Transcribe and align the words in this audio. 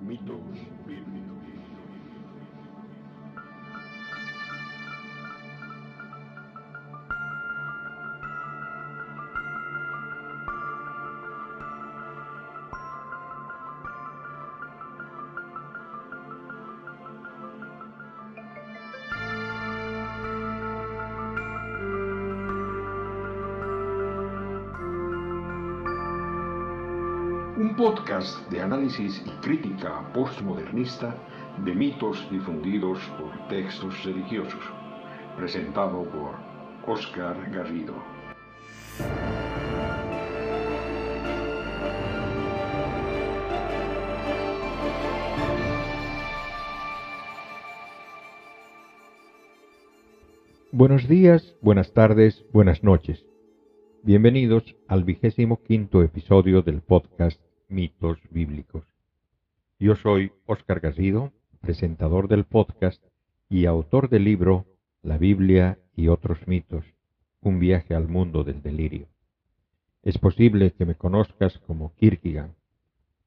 Mitos 0.00 0.40
bíblicos. 0.86 1.77
Podcast 27.78 28.50
de 28.50 28.60
análisis 28.60 29.22
y 29.24 29.30
crítica 29.40 30.12
postmodernista 30.12 31.14
de 31.64 31.72
mitos 31.76 32.28
difundidos 32.28 32.98
por 33.16 33.46
textos 33.46 34.02
religiosos, 34.04 34.60
presentado 35.36 36.02
por 36.02 36.34
Oscar 36.92 37.36
Garrido. 37.52 37.94
Buenos 50.72 51.06
días, 51.06 51.54
buenas 51.60 51.92
tardes, 51.92 52.44
buenas 52.52 52.82
noches. 52.82 53.24
Bienvenidos 54.02 54.74
al 54.88 55.04
vigésimo 55.04 55.62
quinto 55.62 56.02
episodio 56.02 56.62
del 56.62 56.80
podcast 56.80 57.40
Mitos 57.68 58.18
Bíblicos. 58.30 58.84
Yo 59.78 59.94
soy 59.94 60.32
Óscar 60.46 60.80
Garrido, 60.80 61.32
presentador 61.60 62.26
del 62.26 62.44
podcast 62.44 63.04
y 63.50 63.66
autor 63.66 64.08
del 64.08 64.24
libro 64.24 64.64
La 65.02 65.18
Biblia 65.18 65.78
y 65.94 66.08
otros 66.08 66.48
mitos, 66.48 66.84
un 67.42 67.60
viaje 67.60 67.94
al 67.94 68.08
mundo 68.08 68.42
del 68.42 68.62
delirio. 68.62 69.06
Es 70.02 70.16
posible 70.16 70.72
que 70.72 70.86
me 70.86 70.94
conozcas 70.94 71.58
como 71.66 71.94
Kierkegaard, 71.96 72.54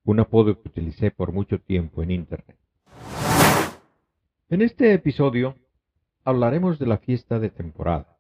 un 0.06 0.20
apodo 0.20 0.60
que 0.60 0.70
utilicé 0.70 1.12
por 1.12 1.32
mucho 1.32 1.60
tiempo 1.60 2.02
en 2.02 2.10
Internet. 2.10 2.58
En 4.50 4.64
este 4.64 4.92
episodio 4.94 5.56
hablaremos 6.24 6.80
de 6.80 6.88
la 6.88 6.98
fiesta 6.98 7.38
de 7.38 7.52
temporada, 7.52 8.18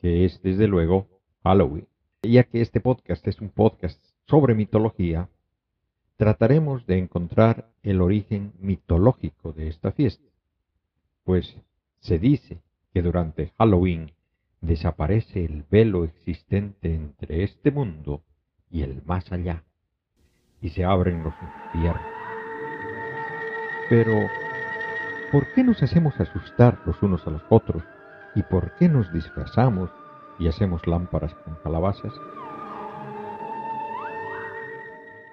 que 0.00 0.24
es 0.24 0.42
desde 0.42 0.66
luego 0.66 1.06
Halloween. 1.44 1.86
Ya 2.24 2.42
que 2.42 2.60
este 2.60 2.80
podcast 2.80 3.26
es 3.28 3.40
un 3.40 3.50
podcast 3.50 4.00
sobre 4.26 4.54
mitología, 4.54 5.28
trataremos 6.16 6.86
de 6.86 6.98
encontrar 6.98 7.70
el 7.82 8.00
origen 8.00 8.52
mitológico 8.58 9.52
de 9.52 9.68
esta 9.68 9.92
fiesta, 9.92 10.24
pues 11.24 11.56
se 12.00 12.18
dice 12.18 12.62
que 12.92 13.02
durante 13.02 13.52
Halloween 13.58 14.12
desaparece 14.60 15.44
el 15.44 15.64
velo 15.70 16.04
existente 16.04 16.94
entre 16.94 17.42
este 17.42 17.70
mundo 17.70 18.22
y 18.70 18.82
el 18.82 19.02
más 19.04 19.30
allá, 19.32 19.64
y 20.60 20.70
se 20.70 20.84
abren 20.84 21.22
los 21.22 21.34
infiernos. 21.42 22.02
Pero, 23.88 24.28
¿por 25.30 25.52
qué 25.52 25.64
nos 25.64 25.82
hacemos 25.82 26.18
asustar 26.18 26.80
los 26.86 27.02
unos 27.02 27.26
a 27.26 27.30
los 27.30 27.42
otros? 27.50 27.82
¿Y 28.34 28.42
por 28.42 28.74
qué 28.76 28.88
nos 28.88 29.12
disfrazamos 29.12 29.90
y 30.38 30.48
hacemos 30.48 30.86
lámparas 30.86 31.34
con 31.34 31.56
calabazas? 31.56 32.12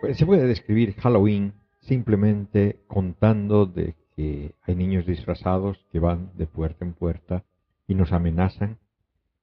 Pues 0.01 0.17
se 0.17 0.25
puede 0.25 0.47
describir 0.47 0.95
Halloween 0.95 1.53
simplemente 1.81 2.79
contando 2.87 3.65
de 3.65 3.95
que 4.15 4.55
hay 4.61 4.75
niños 4.75 5.05
disfrazados 5.05 5.85
que 5.91 5.99
van 5.99 6.31
de 6.35 6.47
puerta 6.47 6.85
en 6.85 6.93
puerta 6.93 7.43
y 7.85 7.95
nos 7.95 8.13
amenazan 8.13 8.77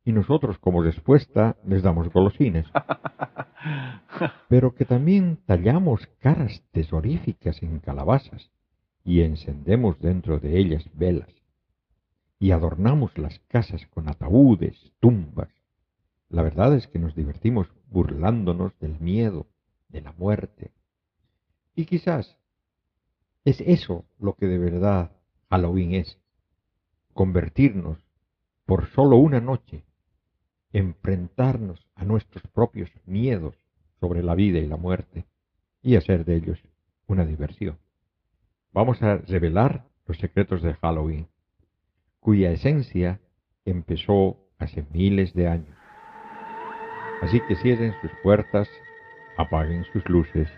y 0.02 0.12
nosotros 0.12 0.58
como 0.58 0.82
respuesta 0.82 1.56
les 1.66 1.82
damos 1.82 2.10
golosines. 2.10 2.66
Pero 4.48 4.74
que 4.74 4.86
también 4.86 5.38
tallamos 5.44 6.06
caras 6.20 6.62
tesoríficas 6.72 7.62
en 7.62 7.78
calabazas 7.80 8.50
y 9.04 9.20
encendemos 9.20 10.00
dentro 10.00 10.38
de 10.38 10.58
ellas 10.58 10.88
velas 10.94 11.34
y 12.38 12.52
adornamos 12.52 13.18
las 13.18 13.40
casas 13.48 13.86
con 13.88 14.08
ataúdes, 14.08 14.92
tumbas. 15.00 15.50
La 16.30 16.42
verdad 16.42 16.74
es 16.74 16.86
que 16.86 16.98
nos 16.98 17.14
divertimos 17.14 17.66
burlándonos 17.88 18.78
del 18.78 18.98
miedo, 19.00 19.46
de 19.88 20.00
la 20.00 20.12
muerte. 20.12 20.72
Y 21.74 21.86
quizás 21.86 22.36
es 23.44 23.60
eso 23.60 24.04
lo 24.18 24.34
que 24.34 24.46
de 24.46 24.58
verdad 24.58 25.12
Halloween 25.50 25.94
es, 25.94 26.18
convertirnos 27.12 27.98
por 28.64 28.88
solo 28.88 29.16
una 29.16 29.40
noche, 29.40 29.84
enfrentarnos 30.72 31.86
a 31.94 32.04
nuestros 32.04 32.46
propios 32.48 32.90
miedos 33.06 33.54
sobre 34.00 34.22
la 34.22 34.34
vida 34.34 34.58
y 34.58 34.66
la 34.66 34.76
muerte 34.76 35.26
y 35.82 35.96
hacer 35.96 36.24
de 36.24 36.36
ellos 36.36 36.58
una 37.06 37.24
diversión. 37.24 37.78
Vamos 38.72 39.02
a 39.02 39.16
revelar 39.18 39.86
los 40.06 40.18
secretos 40.18 40.62
de 40.62 40.74
Halloween 40.74 41.28
cuya 42.26 42.50
esencia 42.50 43.20
empezó 43.64 44.36
hace 44.58 44.84
miles 44.92 45.32
de 45.34 45.46
años. 45.46 45.76
Así 47.22 47.40
que 47.46 47.54
cierren 47.54 47.94
sus 48.00 48.10
puertas, 48.22 48.68
apaguen 49.36 49.84
sus 49.92 50.08
luces 50.08 50.48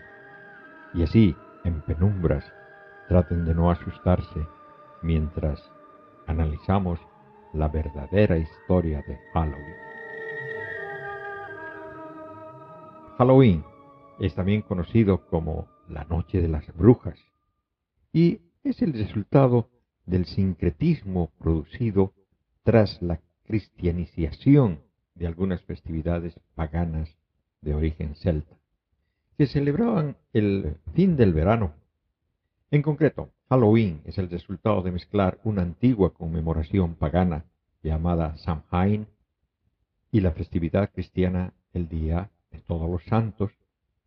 y 0.93 1.03
así, 1.03 1.35
en 1.63 1.81
penumbras, 1.81 2.45
traten 3.07 3.45
de 3.45 3.53
no 3.53 3.71
asustarse 3.71 4.47
mientras 5.01 5.71
analizamos 6.27 6.99
la 7.53 7.67
verdadera 7.67 8.37
historia 8.37 9.03
de 9.07 9.17
Halloween. 9.33 9.75
Halloween 13.17 13.63
es 14.19 14.35
también 14.35 14.61
conocido 14.61 15.25
como 15.27 15.67
la 15.87 16.05
Noche 16.05 16.41
de 16.41 16.47
las 16.47 16.65
Brujas 16.75 17.19
y 18.13 18.41
es 18.63 18.81
el 18.81 18.93
resultado 18.93 19.69
del 20.05 20.25
sincretismo 20.25 21.31
producido 21.39 22.13
tras 22.63 23.01
la 23.01 23.19
cristianización 23.45 24.81
de 25.15 25.27
algunas 25.27 25.61
festividades 25.63 26.39
paganas 26.55 27.17
de 27.61 27.73
origen 27.73 28.15
celta, 28.15 28.58
que 29.39 29.47
celebraban 29.47 30.17
el 30.33 30.75
fin 30.93 31.15
del 31.15 31.31
verano. 31.31 31.71
En 32.71 32.81
concreto, 32.81 33.29
Halloween 33.47 34.01
es 34.03 34.17
el 34.17 34.29
resultado 34.29 34.81
de 34.81 34.91
mezclar 34.91 35.39
una 35.45 35.61
antigua 35.61 36.13
conmemoración 36.13 36.95
pagana 36.95 37.45
llamada 37.81 38.35
Samhain 38.35 39.07
y 40.11 40.19
la 40.19 40.33
festividad 40.33 40.91
cristiana 40.91 41.53
el 41.71 41.87
Día 41.87 42.29
de 42.51 42.59
Todos 42.59 42.89
los 42.89 43.01
Santos, 43.05 43.53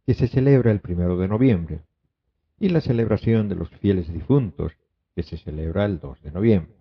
que 0.05 0.13
se 0.13 0.29
celebra 0.29 0.71
el 0.71 0.81
primero 0.81 1.17
de 1.17 1.29
noviembre, 1.29 1.81
y 2.61 2.69
la 2.69 2.83
celebración 2.83 3.49
de 3.49 3.55
los 3.55 3.71
fieles 3.71 4.13
difuntos, 4.13 4.73
que 5.15 5.23
se 5.23 5.39
celebra 5.39 5.87
el 5.87 5.99
2 5.99 6.21
de 6.25 6.31
noviembre, 6.31 6.77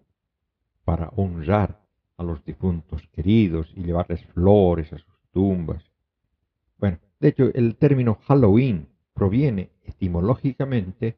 para 0.83 1.07
honrar 1.15 1.79
a 2.17 2.23
los 2.23 2.43
difuntos 2.43 3.01
queridos 3.13 3.71
y 3.77 3.83
llevarles 3.83 4.25
flores 4.33 4.91
a 4.91 4.97
sus 4.97 5.21
tumbas. 5.31 5.89
Bueno, 6.77 6.97
de 7.21 7.27
hecho, 7.27 7.51
el 7.53 7.75
término 7.75 8.15
Halloween 8.27 8.87
proviene 9.13 9.69
etimológicamente 9.83 11.17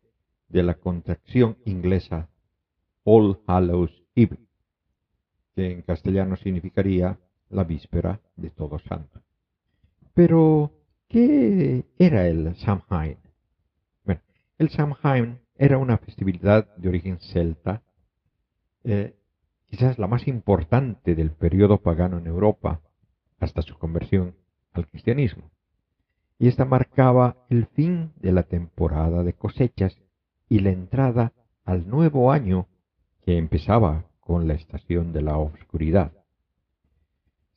de 0.50 0.62
la 0.62 0.74
contracción 0.74 1.58
inglesa 1.64 2.28
All 3.06 3.40
Hallows 3.48 4.04
Eve, 4.14 4.38
que 5.56 5.72
en 5.72 5.82
castellano 5.82 6.36
significaría 6.36 7.18
la 7.50 7.64
víspera 7.64 8.20
de 8.36 8.50
Todos 8.50 8.84
Santos. 8.84 9.24
Pero, 10.14 10.74
¿qué 11.08 11.86
era 11.98 12.28
el 12.28 12.54
Samhain? 12.58 13.18
Bueno, 14.04 14.22
el 14.58 14.70
Samhain 14.72 15.40
era 15.56 15.78
una 15.78 15.98
festividad 16.00 16.76
de 16.76 16.90
origen 16.90 17.20
celta, 17.20 17.82
eh, 18.84 19.16
quizás 19.70 19.98
la 19.98 20.08
más 20.08 20.28
importante 20.28 21.16
del 21.16 21.32
periodo 21.32 21.78
pagano 21.78 22.18
en 22.18 22.28
Europa, 22.28 22.82
hasta 23.40 23.62
su 23.62 23.78
conversión 23.78 24.36
al 24.74 24.88
cristianismo. 24.88 25.53
Y 26.40 26.48
esta 26.48 26.66
marcaba 26.66 27.38
el 27.50 27.68
fin 27.68 28.12
de 28.18 28.32
la 28.32 28.44
temporada 28.44 29.24
de 29.24 29.34
cosechas 29.34 29.98
y 30.50 30.60
la 30.60 30.72
entrada 30.72 31.34
al 31.64 31.88
nuevo 31.88 32.32
año 32.32 32.68
que 33.24 33.38
empezaba 33.38 34.06
con 34.20 34.48
la 34.48 34.54
estación 34.54 35.14
de 35.14 35.22
la 35.22 35.38
oscuridad. 35.38 36.12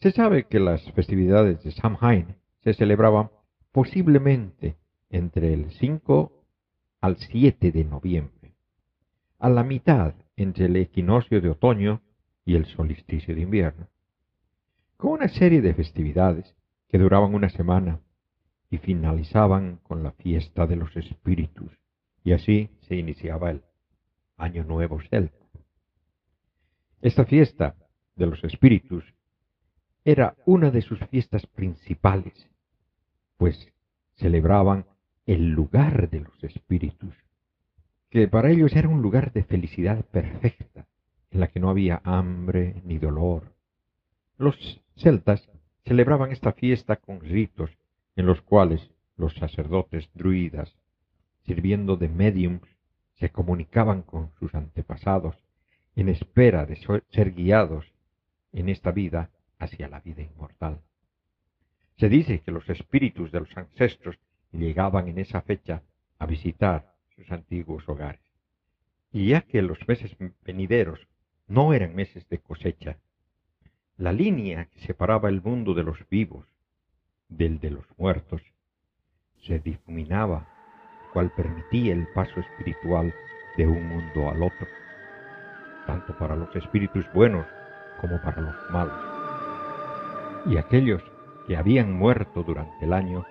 Se 0.01 0.13
sabe 0.13 0.45
que 0.45 0.61
las 0.61 0.83
festividades 0.93 1.63
de 1.65 1.73
Samhain 1.73 2.37
se 2.63 2.75
celebraban 2.75 3.31
posiblemente 3.73 4.77
entre 5.11 5.53
el 5.53 5.71
5 5.73 6.33
al 7.01 7.17
7 7.17 7.73
de 7.73 7.85
noviembre, 7.85 8.55
a 9.39 9.49
la 9.49 9.65
mitad 9.65 10.15
entre 10.37 10.67
el 10.67 10.77
equinoccio 10.77 11.41
de 11.41 11.51
otoño 11.51 12.03
y 12.45 12.57
el 12.57 12.67
solsticio 12.67 13.35
de 13.35 13.43
invierno, 13.43 13.89
con 14.97 15.13
una 15.13 15.29
serie 15.29 15.61
de 15.61 15.75
festividades 15.75 16.55
que 16.89 16.99
duraban 16.99 17.35
una 17.35 17.49
semana 17.49 18.01
y 18.71 18.79
finalizaban 18.79 19.79
con 19.83 20.03
la 20.03 20.13
fiesta 20.13 20.67
de 20.67 20.77
los 20.77 20.97
espíritus 20.97 21.73
y 22.27 22.33
así 22.33 22.71
se 22.81 22.97
iniciaba 22.97 23.53
el 23.53 23.63
Año 24.37 24.65
Nuevo 24.65 25.01
Celta. 25.09 25.47
Esta 27.01 27.25
fiesta 27.25 27.77
de 28.17 28.27
los 28.27 28.43
espíritus 28.43 29.05
era 30.05 30.35
una 30.45 30.73
de 30.73 30.83
sus 30.83 30.99
fiestas 31.07 31.47
principales, 31.47 32.51
pues 33.37 33.73
celebraban 34.17 34.87
el 35.25 35.51
lugar 35.51 36.11
de 36.11 36.21
los 36.21 36.43
espíritus, 36.43 37.15
que 38.11 38.27
para 38.27 38.51
ellos 38.51 38.75
era 38.75 38.89
un 38.89 39.03
lugar 39.03 39.33
de 39.33 39.45
felicidad 39.45 40.05
perfecta, 40.07 40.89
en 41.31 41.39
la 41.39 41.47
que 41.47 41.61
no 41.61 41.71
había 41.71 42.01
hambre 42.03 42.83
ni 42.85 42.99
dolor. 42.99 43.55
Los 44.37 44.83
celtas 44.97 45.49
celebraban 45.85 46.33
esta 46.33 46.53
fiesta 46.53 46.97
con 46.97 47.21
ritos 47.21 47.71
en 48.17 48.27
los 48.27 48.41
cuales 48.43 48.91
los 49.17 49.35
sacerdotes 49.35 50.09
druidas, 50.15 50.75
sirviendo 51.45 51.97
de 51.97 52.09
mediums, 52.09 52.63
se 53.15 53.31
comunicaban 53.31 54.03
con 54.03 54.33
sus 54.39 54.55
antepasados 54.55 55.37
en 55.95 56.09
espera 56.09 56.67
de 56.67 56.77
ser 57.11 57.33
guiados 57.33 57.87
en 58.53 58.69
esta 58.69 58.91
vida 58.91 59.31
hacia 59.59 59.89
la 59.89 60.01
vida 60.01 60.23
inmortal. 60.23 60.81
Se 61.99 62.09
dice 62.09 62.41
que 62.41 62.51
los 62.51 62.69
espíritus 62.69 63.33
de 63.33 63.41
los 63.41 63.57
ancestros 63.57 64.19
llegaban 64.53 65.09
en 65.09 65.19
esa 65.19 65.41
fecha 65.41 65.83
a 66.19 66.27
visitar 66.27 66.95
sus 67.15 67.31
antiguos 67.31 67.89
hogares. 67.89 68.21
Y 69.13 69.29
ya 69.29 69.43
que 69.43 69.63
los 69.63 69.79
meses 69.89 70.15
venideros 70.45 71.07
no 71.47 71.73
eran 71.73 71.95
meses 71.95 72.29
de 72.29 72.39
cosecha, 72.39 72.99
la 73.97 74.13
línea 74.13 74.67
que 74.67 74.81
separaba 74.81 75.31
el 75.31 75.41
mundo 75.41 75.73
de 75.73 75.85
los 75.85 76.07
vivos 76.11 76.47
del 77.29 77.59
de 77.61 77.71
los 77.71 77.87
muertos 77.97 78.43
se 79.47 79.59
difuminaba, 79.61 80.49
cual 81.13 81.33
permitía 81.37 81.95
el 81.95 82.07
paso 82.15 82.41
espiritual 82.41 83.15
de 83.57 83.67
un 83.67 83.89
mundo 83.89 84.29
al 84.29 84.43
otro, 84.43 84.67
tanto 85.87 86.17
para 86.19 86.37
los 86.37 86.55
espíritus 86.57 87.05
buenos 87.15 87.47
como 88.01 88.21
para 88.23 88.41
los 88.41 88.71
malos. 88.71 89.01
Y 90.47 90.57
aquellos 90.57 91.03
que 91.47 91.57
habían 91.57 91.93
muerto 91.93 92.43
durante 92.43 92.85
el 92.85 92.93
año 92.93 93.25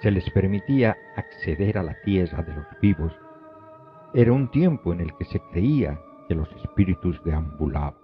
se 0.00 0.10
les 0.10 0.28
permitía 0.30 0.96
acceder 1.16 1.78
a 1.78 1.82
la 1.82 2.00
tierra 2.02 2.42
de 2.42 2.54
los 2.54 2.66
vivos. 2.80 3.12
Era 4.14 4.32
un 4.32 4.50
tiempo 4.50 4.92
en 4.92 5.00
el 5.00 5.16
que 5.16 5.24
se 5.24 5.40
creía 5.52 5.98
que 6.28 6.34
los 6.34 6.50
espíritus 6.52 7.22
deambulaban. 7.24 7.94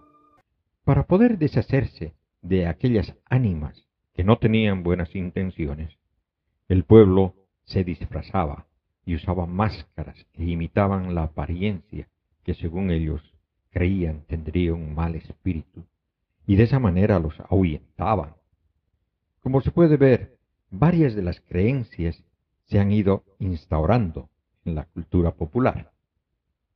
Para 0.84 1.04
poder 1.04 1.38
deshacerse 1.38 2.14
de 2.40 2.66
aquellas 2.66 3.14
ánimas 3.28 3.88
que 4.19 4.25
no 4.25 4.37
tenían 4.37 4.82
buenas 4.82 5.15
intenciones, 5.15 5.97
el 6.69 6.82
pueblo 6.82 7.37
se 7.62 7.85
disfrazaba 7.85 8.67
y 9.06 9.15
usaba 9.15 9.47
máscaras 9.47 10.26
que 10.32 10.43
imitaban 10.43 11.15
la 11.15 11.23
apariencia 11.23 12.09
que 12.43 12.55
según 12.55 12.91
ellos 12.91 13.23
creían 13.70 14.25
tendría 14.26 14.75
un 14.75 14.93
mal 14.93 15.15
espíritu, 15.15 15.85
y 16.49 16.56
de 16.56 16.65
esa 16.65 16.81
manera 16.81 17.20
los 17.20 17.38
ahuyentaban. 17.49 18.35
Como 19.38 19.61
se 19.61 19.70
puede 19.70 19.97
ver, 19.97 20.37
varias 20.69 21.15
de 21.15 21.23
las 21.23 21.41
creencias 21.43 22.25
se 22.65 22.81
han 22.81 22.91
ido 22.91 23.23
instaurando 23.38 24.31
en 24.65 24.75
la 24.75 24.87
cultura 24.87 25.31
popular. 25.31 25.93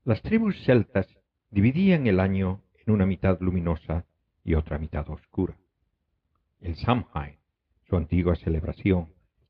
Las 0.04 0.22
tribus 0.22 0.62
celtas 0.64 1.08
dividían 1.50 2.06
el 2.06 2.20
año 2.20 2.60
en 2.86 2.94
una 2.94 3.04
mitad 3.04 3.36
luminosa 3.40 4.06
y 4.44 4.54
otra 4.54 4.78
mitad 4.78 5.10
oscura. 5.10 5.56
El 6.62 6.76
Samhain, 6.76 7.38
su 7.88 7.96
antigua 7.96 8.36
celebración, 8.36 9.08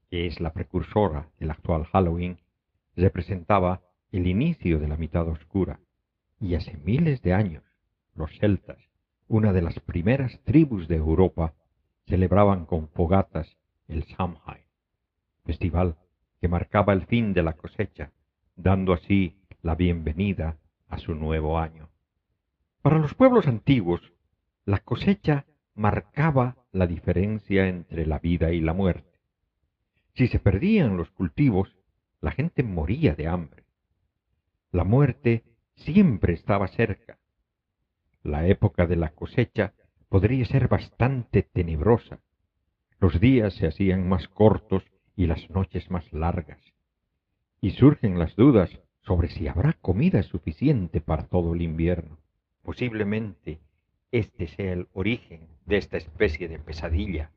que 0.09 0.27
es 0.27 0.41
la 0.41 0.55
precursora 0.55 1.29
del 1.39 1.51
actual 1.51 1.85
Halloween, 1.85 2.39
representaba 2.97 3.83
el 4.13 4.27
inicio 4.27 4.79
de 4.79 4.89
la 4.89 4.97
mitad 4.97 5.29
oscura, 5.29 5.79
y 6.41 6.55
hace 6.55 6.79
miles 6.79 7.21
de 7.21 7.35
años 7.35 7.65
los 8.15 8.31
celtas, 8.39 8.79
una 9.29 9.53
de 9.53 9.61
las 9.61 9.79
primeras 9.81 10.41
tribus 10.45 10.89
de 10.89 10.97
Europa, 10.97 11.53
celebraban 12.07 12.65
con 12.65 12.89
fogatas 12.89 13.59
el 13.89 14.05
Samhain, 14.05 14.65
festival 15.45 15.97
que 16.41 16.49
marcaba 16.49 16.95
el 16.95 17.05
fin 17.05 17.35
de 17.35 17.43
la 17.43 17.53
cosecha, 17.53 18.11
dando 18.57 18.95
así 18.95 19.37
la 19.61 19.75
bienvenida 19.75 20.57
a 20.89 20.97
su 20.97 21.15
nuevo 21.15 21.59
año. 21.59 21.91
Para 22.81 22.99
los 22.99 23.13
pueblos 23.13 23.47
antiguos, 23.47 24.01
la 24.65 24.79
cosecha 24.79 25.45
marcaba 25.75 26.57
la 26.73 26.87
diferencia 26.87 27.69
entre 27.69 28.07
la 28.07 28.19
vida 28.19 28.53
y 28.53 28.61
la 28.61 28.73
muerte. 28.73 29.19
Si 30.15 30.29
se 30.29 30.39
perdían 30.39 30.97
los 30.97 31.11
cultivos, 31.11 31.77
la 32.21 32.33
gente 32.33 32.63
moría 32.63 33.15
de 33.15 33.29
hambre. 33.29 33.65
La 34.71 34.85
muerte 34.85 35.45
siempre 35.75 36.35
estaba 36.35 36.69
cerca. 36.69 37.19
La 38.23 38.47
época 38.47 38.87
de 38.87 38.97
la 38.97 39.11
cosecha 39.11 39.75
podría 40.09 40.45
ser 40.45 40.69
bastante 40.69 41.43
tenebrosa. 41.43 42.21
Los 43.01 43.19
días 43.21 43.55
se 43.55 43.67
hacían 43.67 44.09
más 44.09 44.29
cortos 44.29 44.85
y 45.17 45.27
las 45.27 45.51
noches 45.51 45.91
más 45.91 46.13
largas. 46.13 46.61
Y 47.61 47.71
surgen 47.71 48.19
las 48.19 48.37
dudas 48.37 48.71
sobre 49.01 49.29
si 49.29 49.49
habrá 49.49 49.73
comida 49.75 50.23
suficiente 50.23 51.01
para 51.01 51.27
todo 51.27 51.55
el 51.55 51.63
invierno. 51.63 52.19
Posiblemente 52.63 53.61
este 54.13 54.47
sea 54.47 54.73
el 54.73 54.89
origen 54.93 55.49
de 55.67 55.79
esta 55.79 55.97
especie 55.97 56.47
de 56.49 56.61
pesadilla 56.61 57.33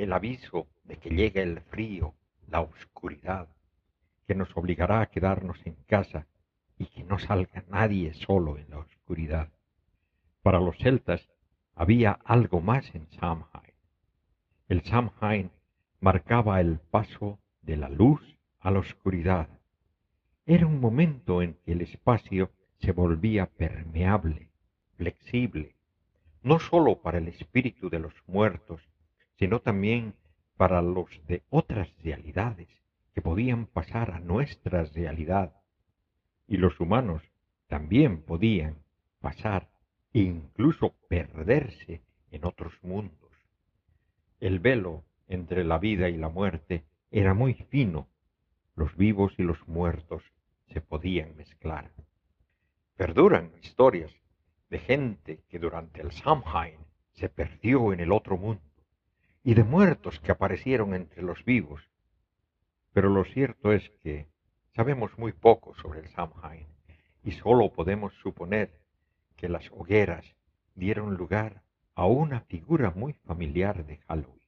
el 0.00 0.14
aviso 0.14 0.66
de 0.84 0.96
que 0.96 1.10
llega 1.10 1.42
el 1.42 1.60
frío, 1.60 2.14
la 2.48 2.62
oscuridad, 2.62 3.48
que 4.26 4.34
nos 4.34 4.56
obligará 4.56 5.02
a 5.02 5.10
quedarnos 5.10 5.58
en 5.66 5.74
casa 5.86 6.26
y 6.78 6.86
que 6.86 7.04
no 7.04 7.18
salga 7.18 7.64
nadie 7.68 8.14
solo 8.14 8.56
en 8.56 8.70
la 8.70 8.78
oscuridad. 8.78 9.50
Para 10.42 10.58
los 10.58 10.78
celtas 10.78 11.28
había 11.74 12.12
algo 12.24 12.62
más 12.62 12.94
en 12.94 13.10
Samhain. 13.10 13.74
El 14.68 14.82
Samhain 14.84 15.50
marcaba 16.00 16.62
el 16.62 16.78
paso 16.78 17.38
de 17.60 17.76
la 17.76 17.90
luz 17.90 18.22
a 18.60 18.70
la 18.70 18.78
oscuridad. 18.78 19.48
Era 20.46 20.66
un 20.66 20.80
momento 20.80 21.42
en 21.42 21.54
que 21.64 21.72
el 21.72 21.82
espacio 21.82 22.50
se 22.78 22.92
volvía 22.92 23.46
permeable, 23.46 24.49
flexible, 25.00 25.76
no 26.42 26.58
sólo 26.58 27.00
para 27.00 27.16
el 27.16 27.28
espíritu 27.28 27.88
de 27.88 28.00
los 28.00 28.12
muertos, 28.26 28.82
sino 29.38 29.60
también 29.60 30.12
para 30.58 30.82
los 30.82 31.08
de 31.26 31.42
otras 31.48 31.88
realidades 32.04 32.68
que 33.14 33.22
podían 33.22 33.64
pasar 33.64 34.10
a 34.10 34.20
nuestra 34.20 34.84
realidad. 34.84 35.54
Y 36.46 36.58
los 36.58 36.78
humanos 36.80 37.22
también 37.66 38.20
podían 38.20 38.76
pasar 39.22 39.70
e 40.12 40.20
incluso 40.20 40.94
perderse 41.08 42.02
en 42.30 42.44
otros 42.44 42.74
mundos. 42.82 43.32
El 44.38 44.58
velo 44.58 45.04
entre 45.28 45.64
la 45.64 45.78
vida 45.78 46.10
y 46.10 46.18
la 46.18 46.28
muerte 46.28 46.84
era 47.10 47.32
muy 47.32 47.54
fino. 47.54 48.06
Los 48.76 48.94
vivos 48.98 49.32
y 49.38 49.44
los 49.44 49.66
muertos 49.66 50.22
se 50.66 50.82
podían 50.82 51.34
mezclar. 51.36 51.90
Perduran 52.96 53.50
historias 53.62 54.12
de 54.70 54.78
gente 54.78 55.42
que 55.48 55.58
durante 55.58 56.00
el 56.00 56.12
Samhain 56.12 56.78
se 57.12 57.28
perdió 57.28 57.92
en 57.92 58.00
el 58.00 58.12
otro 58.12 58.38
mundo 58.38 58.62
y 59.42 59.54
de 59.54 59.64
muertos 59.64 60.20
que 60.20 60.32
aparecieron 60.32 60.94
entre 60.94 61.22
los 61.22 61.44
vivos. 61.44 61.90
Pero 62.92 63.10
lo 63.10 63.24
cierto 63.24 63.72
es 63.72 63.90
que 64.02 64.28
sabemos 64.74 65.18
muy 65.18 65.32
poco 65.32 65.74
sobre 65.74 66.00
el 66.00 66.08
Samhain 66.08 66.66
y 67.24 67.32
solo 67.32 67.72
podemos 67.72 68.14
suponer 68.22 68.80
que 69.36 69.48
las 69.48 69.70
hogueras 69.72 70.24
dieron 70.74 71.16
lugar 71.16 71.62
a 71.94 72.06
una 72.06 72.40
figura 72.42 72.90
muy 72.90 73.12
familiar 73.12 73.84
de 73.84 73.98
Halloween. 74.08 74.40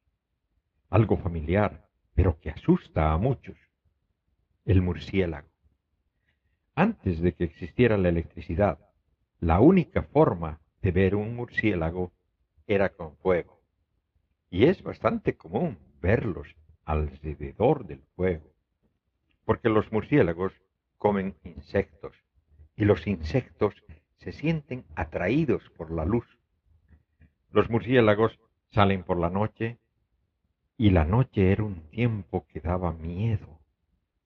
Algo 0.88 1.16
familiar, 1.16 1.88
pero 2.14 2.38
que 2.38 2.50
asusta 2.50 3.12
a 3.12 3.18
muchos. 3.18 3.56
El 4.64 4.82
murciélago. 4.82 5.48
Antes 6.74 7.20
de 7.20 7.34
que 7.34 7.44
existiera 7.44 7.98
la 7.98 8.08
electricidad, 8.08 8.78
la 9.42 9.58
única 9.58 10.04
forma 10.04 10.60
de 10.82 10.92
ver 10.92 11.16
un 11.16 11.34
murciélago 11.34 12.12
era 12.68 12.90
con 12.90 13.16
fuego 13.16 13.60
y 14.50 14.66
es 14.66 14.84
bastante 14.84 15.36
común 15.36 15.78
verlos 16.00 16.54
alrededor 16.84 17.84
del 17.84 18.04
fuego, 18.14 18.52
porque 19.44 19.68
los 19.68 19.90
murciélagos 19.90 20.52
comen 20.96 21.34
insectos 21.42 22.14
y 22.76 22.84
los 22.84 23.08
insectos 23.08 23.74
se 24.18 24.30
sienten 24.30 24.84
atraídos 24.94 25.68
por 25.70 25.90
la 25.90 26.04
luz. 26.04 26.38
Los 27.50 27.68
murciélagos 27.68 28.38
salen 28.70 29.02
por 29.02 29.18
la 29.18 29.28
noche 29.28 29.80
y 30.76 30.90
la 30.90 31.04
noche 31.04 31.50
era 31.50 31.64
un 31.64 31.90
tiempo 31.90 32.46
que 32.46 32.60
daba 32.60 32.92
miedo. 32.92 33.58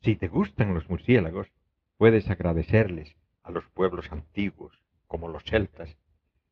Si 0.03 0.15
te 0.15 0.29
gustan 0.29 0.75
los 0.75 0.91
murciélagos, 0.91 1.51
puedes 1.97 2.29
agradecerles 2.29 3.17
a 3.43 3.51
los 3.51 3.65
pueblos 3.71 4.13
antiguos, 4.13 4.86
como 5.07 5.29
los 5.29 5.45
celtas, 5.45 5.97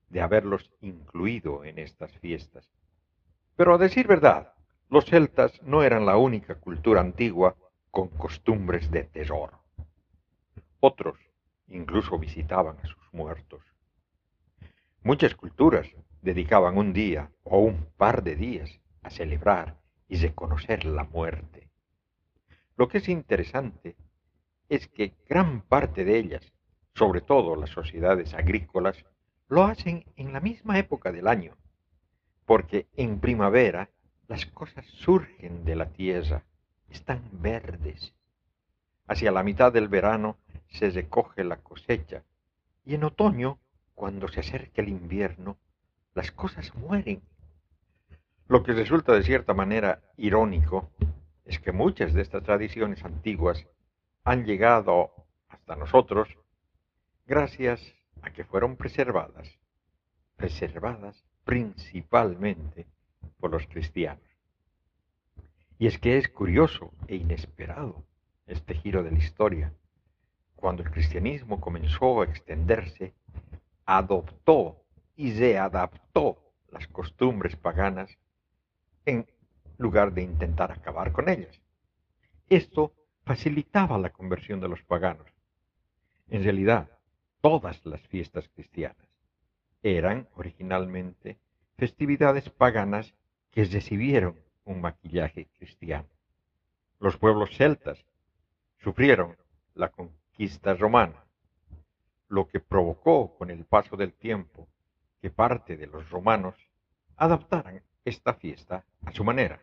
de 0.08 0.20
haberlos 0.20 0.70
incluido 0.80 1.64
en 1.64 1.78
estas 1.78 2.12
fiestas. 2.18 2.70
Pero 3.56 3.74
a 3.74 3.78
decir 3.78 4.06
verdad, 4.06 4.52
los 4.88 5.06
celtas 5.06 5.60
no 5.62 5.82
eran 5.82 6.06
la 6.06 6.16
única 6.16 6.56
cultura 6.56 7.00
antigua 7.00 7.56
con 7.90 8.08
costumbres 8.08 8.90
de 8.90 9.04
terror. 9.04 9.52
Otros 10.80 11.18
incluso 11.68 12.18
visitaban 12.18 12.76
a 12.82 12.86
sus 12.86 13.12
muertos. 13.12 13.62
Muchas 15.02 15.34
culturas 15.34 15.88
dedicaban 16.22 16.78
un 16.78 16.92
día 16.92 17.30
o 17.42 17.58
un 17.58 17.86
par 17.96 18.22
de 18.22 18.36
días 18.36 18.80
a 19.02 19.10
celebrar 19.10 19.78
y 20.08 20.16
reconocer 20.16 20.84
la 20.84 21.04
muerte. 21.04 21.68
Lo 22.76 22.88
que 22.88 22.98
es 22.98 23.08
interesante 23.08 23.96
es 24.68 24.88
que 24.88 25.12
gran 25.28 25.60
parte 25.60 26.04
de 26.04 26.18
ellas, 26.18 26.53
sobre 26.94 27.20
todo 27.20 27.56
las 27.56 27.70
sociedades 27.70 28.34
agrícolas, 28.34 29.04
lo 29.48 29.64
hacen 29.64 30.04
en 30.16 30.32
la 30.32 30.40
misma 30.40 30.78
época 30.78 31.12
del 31.12 31.26
año, 31.26 31.56
porque 32.46 32.86
en 32.96 33.20
primavera 33.20 33.90
las 34.28 34.46
cosas 34.46 34.86
surgen 34.86 35.64
de 35.64 35.76
la 35.76 35.86
tierra, 35.86 36.44
están 36.88 37.22
verdes. 37.32 38.14
Hacia 39.06 39.32
la 39.32 39.42
mitad 39.42 39.72
del 39.72 39.88
verano 39.88 40.38
se 40.68 40.90
recoge 40.90 41.44
la 41.44 41.56
cosecha 41.56 42.22
y 42.84 42.94
en 42.94 43.04
otoño, 43.04 43.58
cuando 43.94 44.28
se 44.28 44.40
acerca 44.40 44.82
el 44.82 44.88
invierno, 44.88 45.56
las 46.14 46.30
cosas 46.30 46.74
mueren. 46.74 47.22
Lo 48.46 48.62
que 48.62 48.72
resulta 48.72 49.12
de 49.12 49.22
cierta 49.24 49.52
manera 49.54 50.00
irónico 50.16 50.90
es 51.44 51.58
que 51.58 51.72
muchas 51.72 52.14
de 52.14 52.22
estas 52.22 52.42
tradiciones 52.42 53.04
antiguas 53.04 53.66
han 54.22 54.44
llegado 54.44 55.12
hasta 55.48 55.76
nosotros 55.76 56.28
gracias 57.26 57.80
a 58.22 58.30
que 58.30 58.44
fueron 58.44 58.76
preservadas, 58.76 59.58
preservadas 60.36 61.24
principalmente 61.44 62.86
por 63.38 63.50
los 63.50 63.66
cristianos. 63.66 64.24
Y 65.78 65.86
es 65.86 65.98
que 65.98 66.18
es 66.18 66.28
curioso 66.28 66.92
e 67.08 67.16
inesperado 67.16 68.04
este 68.46 68.74
giro 68.74 69.02
de 69.02 69.10
la 69.10 69.18
historia. 69.18 69.72
Cuando 70.56 70.82
el 70.82 70.90
cristianismo 70.90 71.60
comenzó 71.60 72.22
a 72.22 72.24
extenderse, 72.24 73.14
adoptó 73.84 74.82
y 75.16 75.32
readaptó 75.32 76.38
las 76.70 76.86
costumbres 76.88 77.56
paganas 77.56 78.16
en 79.04 79.26
lugar 79.78 80.12
de 80.12 80.22
intentar 80.22 80.72
acabar 80.72 81.12
con 81.12 81.28
ellas. 81.28 81.60
Esto 82.48 82.92
facilitaba 83.24 83.98
la 83.98 84.10
conversión 84.10 84.60
de 84.60 84.68
los 84.68 84.82
paganos. 84.82 85.26
En 86.28 86.42
realidad, 86.42 86.88
todas 87.44 87.84
las 87.84 88.00
fiestas 88.08 88.48
cristianas 88.48 89.06
eran 89.82 90.26
originalmente 90.34 91.36
festividades 91.76 92.48
paganas 92.48 93.14
que 93.50 93.64
recibieron 93.64 94.40
un 94.64 94.80
maquillaje 94.80 95.48
cristiano. 95.58 96.08
Los 97.00 97.18
pueblos 97.18 97.54
celtas 97.54 98.02
sufrieron 98.78 99.36
la 99.74 99.90
conquista 99.90 100.72
romana, 100.72 101.22
lo 102.28 102.48
que 102.48 102.60
provocó 102.60 103.36
con 103.36 103.50
el 103.50 103.66
paso 103.66 103.94
del 103.98 104.14
tiempo 104.14 104.66
que 105.20 105.28
parte 105.28 105.76
de 105.76 105.86
los 105.86 106.08
romanos 106.08 106.54
adaptaran 107.16 107.82
esta 108.06 108.32
fiesta 108.32 108.86
a 109.04 109.12
su 109.12 109.22
manera. 109.22 109.60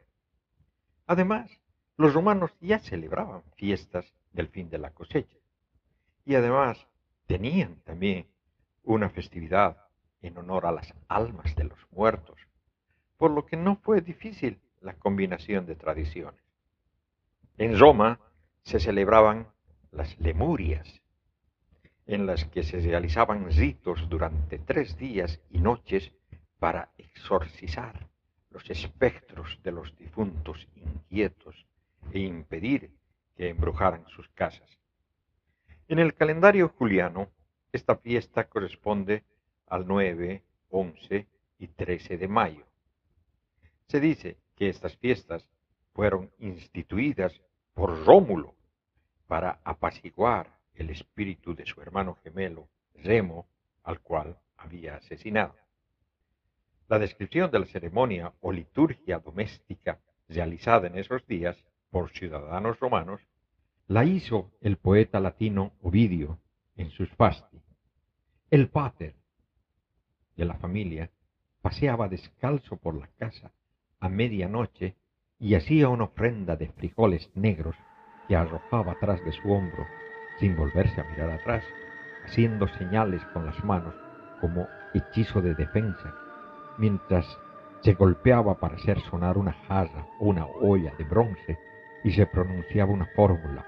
Además, 1.08 1.50
los 1.98 2.14
romanos 2.14 2.52
ya 2.60 2.78
celebraban 2.78 3.42
fiestas 3.56 4.14
del 4.34 4.50
fin 4.50 4.70
de 4.70 4.78
la 4.78 4.92
cosecha 4.92 5.40
y 6.26 6.36
además 6.36 6.88
tenían 7.32 7.78
también 7.86 8.28
una 8.84 9.10
festividad 9.10 9.78
en 10.22 10.38
honor 10.38 10.66
a 10.66 10.74
las 10.74 10.94
almas 11.08 11.56
de 11.56 11.64
los 11.64 11.80
muertos, 11.90 12.38
por 13.16 13.32
lo 13.32 13.46
que 13.46 13.56
no 13.56 13.78
fue 13.78 14.02
difícil 14.02 14.60
la 14.82 14.96
combinación 14.96 15.66
de 15.66 15.78
tradiciones. 15.78 16.42
En 17.58 17.80
Roma 17.80 18.20
se 18.64 18.82
celebraban 18.82 19.48
las 19.92 20.20
lemurias, 20.20 21.02
en 22.06 22.26
las 22.26 22.44
que 22.44 22.64
se 22.64 22.82
realizaban 22.82 23.50
ritos 23.50 24.10
durante 24.10 24.60
tres 24.60 24.98
días 24.98 25.40
y 25.50 25.60
noches 25.60 26.12
para 26.60 26.90
exorcizar 26.98 28.10
los 28.50 28.70
espectros 28.70 29.58
de 29.64 29.72
los 29.72 29.96
difuntos 29.96 30.68
inquietos 30.76 31.66
e 32.12 32.20
impedir 32.20 32.92
que 33.38 33.48
embrujaran 33.48 34.06
sus 34.10 34.28
casas. 34.32 34.81
En 35.92 36.00
el 36.00 36.14
calendario 36.14 36.70
juliano, 36.70 37.28
esta 37.74 37.98
fiesta 37.98 38.48
corresponde 38.48 39.26
al 39.68 39.86
9, 39.86 40.42
11 40.70 41.28
y 41.60 41.68
13 41.68 42.18
de 42.18 42.30
mayo. 42.30 42.66
Se 43.88 44.00
dice 44.00 44.38
que 44.56 44.70
estas 44.70 44.96
fiestas 44.96 45.46
fueron 45.94 46.32
instituidas 46.40 47.42
por 47.74 48.06
Rómulo 48.06 48.56
para 49.28 49.60
apaciguar 49.66 50.58
el 50.76 50.92
espíritu 50.92 51.54
de 51.56 51.66
su 51.66 51.82
hermano 51.82 52.16
gemelo, 52.24 52.70
Remo, 52.96 53.50
al 53.84 54.00
cual 54.00 54.40
había 54.56 54.96
asesinado. 54.96 55.58
La 56.88 57.00
descripción 57.00 57.52
de 57.52 57.60
la 57.60 57.66
ceremonia 57.66 58.32
o 58.40 58.54
liturgia 58.54 59.20
doméstica 59.20 60.00
realizada 60.30 60.88
en 60.88 60.98
esos 60.98 61.28
días 61.28 61.62
por 61.90 62.12
ciudadanos 62.12 62.80
romanos 62.80 63.20
la 63.92 64.06
hizo 64.06 64.52
el 64.62 64.78
poeta 64.78 65.20
latino 65.20 65.74
Ovidio 65.82 66.40
en 66.78 66.92
sus 66.92 67.10
fasti. 67.10 67.62
El 68.50 68.70
pater 68.70 69.16
de 70.38 70.46
la 70.46 70.54
familia 70.54 71.12
paseaba 71.62 72.08
descalzo 72.08 72.78
por 72.78 72.96
la 72.96 73.08
casa 73.20 73.52
a 74.00 74.08
medianoche 74.08 74.96
y 75.40 75.56
hacía 75.56 75.90
una 75.90 76.06
ofrenda 76.06 76.56
de 76.56 76.70
frijoles 76.70 77.30
negros 77.36 77.76
que 78.30 78.38
arrojaba 78.38 78.94
atrás 78.94 79.22
de 79.26 79.34
su 79.34 79.52
hombro 79.52 79.86
sin 80.40 80.56
volverse 80.56 81.02
a 81.02 81.10
mirar 81.10 81.30
atrás, 81.32 81.66
haciendo 82.24 82.70
señales 82.70 83.22
con 83.34 83.46
las 83.46 83.62
manos 83.66 83.94
como 84.40 84.70
hechizo 84.94 85.42
de 85.42 85.54
defensa, 85.54 86.16
mientras 86.78 87.26
se 87.82 87.92
golpeaba 87.96 88.58
para 88.58 88.76
hacer 88.76 89.02
sonar 89.02 89.38
una 89.38 89.52
jarra 89.68 90.08
o 90.22 90.28
una 90.28 90.46
olla 90.46 90.94
de 90.98 91.04
bronce 91.04 91.60
y 92.06 92.12
se 92.12 92.26
pronunciaba 92.26 92.94
una 92.94 93.08
fórmula. 93.18 93.68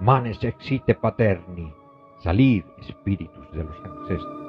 Manes 0.00 0.42
exite 0.42 0.94
paterni, 0.94 1.70
salid 2.22 2.64
espíritus 2.88 3.52
de 3.52 3.64
los 3.64 3.76
ancestros. 3.84 4.40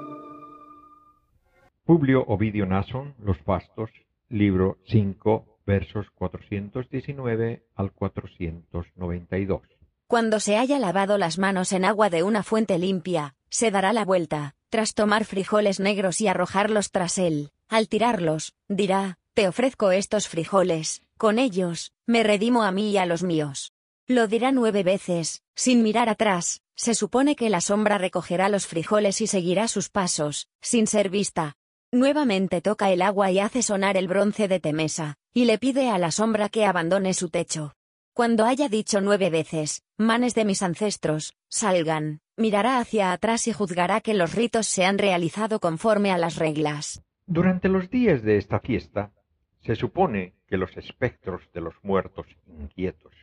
Publio 1.84 2.24
Ovidio 2.27 2.65
Nason, 2.65 3.15
Los 3.20 3.38
Fastos, 3.39 3.89
libro 4.29 4.77
5, 4.88 5.60
versos 5.65 6.10
419 6.12 7.65
al 7.75 7.91
492. 7.91 9.62
Cuando 10.08 10.39
se 10.39 10.55
haya 10.55 10.79
lavado 10.79 11.17
las 11.17 11.38
manos 11.38 11.74
en 11.74 11.84
agua 11.84 12.10
de 12.10 12.24
una 12.24 12.43
fuente 12.43 12.79
limpia, 12.79 13.36
se 13.50 13.72
dará 13.72 13.91
la 13.91 14.05
vuelta, 14.05 14.55
tras 14.70 14.93
tomar 14.93 15.25
frijoles 15.25 15.81
negros 15.81 16.22
y 16.22 16.29
arrojarlos 16.29 16.91
tras 16.91 17.17
él, 17.17 17.51
al 17.67 17.89
tirarlos, 17.89 18.53
dirá, 18.70 19.20
te 19.34 19.50
ofrezco 19.50 19.91
estos 19.91 20.29
frijoles, 20.29 21.01
con 21.17 21.39
ellos, 21.39 21.91
me 22.05 22.24
redimo 22.24 22.63
a 22.63 22.72
mí 22.72 22.91
y 22.91 22.98
a 22.98 23.05
los 23.05 23.22
míos. 23.24 23.70
Lo 24.12 24.27
dirá 24.27 24.51
nueve 24.51 24.84
veces, 24.84 25.41
sin 25.56 25.84
mirar 25.84 26.10
atrás, 26.10 26.62
se 26.75 26.96
supone 26.96 27.38
que 27.38 27.50
la 27.50 27.62
sombra 27.62 27.98
recogerá 27.98 28.50
los 28.50 28.68
frijoles 28.68 29.22
y 29.22 29.27
seguirá 29.27 29.70
sus 29.70 29.88
pasos, 29.88 30.50
sin 30.60 30.86
ser 30.86 31.10
vista, 31.10 31.56
Nuevamente 31.94 32.60
toca 32.60 32.91
el 32.91 33.01
agua 33.01 33.32
y 33.32 33.39
hace 33.39 33.62
sonar 33.62 33.96
el 33.96 34.10
bronce 34.10 34.50
de 34.50 34.60
Temesa, 34.60 35.15
y 35.34 35.46
le 35.46 35.58
pide 35.58 35.89
a 35.89 35.98
la 35.98 36.12
sombra 36.12 36.50
que 36.50 36.65
abandone 36.65 37.13
su 37.13 37.30
techo. 37.30 37.74
Cuando 38.13 38.44
haya 38.44 38.68
dicho 38.68 39.00
nueve 39.00 39.30
veces, 39.30 39.84
manes 39.98 40.36
de 40.36 40.44
mis 40.44 40.62
ancestros, 40.62 41.34
salgan, 41.48 42.20
mirará 42.36 42.80
hacia 42.80 43.13
atrás 43.13 43.48
y 43.48 43.53
juzgará 43.53 44.01
que 44.01 44.13
los 44.13 44.36
ritos 44.36 44.68
se 44.68 44.84
han 44.84 44.98
realizado 44.98 45.62
conforme 45.62 46.12
a 46.12 46.18
las 46.18 46.36
reglas. 46.36 47.01
Durante 47.27 47.70
los 47.70 47.89
días 47.89 48.24
de 48.24 48.36
esta 48.36 48.60
fiesta, 48.60 49.13
se 49.62 49.75
supone 49.75 50.34
que 50.48 50.58
los 50.58 50.75
espectros 50.75 51.41
de 51.53 51.62
los 51.62 51.75
muertos 51.82 52.27
inquietos, 52.48 53.13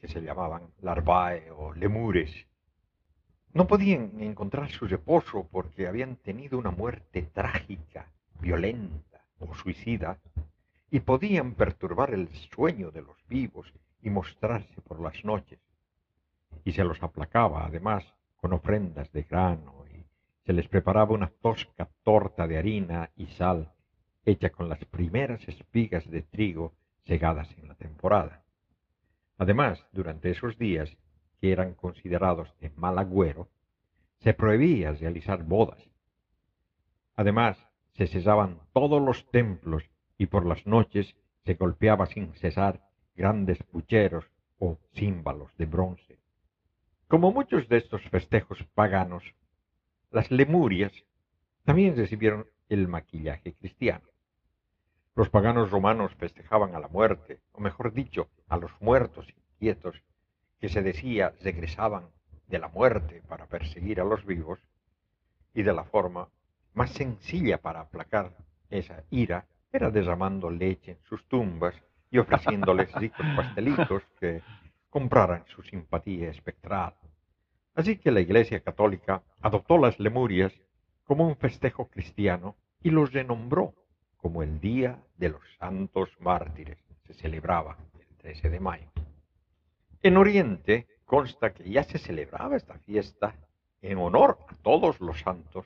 que 0.00 0.08
se 0.08 0.20
llamaban 0.20 0.62
larvae 0.80 1.50
o 1.50 1.72
lemures, 1.72 2.46
no 3.56 3.66
podían 3.66 4.20
encontrar 4.20 4.70
su 4.70 4.86
reposo 4.86 5.48
porque 5.50 5.88
habían 5.88 6.16
tenido 6.16 6.58
una 6.58 6.70
muerte 6.70 7.22
trágica, 7.22 8.12
violenta 8.38 9.24
o 9.38 9.54
suicida, 9.54 10.18
y 10.90 11.00
podían 11.00 11.54
perturbar 11.54 12.12
el 12.12 12.28
sueño 12.54 12.90
de 12.90 13.00
los 13.00 13.16
vivos 13.28 13.72
y 14.02 14.10
mostrarse 14.10 14.80
por 14.82 15.00
las 15.00 15.24
noches. 15.24 15.58
Y 16.64 16.72
se 16.72 16.84
los 16.84 17.02
aplacaba, 17.02 17.64
además, 17.64 18.04
con 18.36 18.52
ofrendas 18.52 19.10
de 19.12 19.22
grano, 19.22 19.84
y 19.90 20.04
se 20.44 20.52
les 20.52 20.68
preparaba 20.68 21.14
una 21.14 21.28
tosca 21.40 21.88
torta 22.04 22.46
de 22.46 22.58
harina 22.58 23.10
y 23.16 23.26
sal, 23.26 23.72
hecha 24.26 24.50
con 24.50 24.68
las 24.68 24.84
primeras 24.84 25.48
espigas 25.48 26.08
de 26.10 26.22
trigo 26.22 26.74
segadas 27.06 27.48
en 27.58 27.68
la 27.68 27.74
temporada. 27.74 28.45
Además, 29.38 29.84
durante 29.92 30.30
esos 30.30 30.58
días 30.58 30.96
que 31.40 31.52
eran 31.52 31.74
considerados 31.74 32.54
de 32.60 32.70
mal 32.70 32.98
agüero, 32.98 33.48
se 34.20 34.32
prohibía 34.34 34.92
realizar 34.92 35.44
bodas. 35.44 35.82
Además, 37.14 37.58
se 37.92 38.06
cesaban 38.06 38.60
todos 38.72 39.00
los 39.00 39.30
templos 39.30 39.84
y 40.18 40.26
por 40.26 40.46
las 40.46 40.66
noches 40.66 41.14
se 41.44 41.54
golpeaba 41.54 42.06
sin 42.06 42.32
cesar 42.34 42.80
grandes 43.14 43.62
pucheros 43.62 44.24
o 44.58 44.78
címbalos 44.94 45.56
de 45.56 45.66
bronce. 45.66 46.18
Como 47.08 47.32
muchos 47.32 47.68
de 47.68 47.78
estos 47.78 48.02
festejos 48.10 48.64
paganos, 48.74 49.22
las 50.10 50.30
lemurias 50.30 50.92
también 51.64 51.96
recibieron 51.96 52.46
el 52.68 52.88
maquillaje 52.88 53.54
cristiano. 53.54 54.08
Los 55.16 55.30
paganos 55.30 55.70
romanos 55.70 56.14
festejaban 56.16 56.74
a 56.74 56.78
la 56.78 56.88
muerte, 56.88 57.40
o 57.52 57.60
mejor 57.62 57.94
dicho, 57.94 58.28
a 58.48 58.58
los 58.58 58.70
muertos 58.82 59.26
inquietos, 59.30 60.02
que 60.60 60.68
se 60.68 60.82
decía 60.82 61.32
regresaban 61.40 62.10
de 62.48 62.58
la 62.58 62.68
muerte 62.68 63.22
para 63.26 63.46
perseguir 63.46 63.98
a 63.98 64.04
los 64.04 64.26
vivos, 64.26 64.60
y 65.54 65.62
de 65.62 65.72
la 65.72 65.84
forma 65.84 66.28
más 66.74 66.90
sencilla 66.90 67.56
para 67.62 67.80
aplacar 67.80 68.36
esa 68.68 69.04
ira 69.08 69.46
era 69.72 69.90
derramando 69.90 70.50
leche 70.50 70.92
en 70.92 71.02
sus 71.08 71.26
tumbas 71.28 71.74
y 72.10 72.18
ofreciéndoles 72.18 72.92
ricos 73.00 73.26
pastelitos 73.34 74.02
que 74.20 74.42
compraran 74.90 75.44
su 75.46 75.62
simpatía 75.62 76.28
espectral. 76.28 76.92
Así 77.74 77.96
que 77.96 78.10
la 78.10 78.20
Iglesia 78.20 78.60
Católica 78.60 79.22
adoptó 79.40 79.78
las 79.78 79.98
Lemurias 79.98 80.52
como 81.04 81.26
un 81.26 81.36
festejo 81.36 81.88
cristiano 81.88 82.54
y 82.82 82.90
los 82.90 83.14
renombró 83.14 83.72
como 84.26 84.42
el 84.42 84.58
Día 84.58 84.98
de 85.18 85.28
los 85.28 85.42
Santos 85.60 86.10
Mártires. 86.18 86.78
Se 87.06 87.14
celebraba 87.14 87.76
el 87.96 88.16
13 88.16 88.50
de 88.50 88.58
mayo. 88.58 88.90
En 90.02 90.16
Oriente 90.16 90.88
consta 91.04 91.54
que 91.54 91.70
ya 91.70 91.84
se 91.84 91.98
celebraba 91.98 92.56
esta 92.56 92.76
fiesta 92.80 93.36
en 93.82 93.98
honor 93.98 94.38
a 94.48 94.56
todos 94.56 95.00
los 95.00 95.20
santos 95.20 95.64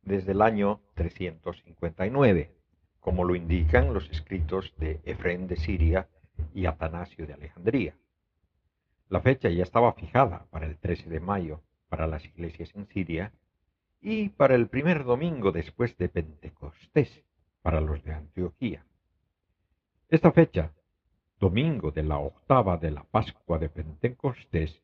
desde 0.00 0.32
el 0.32 0.40
año 0.40 0.80
359, 0.94 2.50
como 3.00 3.22
lo 3.22 3.34
indican 3.34 3.92
los 3.92 4.08
escritos 4.08 4.72
de 4.78 5.02
Efrén 5.04 5.46
de 5.46 5.56
Siria 5.56 6.08
y 6.54 6.64
Atanasio 6.64 7.26
de 7.26 7.34
Alejandría. 7.34 7.94
La 9.10 9.20
fecha 9.20 9.50
ya 9.50 9.62
estaba 9.62 9.92
fijada 9.92 10.46
para 10.48 10.64
el 10.64 10.78
13 10.78 11.10
de 11.10 11.20
mayo 11.20 11.60
para 11.90 12.06
las 12.06 12.24
iglesias 12.24 12.70
en 12.74 12.86
Siria 12.86 13.34
y 14.00 14.30
para 14.30 14.54
el 14.54 14.68
primer 14.68 15.04
domingo 15.04 15.52
después 15.52 15.98
de 15.98 16.08
Pentecostés 16.08 17.26
para 17.62 17.80
los 17.80 18.02
de 18.04 18.12
Antioquía. 18.12 18.84
Esta 20.08 20.32
fecha, 20.32 20.72
domingo 21.38 21.90
de 21.90 22.02
la 22.02 22.18
octava 22.18 22.76
de 22.76 22.90
la 22.90 23.04
Pascua 23.04 23.58
de 23.58 23.68
Pentecostés, 23.68 24.82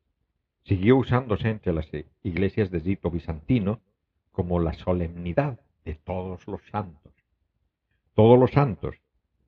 siguió 0.65 0.97
usándose 0.97 1.49
entre 1.49 1.73
las 1.73 1.89
iglesias 2.23 2.71
de 2.71 2.79
rito 2.81 3.11
bizantino 3.11 3.81
como 4.33 4.61
la 4.61 4.75
solemnidad 4.75 5.61
de 5.85 5.95
todos 5.95 6.47
los 6.47 6.61
santos. 6.71 7.13
Todos 8.15 8.39
los 8.39 8.51
santos, 8.51 8.97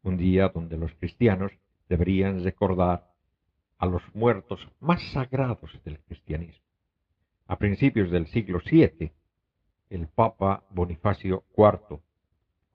un 0.02 0.16
día 0.16 0.49
donde 0.49 0.76
los 0.76 0.92
cristianos 0.94 1.52
deberían 1.88 2.42
recordar 2.44 3.12
a 3.78 3.87
los 3.87 4.02
muertos 4.14 4.68
más 4.80 5.02
sagrados 5.12 5.70
del 5.85 5.99
cristianismo. 6.00 6.64
A 7.47 7.56
principios 7.56 8.11
del 8.11 8.26
siglo 8.26 8.61
VII, 8.64 9.12
el 9.90 10.06
Papa 10.08 10.64
Bonifacio 10.70 11.44
IV 11.56 12.00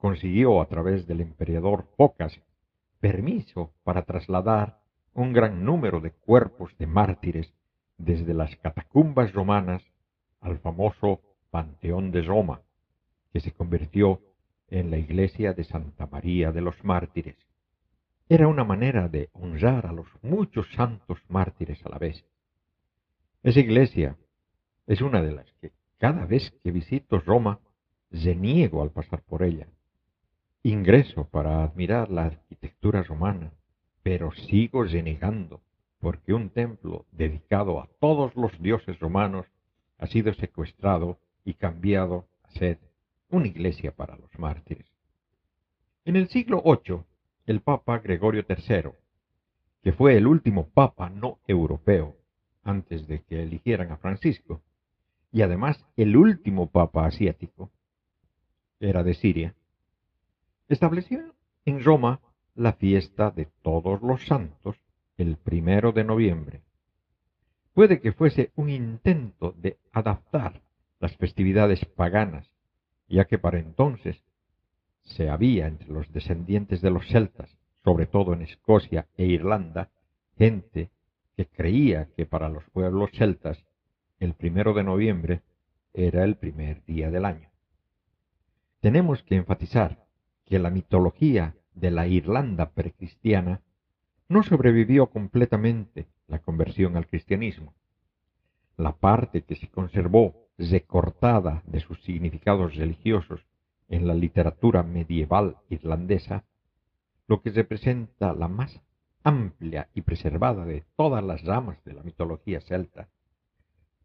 consiguió 0.03 0.61
a 0.61 0.65
través 0.65 1.07
del 1.07 1.21
emperador 1.21 1.87
Focas 1.95 2.37
permiso 2.99 3.71
para 3.85 4.01
trasladar 4.01 4.81
un 5.13 5.31
gran 5.31 5.63
número 5.63 6.01
de 6.01 6.11
cuerpos 6.11 6.77
de 6.77 6.87
mártires 6.87 7.53
desde 7.97 8.33
las 8.33 8.53
catacumbas 8.57 9.31
romanas 9.31 9.81
al 10.41 10.59
famoso 10.59 11.21
Panteón 11.51 12.11
de 12.11 12.21
Roma, 12.21 12.63
que 13.31 13.39
se 13.39 13.53
convirtió 13.53 14.19
en 14.67 14.91
la 14.91 14.97
iglesia 14.97 15.53
de 15.53 15.63
Santa 15.63 16.05
María 16.07 16.51
de 16.51 16.59
los 16.59 16.83
Mártires. 16.83 17.37
Era 18.27 18.49
una 18.49 18.65
manera 18.65 19.07
de 19.07 19.29
honrar 19.31 19.85
a 19.85 19.93
los 19.93 20.07
muchos 20.21 20.67
santos 20.73 21.19
mártires 21.29 21.79
a 21.85 21.89
la 21.89 21.97
vez. 21.97 22.25
Esa 23.41 23.61
iglesia 23.61 24.17
es 24.85 24.99
una 24.99 25.21
de 25.21 25.31
las 25.31 25.49
que 25.61 25.71
cada 25.97 26.25
vez 26.25 26.51
que 26.61 26.71
visito 26.71 27.21
Roma 27.21 27.61
reniego 28.11 28.83
al 28.83 28.91
pasar 28.91 29.23
por 29.23 29.43
ella. 29.43 29.65
Ingreso 30.65 31.25
para 31.25 31.61
admirar 31.61 32.09
la 32.09 32.23
arquitectura 32.23 33.03
romana, 33.03 33.51
pero 34.01 34.31
sigo 34.31 34.85
renegando 34.85 35.59
porque 35.99 36.33
un 36.33 36.51
templo 36.51 37.05
dedicado 37.11 37.81
a 37.81 37.89
todos 37.99 38.33
los 38.37 38.57
dioses 38.61 38.97
romanos 38.99 39.45
ha 39.97 40.07
sido 40.07 40.33
secuestrado 40.33 41.19
y 41.43 41.55
cambiado 41.55 42.29
a 42.43 42.51
ser 42.51 42.79
una 43.29 43.47
iglesia 43.47 43.91
para 43.91 44.15
los 44.15 44.39
mártires. 44.39 44.87
En 46.05 46.15
el 46.15 46.29
siglo 46.29 46.63
VIII, 46.63 47.01
el 47.45 47.59
Papa 47.59 47.99
Gregorio 47.99 48.45
III, 48.47 48.91
que 49.81 49.91
fue 49.91 50.15
el 50.15 50.27
último 50.27 50.69
Papa 50.69 51.09
no 51.09 51.39
europeo 51.45 52.15
antes 52.63 53.05
de 53.09 53.21
que 53.23 53.43
eligieran 53.43 53.91
a 53.91 53.97
Francisco, 53.97 54.61
y 55.29 55.41
además 55.41 55.85
el 55.97 56.15
último 56.15 56.69
Papa 56.69 57.05
asiático, 57.05 57.69
era 58.79 59.03
de 59.03 59.13
Siria, 59.13 59.55
estableció 60.67 61.33
en 61.65 61.83
Roma 61.83 62.21
la 62.55 62.73
fiesta 62.73 63.31
de 63.31 63.47
todos 63.61 64.01
los 64.01 64.25
santos 64.25 64.77
el 65.17 65.37
primero 65.37 65.91
de 65.91 66.03
noviembre. 66.03 66.61
Puede 67.73 67.99
que 68.01 68.13
fuese 68.13 68.51
un 68.55 68.69
intento 68.69 69.53
de 69.57 69.77
adaptar 69.91 70.61
las 70.99 71.15
festividades 71.17 71.83
paganas, 71.85 72.49
ya 73.07 73.25
que 73.25 73.39
para 73.39 73.59
entonces 73.59 74.23
se 75.01 75.29
había 75.29 75.67
entre 75.67 75.89
los 75.89 76.11
descendientes 76.11 76.81
de 76.81 76.91
los 76.91 77.07
celtas, 77.07 77.57
sobre 77.83 78.05
todo 78.05 78.33
en 78.33 78.43
Escocia 78.43 79.07
e 79.17 79.25
Irlanda, 79.25 79.89
gente 80.37 80.89
que 81.35 81.47
creía 81.47 82.09
que 82.15 82.25
para 82.25 82.49
los 82.49 82.63
pueblos 82.69 83.11
celtas 83.11 83.65
el 84.19 84.33
primero 84.33 84.73
de 84.73 84.83
noviembre 84.83 85.41
era 85.93 86.23
el 86.23 86.35
primer 86.35 86.83
día 86.85 87.11
del 87.11 87.25
año. 87.25 87.49
Tenemos 88.79 89.23
que 89.23 89.35
enfatizar 89.35 90.02
que 90.45 90.59
la 90.59 90.69
mitología 90.69 91.55
de 91.73 91.91
la 91.91 92.07
Irlanda 92.07 92.71
precristiana 92.71 93.61
no 94.29 94.43
sobrevivió 94.43 95.07
completamente 95.07 96.07
la 96.27 96.39
conversión 96.39 96.97
al 96.97 97.07
cristianismo. 97.07 97.73
La 98.77 98.93
parte 98.93 99.41
que 99.41 99.55
se 99.55 99.67
conservó 99.67 100.47
recortada 100.57 101.63
de 101.65 101.79
sus 101.79 102.01
significados 102.03 102.75
religiosos 102.75 103.45
en 103.89 104.07
la 104.07 104.13
literatura 104.13 104.83
medieval 104.83 105.57
irlandesa, 105.69 106.43
lo 107.27 107.41
que 107.41 107.51
representa 107.51 108.33
la 108.33 108.47
más 108.47 108.81
amplia 109.23 109.89
y 109.93 110.01
preservada 110.01 110.65
de 110.65 110.83
todas 110.95 111.23
las 111.23 111.43
ramas 111.43 111.83
de 111.85 111.93
la 111.93 112.03
mitología 112.03 112.59
celta. 112.61 113.07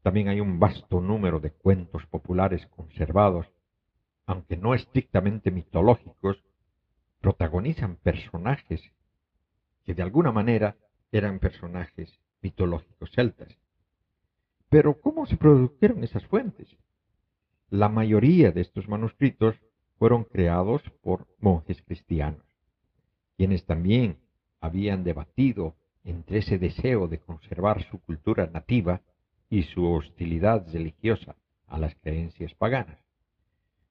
También 0.02 0.28
hay 0.28 0.40
un 0.40 0.60
vasto 0.60 1.00
número 1.00 1.40
de 1.40 1.50
cuentos 1.50 2.06
populares 2.06 2.66
conservados, 2.66 3.46
aunque 4.28 4.58
no 4.58 4.74
estrictamente 4.74 5.50
mitológicos, 5.50 6.44
protagonizan 7.18 7.96
personajes 7.96 8.82
que 9.84 9.94
de 9.94 10.02
alguna 10.02 10.32
manera 10.32 10.76
eran 11.10 11.38
personajes 11.38 12.20
mitológicos 12.42 13.10
celtas. 13.10 13.56
Pero 14.68 15.00
¿cómo 15.00 15.24
se 15.24 15.38
produjeron 15.38 16.04
esas 16.04 16.26
fuentes? 16.26 16.68
La 17.70 17.88
mayoría 17.88 18.52
de 18.52 18.60
estos 18.60 18.86
manuscritos 18.86 19.56
fueron 19.98 20.24
creados 20.24 20.82
por 21.00 21.26
monjes 21.40 21.80
cristianos, 21.80 22.44
quienes 23.38 23.64
también 23.64 24.18
habían 24.60 25.04
debatido 25.04 25.74
entre 26.04 26.40
ese 26.40 26.58
deseo 26.58 27.08
de 27.08 27.18
conservar 27.18 27.82
su 27.84 27.98
cultura 28.02 28.46
nativa 28.46 29.00
y 29.48 29.62
su 29.62 29.90
hostilidad 29.90 30.70
religiosa 30.70 31.34
a 31.66 31.78
las 31.78 31.94
creencias 31.94 32.54
paganas, 32.54 33.07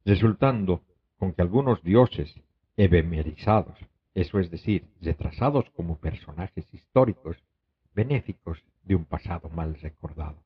resultando 0.07 0.85
con 1.19 1.33
que 1.33 1.41
algunos 1.41 1.83
dioses 1.83 2.33
ebemerizados, 2.77 3.77
eso 4.15 4.39
es 4.39 4.49
decir, 4.49 4.87
retrasados 5.01 5.69
como 5.71 5.97
personajes 5.97 6.65
históricos 6.73 7.35
benéficos 7.93 8.63
de 8.83 8.95
un 8.95 9.03
pasado 9.03 9.49
mal 9.49 9.75
recordado. 9.81 10.37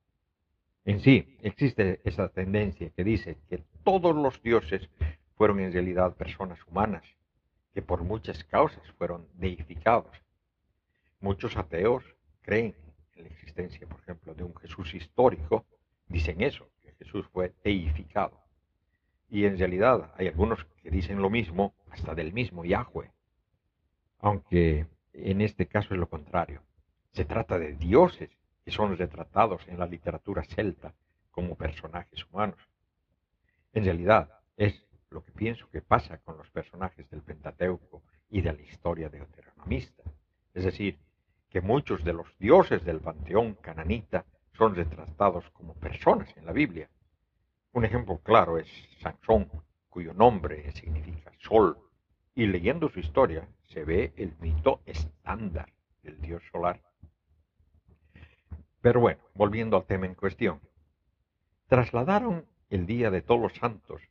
En 0.84 1.00
sí, 1.00 1.38
existe 1.44 2.02
esa 2.04 2.30
tendencia 2.30 2.90
que 2.90 3.04
dice 3.04 3.38
que 3.48 3.64
todos 3.84 4.16
los 4.16 4.42
dioses 4.42 4.90
fueron 5.36 5.60
en 5.60 5.72
realidad 5.72 6.16
personas 6.16 6.58
humanas, 6.66 7.04
que 7.72 7.84
por 7.84 8.04
muchas 8.04 8.44
causas 8.46 8.82
fueron 8.98 9.28
deificados. 9.36 10.18
Muchos 11.20 11.56
ateos 11.56 12.04
creen 12.42 12.74
en 13.14 13.26
la 13.26 13.30
existencia, 13.30 13.86
por 13.86 14.00
ejemplo, 14.00 14.34
de 14.34 14.44
un 14.44 14.56
Jesús 14.56 14.96
histórico, 14.96 15.68
dicen 16.08 16.42
eso, 16.42 16.68
que 16.82 16.94
Jesús 16.94 17.28
fue 17.32 17.54
deificado. 17.64 18.41
Y 19.32 19.46
en 19.46 19.58
realidad 19.58 20.12
hay 20.18 20.28
algunos 20.28 20.66
que 20.84 20.92
dicen 20.92 21.22
lo 21.22 21.30
mismo, 21.30 21.74
hasta 21.90 22.14
del 22.14 22.34
mismo 22.34 22.66
Yahweh, 22.66 23.10
aunque 24.20 24.88
en 25.14 25.40
este 25.40 25.68
caso 25.68 25.94
es 25.94 26.00
lo 26.02 26.10
contrario. 26.10 26.62
Se 27.14 27.24
trata 27.24 27.58
de 27.58 27.74
dioses 27.74 28.30
que 28.66 28.72
son 28.72 28.98
retratados 28.98 29.66
en 29.70 29.80
la 29.80 29.88
literatura 29.88 30.44
celta 30.44 30.94
como 31.32 31.56
personajes 31.56 32.26
humanos. 32.30 32.60
En 33.72 33.86
realidad, 33.86 34.30
es 34.58 34.86
lo 35.10 35.24
que 35.24 35.32
pienso 35.32 35.70
que 35.70 35.82
pasa 35.82 36.18
con 36.18 36.38
los 36.38 36.50
personajes 36.50 37.10
del 37.10 37.22
Pentateuco 37.22 38.04
y 38.30 38.42
de 38.42 38.52
la 38.52 38.62
historia 38.62 39.08
deuteronomista. 39.08 40.04
Es 40.54 40.66
decir, 40.66 41.00
que 41.50 41.62
muchos 41.62 42.04
de 42.04 42.12
los 42.12 42.28
dioses 42.38 42.84
del 42.84 43.00
panteón 43.00 43.56
cananita 43.56 44.26
son 44.58 44.76
retratados 44.76 45.50
como 45.52 45.74
personas 45.76 46.36
en 46.36 46.46
la 46.46 46.52
Biblia. 46.52 46.90
Un 47.74 47.86
ejemplo 47.86 48.18
claro 48.18 48.58
es 48.58 48.68
Sansón, 49.00 49.50
cuyo 49.88 50.14
nombre 50.14 50.70
significa 50.74 51.32
sol, 51.40 51.78
y 52.36 52.46
leyendo 52.48 52.90
su 52.90 53.00
historia 53.00 53.48
se 53.70 53.86
ve 53.86 54.14
el 54.18 54.36
mito 54.40 54.82
estándar 54.86 55.72
del 56.04 56.20
dios 56.20 56.44
solar. 56.52 56.82
Pero 58.82 59.00
bueno, 59.00 59.22
volviendo 59.36 59.78
al 59.78 59.86
tema 59.86 60.06
en 60.06 60.16
cuestión. 60.16 60.60
Trasladaron 61.68 62.46
el 62.70 62.86
Día 62.86 63.10
de 63.10 63.22
Todos 63.22 63.42
los 63.42 63.54
Santos, 63.54 64.02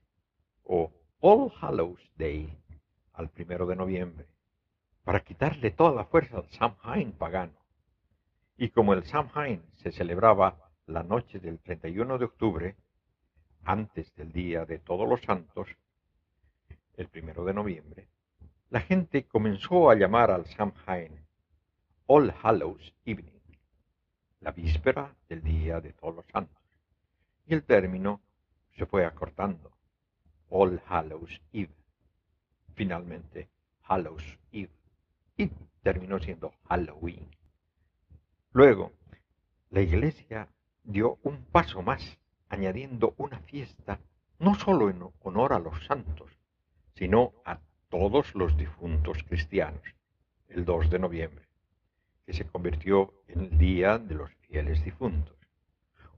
o 0.64 0.92
All 1.20 1.52
Hallows 1.60 2.00
Day, 2.16 2.56
al 3.12 3.28
primero 3.28 3.66
de 3.66 3.76
noviembre, 3.76 4.26
para 5.04 5.20
quitarle 5.20 5.70
toda 5.70 5.92
la 5.92 6.06
fuerza 6.06 6.38
al 6.38 6.48
Samhain 6.50 7.12
pagano. 7.12 7.58
Y 8.56 8.70
como 8.70 8.94
el 8.94 9.04
Samhain 9.04 9.62
se 9.76 9.92
celebraba 9.92 10.70
la 10.86 11.02
noche 11.02 11.40
del 11.40 11.58
31 11.58 12.16
de 12.16 12.24
octubre, 12.24 12.76
antes 13.64 14.14
del 14.14 14.32
Día 14.32 14.64
de 14.64 14.78
Todos 14.78 15.08
los 15.08 15.20
Santos, 15.22 15.68
el 16.96 17.08
primero 17.08 17.44
de 17.44 17.54
noviembre, 17.54 18.08
la 18.70 18.80
gente 18.80 19.26
comenzó 19.26 19.90
a 19.90 19.94
llamar 19.94 20.30
al 20.30 20.46
Samhain 20.46 21.26
All 22.06 22.34
Hallows 22.42 22.94
Evening, 23.04 23.40
la 24.40 24.52
víspera 24.52 25.14
del 25.28 25.42
Día 25.42 25.80
de 25.80 25.92
Todos 25.92 26.16
los 26.16 26.26
Santos. 26.26 26.62
Y 27.46 27.54
el 27.54 27.64
término 27.64 28.20
se 28.76 28.86
fue 28.86 29.04
acortando, 29.04 29.76
All 30.48 30.80
Hallows 30.86 31.40
Eve. 31.52 31.74
Finalmente, 32.74 33.48
Hallows 33.82 34.38
Eve. 34.52 34.72
Y 35.36 35.50
terminó 35.82 36.18
siendo 36.18 36.52
Halloween. 36.68 37.28
Luego, 38.52 38.92
la 39.70 39.80
iglesia 39.80 40.48
dio 40.82 41.18
un 41.22 41.44
paso 41.46 41.82
más, 41.82 42.19
añadiendo 42.50 43.14
una 43.16 43.38
fiesta 43.38 43.98
no 44.38 44.54
solo 44.54 44.90
en 44.90 45.02
honor 45.22 45.52
a 45.52 45.58
los 45.58 45.84
santos, 45.86 46.30
sino 46.94 47.32
a 47.44 47.60
todos 47.88 48.34
los 48.34 48.56
difuntos 48.56 49.22
cristianos, 49.24 49.82
el 50.48 50.64
2 50.64 50.90
de 50.90 50.98
noviembre, 50.98 51.46
que 52.26 52.32
se 52.32 52.46
convirtió 52.46 53.14
en 53.28 53.40
el 53.40 53.58
Día 53.58 53.98
de 53.98 54.14
los 54.14 54.30
Fieles 54.42 54.84
Difuntos, 54.84 55.36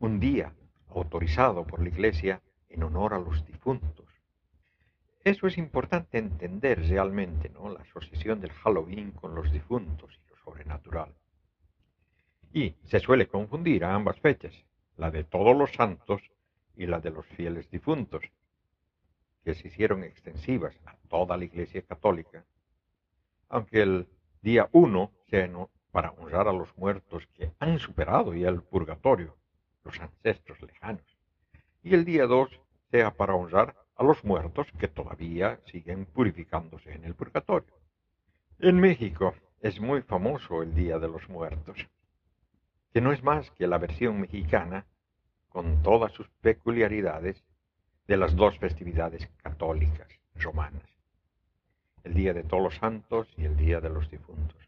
un 0.00 0.18
día 0.18 0.52
autorizado 0.88 1.64
por 1.64 1.80
la 1.80 1.88
Iglesia 1.88 2.42
en 2.68 2.82
honor 2.82 3.14
a 3.14 3.18
los 3.18 3.46
difuntos. 3.46 4.06
Eso 5.24 5.46
es 5.46 5.58
importante 5.58 6.18
entender 6.18 6.80
realmente, 6.88 7.48
¿no? 7.48 7.68
La 7.68 7.80
asociación 7.80 8.40
del 8.40 8.52
Halloween 8.52 9.12
con 9.12 9.34
los 9.34 9.52
difuntos 9.52 10.18
y 10.18 10.30
lo 10.30 10.36
sobrenatural. 10.36 11.14
Y 12.52 12.74
se 12.84 12.98
suele 12.98 13.28
confundir 13.28 13.84
a 13.84 13.94
ambas 13.94 14.18
fechas, 14.18 14.52
la 14.96 15.10
de 15.10 15.24
todos 15.24 15.56
los 15.56 15.72
santos 15.72 16.22
y 16.76 16.86
la 16.86 17.00
de 17.00 17.10
los 17.10 17.26
fieles 17.26 17.70
difuntos, 17.70 18.22
que 19.44 19.54
se 19.54 19.68
hicieron 19.68 20.04
extensivas 20.04 20.78
a 20.86 20.96
toda 21.08 21.36
la 21.36 21.44
Iglesia 21.44 21.82
Católica, 21.82 22.44
aunque 23.48 23.82
el 23.82 24.08
día 24.40 24.68
1 24.72 25.10
sea 25.28 25.50
para 25.90 26.10
honrar 26.12 26.48
a 26.48 26.52
los 26.52 26.76
muertos 26.76 27.26
que 27.34 27.52
han 27.58 27.78
superado 27.78 28.34
ya 28.34 28.48
el 28.48 28.62
purgatorio, 28.62 29.36
los 29.84 30.00
ancestros 30.00 30.60
lejanos, 30.62 31.18
y 31.82 31.94
el 31.94 32.04
día 32.04 32.26
2 32.26 32.60
sea 32.90 33.12
para 33.14 33.34
honrar 33.34 33.74
a 33.96 34.04
los 34.04 34.24
muertos 34.24 34.66
que 34.78 34.88
todavía 34.88 35.60
siguen 35.66 36.06
purificándose 36.06 36.92
en 36.92 37.04
el 37.04 37.14
purgatorio. 37.14 37.74
En 38.58 38.78
México 38.80 39.34
es 39.60 39.80
muy 39.80 40.02
famoso 40.02 40.62
el 40.62 40.74
Día 40.74 40.98
de 40.98 41.08
los 41.08 41.28
Muertos 41.28 41.88
que 42.92 43.00
no 43.00 43.12
es 43.12 43.22
más 43.22 43.50
que 43.52 43.66
la 43.66 43.78
versión 43.78 44.20
mexicana, 44.20 44.84
con 45.48 45.82
todas 45.82 46.12
sus 46.12 46.28
peculiaridades, 46.40 47.42
de 48.06 48.16
las 48.16 48.34
dos 48.36 48.58
festividades 48.58 49.28
católicas 49.42 50.08
romanas, 50.34 50.82
el 52.04 52.14
Día 52.14 52.34
de 52.34 52.42
Todos 52.42 52.62
los 52.62 52.74
Santos 52.76 53.28
y 53.36 53.44
el 53.44 53.56
Día 53.56 53.80
de 53.80 53.88
los 53.88 54.10
Difuntos. 54.10 54.58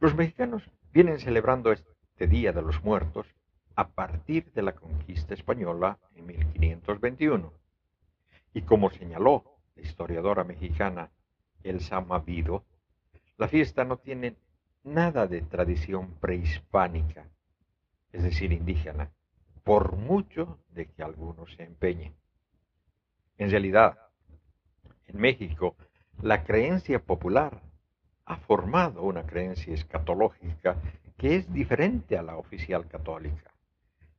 Los 0.00 0.14
mexicanos 0.14 0.62
vienen 0.92 1.20
celebrando 1.20 1.70
este 1.70 2.26
Día 2.26 2.52
de 2.52 2.62
los 2.62 2.82
Muertos 2.82 3.26
a 3.76 3.88
partir 3.88 4.52
de 4.52 4.62
la 4.62 4.72
conquista 4.72 5.34
española 5.34 5.98
en 6.16 6.26
1521. 6.26 7.52
Y 8.54 8.62
como 8.62 8.90
señaló 8.90 9.44
la 9.76 9.82
historiadora 9.82 10.44
mexicana 10.44 11.10
Elsa 11.62 12.00
Mavido, 12.00 12.64
la 13.38 13.48
fiesta 13.48 13.84
no 13.84 13.98
tiene 13.98 14.36
nada 14.82 15.26
de 15.26 15.42
tradición 15.42 16.14
prehispánica 16.20 17.26
es 18.12 18.22
decir, 18.22 18.52
indígena, 18.52 19.10
por 19.64 19.96
mucho 19.96 20.58
de 20.70 20.86
que 20.86 21.02
algunos 21.02 21.52
se 21.54 21.64
empeñen. 21.64 22.14
En 23.38 23.50
realidad, 23.50 23.98
en 25.06 25.18
México, 25.18 25.76
la 26.20 26.44
creencia 26.44 27.02
popular 27.02 27.62
ha 28.24 28.36
formado 28.36 29.02
una 29.02 29.24
creencia 29.24 29.74
escatológica 29.74 30.76
que 31.16 31.36
es 31.36 31.52
diferente 31.52 32.16
a 32.16 32.22
la 32.22 32.36
oficial 32.36 32.86
católica. 32.86 33.52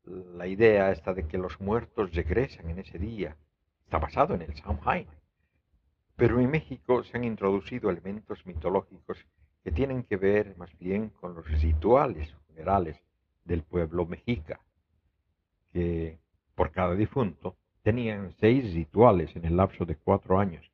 La 0.04 0.48
idea 0.48 0.92
esta 0.92 1.14
de 1.14 1.28
que 1.28 1.38
los 1.38 1.62
muertos 1.62 2.14
regresan 2.14 2.70
en 2.70 2.80
ese 2.80 2.98
día 2.98 3.38
está 3.86 4.00
basado 4.00 4.36
en 4.36 4.42
el 4.42 4.56
Samhain. 4.56 5.08
Pero 6.16 6.40
en 6.40 6.52
México 6.52 7.04
se 7.04 7.18
han 7.18 7.24
introducido 7.24 7.90
elementos 7.90 8.46
mitológicos 8.46 9.26
que 9.64 9.72
tienen 9.72 10.04
que 10.04 10.18
ver 10.18 10.58
más 10.58 10.78
bien 10.78 11.10
con 11.10 11.36
los 11.36 11.48
rituales 11.62 12.34
funerales 12.48 13.02
del 13.46 13.64
pueblo 13.64 14.06
mexica, 14.06 14.62
que 15.72 16.20
por 16.56 16.72
cada 16.72 16.96
difunto 16.96 17.58
tenían 17.82 18.34
seis 18.40 18.74
rituales 18.74 19.36
en 19.36 19.46
el 19.46 19.58
lapso 19.58 19.86
de 19.86 19.96
cuatro 19.96 20.40
años, 20.40 20.72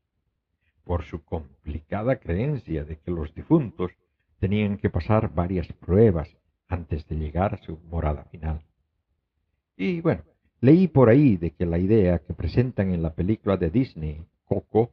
por 0.84 1.04
su 1.04 1.24
complicada 1.24 2.18
creencia 2.18 2.84
de 2.84 2.98
que 2.98 3.12
los 3.12 3.34
difuntos 3.34 3.92
tenían 4.40 4.78
que 4.78 4.90
pasar 4.90 5.34
varias 5.34 5.68
pruebas 5.74 6.36
antes 6.68 7.08
de 7.08 7.16
llegar 7.16 7.54
a 7.54 7.64
su 7.64 7.78
morada 7.90 8.26
final. 8.26 8.62
Y 9.76 10.02
bueno, 10.02 10.24
leí 10.62 10.88
por 10.88 11.10
ahí 11.10 11.38
de 11.38 11.52
que 11.52 11.66
la 11.66 11.80
idea 11.80 12.20
que 12.20 12.34
presentan 12.34 12.94
en 12.94 13.02
la 13.02 13.14
película 13.14 13.58
de 13.58 13.70
Disney, 13.70 14.26
Coco, 14.46 14.92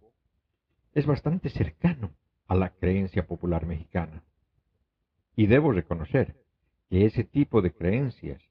es 0.95 1.07
bastante 1.07 1.51
cercano 1.51 2.11
a 2.47 2.55
la 2.55 2.71
creencia 2.71 3.27
popular 3.27 3.67
mexicana. 3.67 4.23
Y 5.35 5.47
debo 5.47 5.73
reconocer 5.73 6.37
que 6.89 7.07
ese 7.07 7.25
tipo 7.25 7.63
de 7.63 7.73
creencias, 7.73 8.43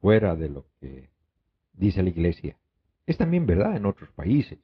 fuera 0.00 0.34
de 0.34 0.48
lo 0.48 0.66
que 0.80 1.10
dice 1.72 2.02
la 2.02 2.10
Iglesia, 2.10 2.56
es 3.06 3.16
también 3.16 3.46
verdad 3.46 3.76
en 3.76 3.86
otros 3.86 4.10
países. 4.12 4.58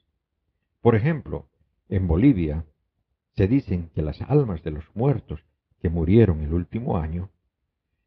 Por 0.81 0.95
ejemplo, 0.95 1.49
en 1.89 2.07
Bolivia 2.07 2.65
se 3.37 3.47
dicen 3.47 3.91
que 3.95 4.03
las 4.03 4.21
almas 4.23 4.63
de 4.63 4.71
los 4.71 4.85
muertos 4.95 5.45
que 5.81 5.91
murieron 5.91 6.43
el 6.43 6.53
último 6.53 6.99
año 6.99 7.31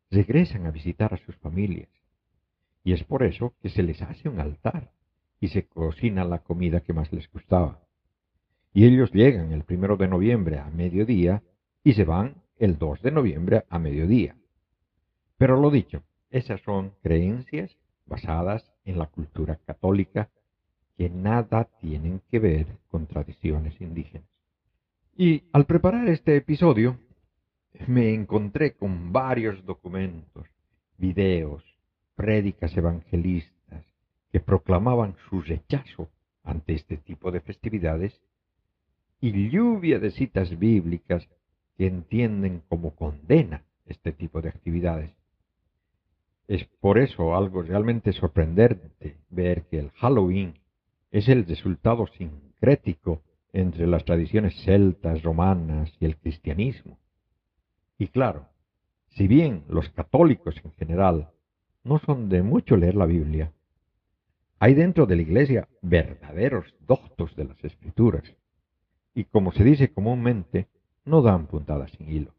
regresan 0.10 0.66
a 0.66 0.72
visitar 0.72 1.14
a 1.14 1.18
sus 1.18 1.36
familias. 1.38 1.90
Y 2.84 2.94
es 2.94 3.04
por 3.04 3.24
eso 3.24 3.54
que 3.62 3.70
se 3.70 3.84
les 3.84 4.02
hace 4.02 4.28
un 4.30 4.40
altar 4.40 4.92
y 5.40 5.48
se 5.50 5.68
cocina 5.68 6.26
la 6.26 6.40
comida 6.40 6.82
que 6.82 6.94
más 6.94 7.12
les 7.14 7.32
gustaba. 7.32 7.80
Y 8.74 8.86
ellos 8.86 9.12
llegan 9.12 9.52
el 9.52 9.64
primero 9.64 9.98
de 9.98 10.08
noviembre 10.08 10.60
a 10.60 10.70
mediodía 10.70 11.44
y 11.84 11.94
se 11.94 12.06
van 12.06 12.44
el 12.58 12.78
2 12.78 13.02
de 13.02 13.12
noviembre 13.12 13.66
a 13.70 13.80
mediodía. 13.80 14.36
Pero 15.42 15.60
lo 15.60 15.72
dicho, 15.72 16.04
esas 16.30 16.62
son 16.62 16.94
creencias 17.02 17.76
basadas 18.06 18.72
en 18.86 19.00
la 19.00 19.08
cultura 19.08 19.56
católica 19.56 20.30
que 20.96 21.10
nada 21.10 21.64
tienen 21.80 22.22
que 22.30 22.38
ver 22.38 22.68
con 22.90 23.08
tradiciones 23.08 23.82
indígenas. 23.82 24.30
Y 25.18 25.42
al 25.52 25.66
preparar 25.66 26.10
este 26.10 26.36
episodio, 26.36 27.00
me 27.88 28.14
encontré 28.14 28.76
con 28.76 29.12
varios 29.12 29.66
documentos, 29.66 30.46
videos, 31.00 31.64
prédicas 32.14 32.78
evangelistas 32.78 33.84
que 34.32 34.42
proclamaban 34.42 35.16
su 35.28 35.42
rechazo 35.42 36.08
ante 36.44 36.74
este 36.76 36.98
tipo 36.98 37.32
de 37.32 37.42
festividades 37.42 38.22
y 39.20 39.50
lluvia 39.50 39.98
de 39.98 40.12
citas 40.12 40.60
bíblicas 40.60 41.28
que 41.78 41.88
entienden 41.88 42.62
como 42.70 42.94
condena 42.94 43.64
este 43.88 44.12
tipo 44.12 44.40
de 44.44 44.50
actividades. 44.50 45.21
Es 46.52 46.66
por 46.82 47.00
eso 47.00 47.34
algo 47.34 47.62
realmente 47.62 48.12
sorprendente 48.12 49.16
ver 49.30 49.68
que 49.68 49.80
el 49.80 49.90
Halloween 49.92 50.60
es 51.10 51.30
el 51.30 51.46
resultado 51.46 52.08
sincrético 52.08 53.22
entre 53.54 53.88
las 53.88 54.04
tradiciones 54.04 54.62
celtas, 54.66 55.24
romanas 55.24 55.94
y 56.02 56.04
el 56.04 56.18
cristianismo. 56.18 57.00
Y 57.98 58.10
claro, 58.10 58.50
si 59.12 59.30
bien 59.30 59.64
los 59.70 59.88
católicos 59.92 60.56
en 60.62 60.74
general 60.74 61.30
no 61.86 62.00
son 62.00 62.28
de 62.28 62.42
mucho 62.42 62.76
leer 62.76 62.96
la 62.96 63.06
Biblia, 63.06 63.54
hay 64.60 64.74
dentro 64.74 65.06
de 65.06 65.16
la 65.16 65.22
Iglesia 65.22 65.70
verdaderos 65.82 66.76
doctos 66.86 67.34
de 67.38 67.46
las 67.46 67.64
Escrituras, 67.64 68.26
y 69.16 69.24
como 69.24 69.54
se 69.54 69.64
dice 69.64 69.94
comúnmente, 69.94 70.68
no 71.06 71.22
dan 71.22 71.48
puntadas 71.48 71.92
sin 71.92 72.12
hilo. 72.12 72.34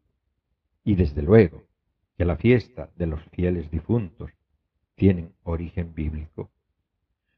Y 0.83 0.93
desde 0.93 1.23
luego, 1.23 1.63
la 2.25 2.37
fiesta 2.37 2.89
de 2.95 3.07
los 3.07 3.23
fieles 3.31 3.69
difuntos 3.71 4.31
tienen 4.95 5.33
origen 5.43 5.93
bíblico, 5.93 6.51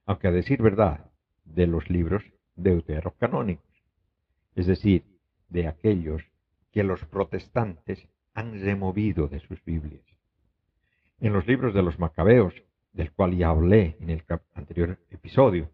aunque 0.06 0.28
a 0.28 0.32
decir 0.32 0.62
verdad, 0.62 1.12
de 1.46 1.68
los 1.68 1.90
libros 1.90 2.24
deuterocanónicos, 2.56 3.84
es 4.56 4.68
decir, 4.68 5.04
de 5.50 5.68
aquellos 5.68 6.24
que 6.72 6.84
los 6.84 7.04
protestantes 7.06 8.08
han 8.34 8.60
removido 8.62 9.28
de 9.28 9.40
sus 9.40 9.64
Biblias. 9.64 10.06
En 11.20 11.34
los 11.34 11.48
libros 11.48 11.74
de 11.74 11.82
los 11.82 12.00
Macabeos, 12.00 12.54
del 12.92 13.12
cual 13.12 13.36
ya 13.38 13.50
hablé 13.50 13.96
en 14.00 14.10
el 14.10 14.24
anterior 14.54 15.00
episodio, 15.10 15.70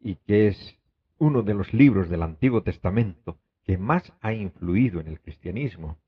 y 0.00 0.16
que 0.16 0.48
es 0.48 0.78
uno 1.18 1.42
de 1.42 1.54
los 1.54 1.72
libros 1.72 2.08
del 2.08 2.22
Antiguo 2.22 2.62
Testamento 2.62 3.38
que 3.64 3.78
más 3.78 4.12
ha 4.20 4.32
influido 4.32 5.00
en 5.00 5.08
el 5.08 5.20
cristianismo, 5.20 5.98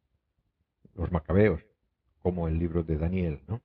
los 0.95 1.11
Macabeos, 1.13 1.63
como 2.27 2.49
el 2.49 2.59
libro 2.59 2.83
de 2.83 2.99
Daniel, 2.99 3.41
¿no? 3.47 3.61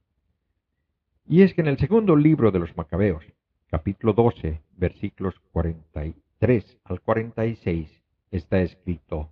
Y 1.27 1.41
es 1.41 1.55
que 1.55 1.61
en 1.61 1.67
el 1.67 1.79
segundo 1.79 2.15
libro 2.15 2.51
de 2.51 2.59
los 2.59 2.77
Macabeos, 2.77 3.25
capítulo 3.71 4.13
12, 4.13 4.61
versículos 4.73 5.33
43 5.51 6.77
al 6.83 7.01
46, 7.01 7.89
está 8.29 8.61
escrito, 8.61 9.31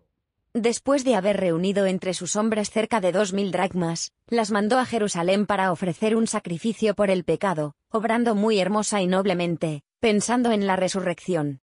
Después 0.56 1.04
de 1.04 1.14
haber 1.14 1.38
reunido 1.38 1.86
entre 1.86 2.16
sus 2.16 2.36
hombres 2.36 2.72
cerca 2.72 3.02
de 3.02 3.12
dos 3.12 3.32
mil 3.32 3.52
dracmas, 3.52 4.14
las 4.26 4.50
mandó 4.50 4.80
a 4.80 4.86
Jerusalén 4.86 5.46
para 5.46 5.72
ofrecer 5.72 6.16
un 6.16 6.26
sacrificio 6.26 6.96
por 6.96 7.12
el 7.12 7.24
pecado, 7.24 7.76
obrando 7.92 8.34
muy 8.34 8.60
hermosa 8.60 9.00
y 9.04 9.06
noblemente, 9.06 9.84
pensando 10.00 10.52
en 10.52 10.66
la 10.66 10.76
resurrección. 10.76 11.62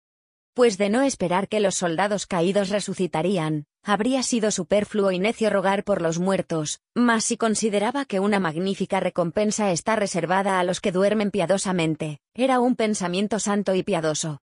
Pues 0.54 0.78
de 0.78 0.90
no 0.90 1.02
esperar 1.02 1.50
que 1.50 1.60
los 1.60 1.76
soldados 1.76 2.26
caídos 2.26 2.70
resucitarían, 2.70 3.66
habría 3.84 4.24
sido 4.24 4.52
superfluo 4.52 5.12
y 5.12 5.20
necio 5.20 5.50
rogar 5.50 5.84
por 5.84 6.02
los 6.02 6.20
muertos, 6.20 6.82
mas 6.96 7.24
si 7.24 7.38
consideraba 7.38 8.06
que 8.06 8.20
una 8.20 8.40
magnífica 8.40 9.00
recompensa 9.00 9.72
está 9.72 9.96
reservada 9.96 10.60
a 10.60 10.64
los 10.64 10.82
que 10.82 10.92
duermen 10.92 11.32
piadosamente, 11.32 12.20
era 12.34 12.60
un 12.60 12.76
pensamiento 12.76 13.40
santo 13.40 13.76
y 13.76 13.84
piadoso. 13.84 14.42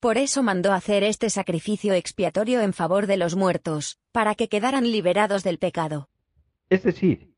Por 0.00 0.18
eso 0.18 0.42
mandó 0.42 0.72
hacer 0.72 1.02
este 1.02 1.30
sacrificio 1.30 1.94
expiatorio 1.94 2.60
en 2.60 2.72
favor 2.72 3.06
de 3.06 3.16
los 3.16 3.34
muertos, 3.34 3.98
para 4.12 4.34
que 4.34 4.48
quedaran 4.48 4.84
liberados 4.84 5.42
del 5.42 5.58
pecado. 5.58 6.08
Es 6.68 6.82
decir, 6.82 7.32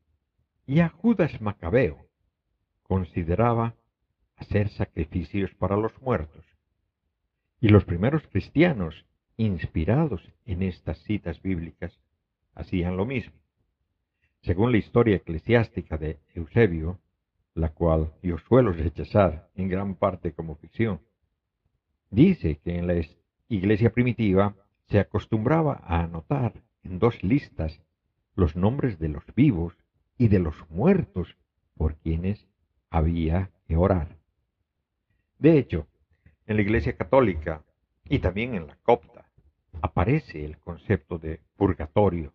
ya 0.67 0.89
Judas 0.89 1.41
Macabeo 1.41 2.09
consideraba 2.83 3.75
hacer 4.35 4.69
sacrificios 4.69 5.51
para 5.55 5.77
los 5.77 5.99
muertos. 6.01 6.45
Y 7.61 7.69
los 7.69 7.85
primeros 7.85 8.23
cristianos, 8.27 9.05
inspirados 9.45 10.21
en 10.45 10.63
estas 10.63 10.97
citas 11.03 11.41
bíblicas, 11.41 11.99
hacían 12.53 12.97
lo 12.97 13.05
mismo. 13.05 13.39
Según 14.41 14.71
la 14.71 14.77
historia 14.77 15.15
eclesiástica 15.15 15.97
de 15.97 16.19
Eusebio, 16.33 16.99
la 17.53 17.69
cual 17.69 18.13
yo 18.21 18.37
suelo 18.37 18.71
rechazar 18.71 19.49
en 19.55 19.69
gran 19.69 19.95
parte 19.95 20.33
como 20.33 20.55
ficción, 20.55 21.01
Dice 22.11 22.57
que 22.57 22.75
en 22.75 22.87
la 22.87 22.95
iglesia 23.49 23.91
primitiva 23.91 24.55
se 24.87 24.99
acostumbraba 24.99 25.79
a 25.83 26.01
anotar 26.01 26.53
en 26.83 26.97
dos 26.97 27.21
listas 27.23 27.81
los 28.35 28.55
nombres 28.55 28.97
de 28.97 29.09
los 29.09 29.23
vivos 29.35 29.75
y 30.17 30.27
de 30.27 30.39
los 30.39 30.55
muertos 30.69 31.37
por 31.75 31.95
quienes 31.97 32.47
había 32.89 33.51
que 33.67 33.75
orar. 33.75 34.17
De 35.37 35.59
hecho, 35.59 35.87
en 36.47 36.55
la 36.55 36.63
iglesia 36.63 36.97
católica 36.97 37.63
y 38.05 38.19
también 38.19 38.55
en 38.55 38.65
la 38.65 38.75
copta 38.77 39.28
aparece 39.81 40.45
el 40.45 40.57
concepto 40.57 41.17
de 41.17 41.41
purgatorio, 41.55 42.33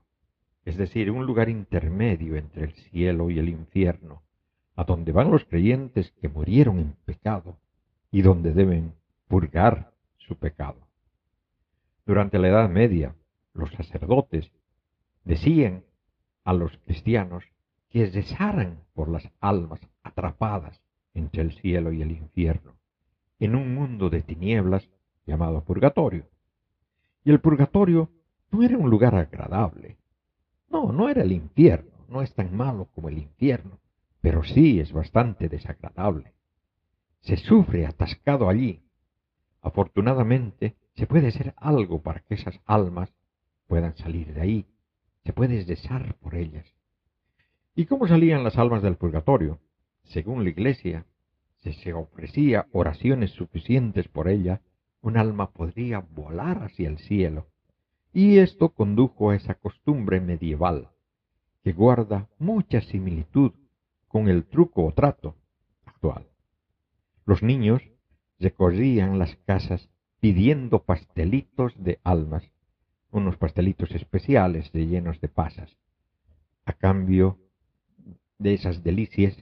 es 0.64 0.76
decir, 0.76 1.10
un 1.10 1.26
lugar 1.26 1.48
intermedio 1.48 2.36
entre 2.36 2.64
el 2.64 2.72
cielo 2.72 3.30
y 3.30 3.38
el 3.38 3.48
infierno, 3.48 4.22
a 4.76 4.84
donde 4.84 5.12
van 5.12 5.30
los 5.30 5.44
creyentes 5.44 6.12
que 6.20 6.28
murieron 6.28 6.78
en 6.78 6.96
pecado 7.04 7.58
y 8.10 8.22
donde 8.22 8.52
deben 8.52 8.94
purgar 9.28 9.92
su 10.18 10.36
pecado. 10.36 10.80
Durante 12.06 12.38
la 12.38 12.48
Edad 12.48 12.68
Media, 12.68 13.14
los 13.52 13.70
sacerdotes 13.72 14.50
decían 15.24 15.84
a 16.44 16.52
los 16.52 16.76
cristianos 16.78 17.44
que 17.88 18.06
rezaran 18.06 18.80
por 18.92 19.08
las 19.08 19.30
almas 19.40 19.80
atrapadas 20.02 20.80
entre 21.14 21.42
el 21.42 21.52
cielo 21.52 21.92
y 21.92 22.02
el 22.02 22.10
infierno, 22.10 22.76
en 23.38 23.54
un 23.54 23.74
mundo 23.74 24.10
de 24.10 24.22
tinieblas 24.22 24.88
llamado 25.26 25.64
purgatorio. 25.64 26.26
Y 27.24 27.30
el 27.30 27.40
purgatorio 27.40 28.10
no 28.50 28.62
era 28.62 28.78
un 28.78 28.90
lugar 28.90 29.14
agradable. 29.14 29.98
No, 30.70 30.92
no 30.92 31.08
era 31.08 31.22
el 31.22 31.32
infierno, 31.32 31.92
no 32.08 32.22
es 32.22 32.32
tan 32.34 32.54
malo 32.56 32.88
como 32.94 33.08
el 33.08 33.18
infierno, 33.18 33.80
pero 34.20 34.44
sí 34.44 34.80
es 34.80 34.92
bastante 34.92 35.48
desagradable. 35.48 36.34
Se 37.20 37.36
sufre 37.36 37.86
atascado 37.86 38.48
allí 38.48 38.84
Afortunadamente, 39.64 40.76
se 40.94 41.06
puede 41.06 41.28
hacer 41.28 41.54
algo 41.56 42.02
para 42.02 42.20
que 42.20 42.34
esas 42.34 42.60
almas 42.66 43.14
puedan 43.66 43.96
salir 43.96 44.34
de 44.34 44.42
ahí. 44.42 44.66
Se 45.24 45.32
puede 45.32 45.64
desar 45.64 46.16
por 46.16 46.34
ellas. 46.34 46.66
¿Y 47.74 47.86
cómo 47.86 48.06
salían 48.06 48.44
las 48.44 48.58
almas 48.58 48.82
del 48.82 48.96
purgatorio? 48.96 49.58
Según 50.02 50.44
la 50.44 50.50
Iglesia, 50.50 51.06
si 51.62 51.72
se 51.72 51.94
ofrecía 51.94 52.66
oraciones 52.72 53.30
suficientes 53.30 54.06
por 54.06 54.28
ella, 54.28 54.60
un 55.04 55.18
alma 55.18 55.50
podría 55.50 55.98
volar 56.00 56.62
hacia 56.62 56.88
el 56.88 56.98
cielo. 56.98 57.46
Y 58.14 58.38
esto 58.38 58.70
condujo 58.70 59.30
a 59.30 59.36
esa 59.36 59.54
costumbre 59.54 60.18
medieval, 60.18 60.88
que 61.62 61.72
guarda 61.72 62.30
mucha 62.38 62.80
similitud 62.80 63.52
con 64.08 64.28
el 64.28 64.44
truco 64.44 64.86
o 64.86 64.92
trato 64.92 65.36
actual. 65.84 66.26
Los 67.26 67.42
niños 67.42 67.82
recorrían 68.38 69.18
las 69.18 69.36
casas 69.44 69.90
pidiendo 70.20 70.84
pastelitos 70.84 71.74
de 71.76 72.00
almas, 72.02 72.50
unos 73.10 73.36
pastelitos 73.36 73.90
especiales 73.90 74.72
rellenos 74.72 75.20
de 75.20 75.28
pasas. 75.28 75.76
A 76.64 76.72
cambio 76.72 77.38
de 78.38 78.54
esas 78.54 78.82
delicias 78.82 79.36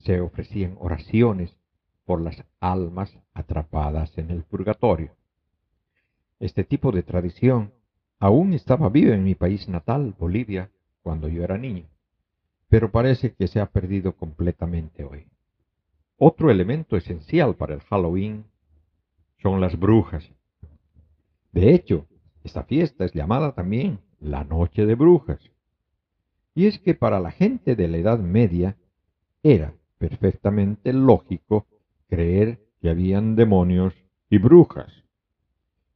se 0.00 0.20
ofrecían 0.20 0.76
oraciones 0.78 1.56
por 2.04 2.20
las 2.20 2.44
almas 2.60 3.16
atrapadas 3.34 4.16
en 4.18 4.30
el 4.30 4.44
purgatorio. 4.44 5.12
Este 6.40 6.64
tipo 6.64 6.92
de 6.92 7.02
tradición 7.02 7.72
aún 8.18 8.52
estaba 8.52 8.88
viva 8.88 9.14
en 9.14 9.24
mi 9.24 9.34
país 9.34 9.68
natal, 9.68 10.14
Bolivia, 10.18 10.70
cuando 11.02 11.28
yo 11.28 11.44
era 11.44 11.58
niño, 11.58 11.86
pero 12.68 12.90
parece 12.90 13.34
que 13.34 13.48
se 13.48 13.60
ha 13.60 13.66
perdido 13.66 14.16
completamente 14.16 15.04
hoy. 15.04 15.26
Otro 16.16 16.50
elemento 16.50 16.96
esencial 16.96 17.56
para 17.56 17.74
el 17.74 17.80
Halloween 17.80 18.44
son 19.42 19.60
las 19.60 19.78
brujas. 19.78 20.30
De 21.52 21.74
hecho, 21.74 22.06
esta 22.44 22.62
fiesta 22.64 23.04
es 23.04 23.12
llamada 23.12 23.52
también 23.52 23.98
la 24.20 24.44
Noche 24.44 24.86
de 24.86 24.94
Brujas. 24.94 25.40
Y 26.54 26.66
es 26.66 26.78
que 26.78 26.94
para 26.94 27.18
la 27.18 27.30
gente 27.30 27.74
de 27.74 27.88
la 27.88 27.96
Edad 27.96 28.18
Media 28.18 28.76
era 29.42 29.74
perfectamente 29.98 30.92
lógico 30.92 31.66
creer 32.12 32.58
que 32.82 32.90
habían 32.90 33.36
demonios 33.36 33.94
y 34.28 34.36
brujas. 34.36 34.92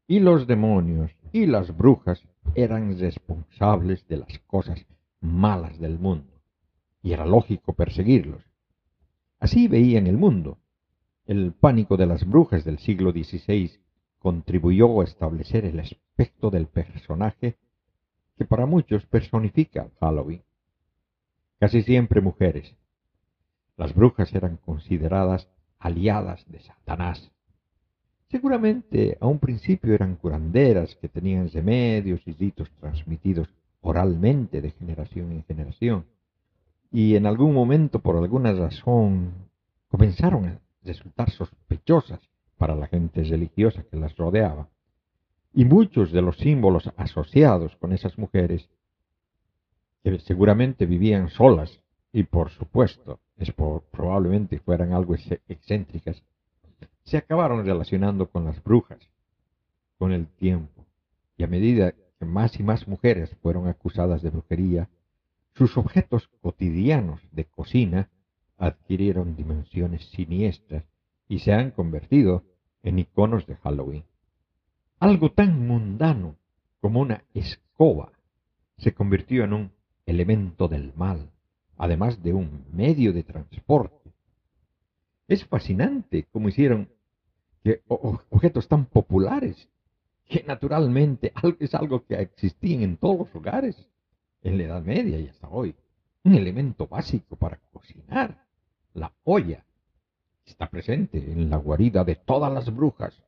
Y 0.07 0.21
los 0.21 0.47
demonios 0.47 1.11
y 1.31 1.45
las 1.45 1.77
brujas 1.77 2.27
eran 2.55 2.99
responsables 2.99 4.09
de 4.09 4.17
las 4.17 4.39
cosas 4.47 4.87
malas 5.21 5.79
del 5.79 5.99
mundo. 5.99 6.41
Y 7.03 7.13
era 7.13 7.27
lógico 7.27 7.75
perseguirlos. 7.75 8.43
Así 9.41 9.69
veían 9.69 10.07
el 10.07 10.17
mundo. 10.17 10.57
El 11.27 11.53
pánico 11.53 11.99
de 11.99 12.07
las 12.07 12.27
brujas 12.27 12.65
del 12.65 12.79
siglo 12.79 13.11
XVI 13.11 13.73
contribuyó 14.19 15.03
a 15.03 15.05
establecer 15.05 15.67
el 15.67 15.81
aspecto 15.81 16.49
del 16.49 16.67
personaje 16.67 17.59
que 18.39 18.47
para 18.47 18.65
muchos 18.65 19.05
personifica 19.05 19.91
Halloween. 20.01 20.43
Casi 21.61 21.83
siempre 21.83 22.23
mujeres. 22.23 22.75
Las 23.77 23.95
brujas 23.95 24.35
eran 24.35 24.57
consideradas 24.57 25.51
aliadas 25.79 26.45
de 26.51 26.61
Satanás. 26.61 27.31
Seguramente 28.29 29.17
a 29.21 29.27
un 29.27 29.39
principio 29.39 29.95
eran 29.95 30.17
curanderas 30.17 30.97
que 30.97 31.09
tenían 31.09 31.51
remedios 31.51 32.21
y 32.27 32.33
ritos 32.33 32.71
transmitidos 32.81 33.49
oralmente 33.81 34.61
de 34.61 34.73
generación 34.73 35.33
en 35.33 35.45
generación 35.45 36.05
y 36.91 37.17
en 37.17 37.27
algún 37.27 37.55
momento 37.55 38.01
por 38.01 38.17
alguna 38.17 38.53
razón 38.53 39.33
comenzaron 39.89 40.47
a 40.47 40.61
resultar 40.83 41.31
sospechosas 41.31 42.21
para 42.57 42.75
la 42.75 42.87
gente 42.87 43.23
religiosa 43.23 43.85
que 43.85 43.97
las 43.97 44.17
rodeaba. 44.17 44.69
Y 45.53 45.65
muchos 45.65 46.13
de 46.13 46.23
los 46.23 46.37
símbolos 46.37 46.91
asociados 46.97 47.77
con 47.77 47.93
esas 47.93 48.19
mujeres, 48.19 48.69
que 50.03 50.19
seguramente 50.21 50.87
vivían 50.87 51.29
solas 51.29 51.81
y 52.17 52.23
por 52.23 52.49
supuesto 52.49 53.21
es 53.37 53.53
probablemente 53.53 54.59
fueran 54.59 54.95
algo 54.95 55.17
excéntricas, 55.49 56.23
se 57.05 57.19
acabaron 57.19 57.67
relacionando 57.67 58.31
con 58.31 58.47
las 58.47 58.65
brujas 58.65 59.01
con 59.99 60.13
el 60.13 60.27
tiempo. 60.27 60.87
Y 61.37 61.45
a 61.45 61.47
medida 61.47 61.93
que 61.93 62.25
más 62.25 62.59
y 62.59 62.63
más 62.63 62.89
mujeres 62.89 63.37
fueron 63.43 63.69
acusadas 63.69 64.23
de 64.23 64.31
brujería, 64.31 64.89
sus 65.57 65.77
objetos 65.77 66.31
cotidianos 66.41 67.21
de 67.33 67.45
cocina 67.45 68.09
adquirieron 68.57 69.37
dimensiones 69.37 70.07
siniestras 70.07 70.85
y 71.29 71.41
se 71.41 71.53
han 71.53 71.71
convertido 71.71 72.45
en 72.83 72.99
iconos 72.99 73.47
de 73.47 73.57
Halloween. 73.57 74.05
Algo 75.01 75.33
tan 75.33 75.67
mundano 75.67 76.37
como 76.81 77.01
una 77.01 77.25
escoba 77.35 78.13
se 78.79 78.95
convirtió 78.95 79.45
en 79.45 79.53
un 79.53 79.73
elemento 80.07 80.67
del 80.69 80.95
mal, 80.95 81.31
además 81.77 82.23
de 82.23 82.33
un 82.33 82.65
medio 82.73 83.13
de 83.13 83.23
transporte. 83.23 84.13
Es 85.29 85.45
fascinante 85.45 86.27
cómo 86.33 86.49
hicieron 86.49 86.89
que 87.63 87.83
objetos 87.89 88.69
tan 88.69 88.87
populares, 88.87 89.69
que 90.29 90.45
naturalmente 90.45 91.33
es 91.61 91.75
algo 91.75 92.05
que 92.05 92.15
existía 92.15 92.81
en 92.83 92.97
todos 92.97 93.19
los 93.19 93.35
hogares, 93.35 93.89
en 94.43 94.59
la 94.59 94.65
Edad 94.65 94.83
Media 94.83 95.19
y 95.19 95.29
hasta 95.29 95.49
hoy, 95.49 95.75
un 96.25 96.35
elemento 96.35 96.87
básico 96.87 97.37
para 97.37 97.59
cocinar, 97.73 98.47
la 98.95 99.13
olla, 99.25 99.65
está 100.45 100.71
presente 100.71 101.19
en 101.19 101.51
la 101.51 101.57
guarida 101.57 102.05
de 102.05 102.17
todas 102.17 102.53
las 102.53 102.75
brujas, 102.75 103.21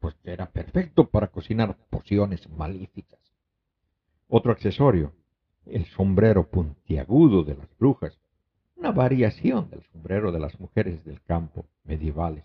pues 0.00 0.14
que 0.16 0.32
era 0.32 0.50
perfecto 0.50 1.08
para 1.08 1.28
cocinar 1.28 1.76
pociones 1.90 2.48
malíficas. 2.50 3.18
Otro 4.28 4.52
accesorio, 4.52 5.12
el 5.70 5.86
sombrero 5.86 6.48
puntiagudo 6.48 7.44
de 7.44 7.54
las 7.54 7.68
brujas, 7.78 8.18
una 8.76 8.92
variación 8.92 9.70
del 9.70 9.82
sombrero 9.92 10.32
de 10.32 10.40
las 10.40 10.58
mujeres 10.60 11.04
del 11.04 11.20
campo 11.22 11.66
medievales. 11.84 12.44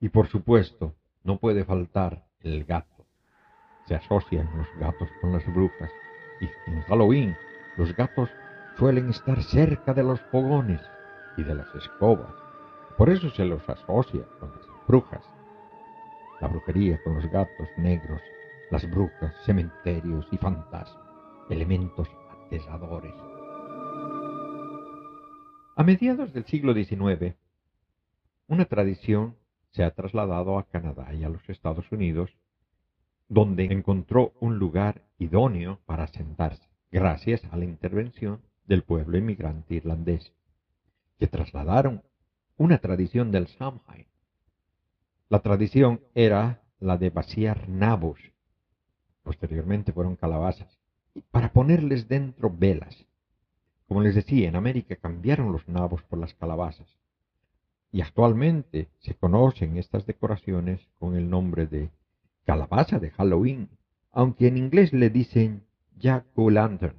Y 0.00 0.08
por 0.08 0.28
supuesto, 0.28 0.94
no 1.24 1.38
puede 1.38 1.64
faltar 1.64 2.26
el 2.40 2.64
gato. 2.64 3.06
Se 3.86 3.94
asocian 3.94 4.48
los 4.56 4.68
gatos 4.78 5.08
con 5.20 5.32
las 5.32 5.44
brujas 5.46 5.90
y 6.40 6.70
en 6.70 6.82
Halloween 6.82 7.36
los 7.76 7.94
gatos 7.96 8.30
suelen 8.78 9.10
estar 9.10 9.42
cerca 9.42 9.94
de 9.94 10.02
los 10.02 10.20
fogones 10.32 10.80
y 11.36 11.42
de 11.42 11.54
las 11.54 11.74
escobas. 11.74 12.32
Por 12.96 13.10
eso 13.10 13.30
se 13.30 13.44
los 13.44 13.68
asocia 13.68 14.22
con 14.38 14.50
las 14.50 14.66
brujas. 14.86 15.22
La 16.40 16.48
brujería 16.48 17.02
con 17.02 17.14
los 17.14 17.26
gatos 17.30 17.68
negros, 17.76 18.20
las 18.70 18.88
brujas, 18.90 19.34
cementerios 19.44 20.26
y 20.30 20.36
fantasmas, 20.36 21.05
elementos 21.48 22.08
aterradores. 22.30 23.14
A 25.76 25.82
mediados 25.82 26.32
del 26.32 26.44
siglo 26.46 26.74
XIX, 26.74 27.36
una 28.48 28.64
tradición 28.64 29.36
se 29.72 29.84
ha 29.84 29.90
trasladado 29.90 30.58
a 30.58 30.64
Canadá 30.64 31.12
y 31.12 31.24
a 31.24 31.28
los 31.28 31.46
Estados 31.48 31.90
Unidos, 31.92 32.30
donde 33.28 33.64
encontró 33.64 34.32
un 34.40 34.58
lugar 34.58 35.02
idóneo 35.18 35.80
para 35.84 36.06
sentarse, 36.06 36.66
gracias 36.90 37.44
a 37.50 37.56
la 37.56 37.64
intervención 37.64 38.40
del 38.64 38.82
pueblo 38.82 39.18
inmigrante 39.18 39.74
irlandés, 39.74 40.32
que 41.18 41.26
trasladaron 41.26 42.02
una 42.56 42.78
tradición 42.78 43.30
del 43.32 43.48
Samhain. 43.48 44.06
La 45.28 45.40
tradición 45.40 46.00
era 46.14 46.62
la 46.80 46.96
de 46.96 47.10
vaciar 47.10 47.68
nabos, 47.68 48.18
posteriormente 49.22 49.92
fueron 49.92 50.16
calabazas, 50.16 50.75
para 51.30 51.52
ponerles 51.52 52.08
dentro 52.08 52.50
velas. 52.50 53.06
Como 53.88 54.02
les 54.02 54.14
decía, 54.14 54.48
en 54.48 54.56
América 54.56 54.96
cambiaron 54.96 55.52
los 55.52 55.68
nabos 55.68 56.02
por 56.02 56.18
las 56.18 56.34
calabazas, 56.34 56.96
y 57.92 58.00
actualmente 58.00 58.88
se 58.98 59.14
conocen 59.14 59.76
estas 59.76 60.06
decoraciones 60.06 60.80
con 60.98 61.16
el 61.16 61.30
nombre 61.30 61.66
de 61.66 61.90
calabaza 62.44 62.98
de 62.98 63.10
Halloween, 63.10 63.68
aunque 64.12 64.48
en 64.48 64.56
inglés 64.56 64.92
le 64.92 65.10
dicen 65.10 65.64
Jack 65.96 66.26
o 66.34 66.50
Lantern, 66.50 66.96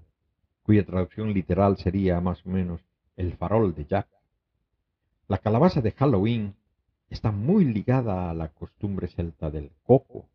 cuya 0.63 0.85
traducción 0.85 1.33
literal 1.33 1.77
sería 1.77 2.19
más 2.19 2.45
o 2.45 2.49
menos 2.49 2.81
el 3.15 3.35
farol 3.35 3.75
de 3.75 3.85
Jack. 3.85 4.07
La 5.27 5.37
calabaza 5.37 5.81
de 5.81 5.91
Halloween 5.91 6.55
está 7.09 7.31
muy 7.31 7.65
ligada 7.65 8.29
a 8.29 8.33
la 8.33 8.49
costumbre 8.49 9.07
celta 9.07 9.49
del 9.49 9.71
coco, 9.83 10.29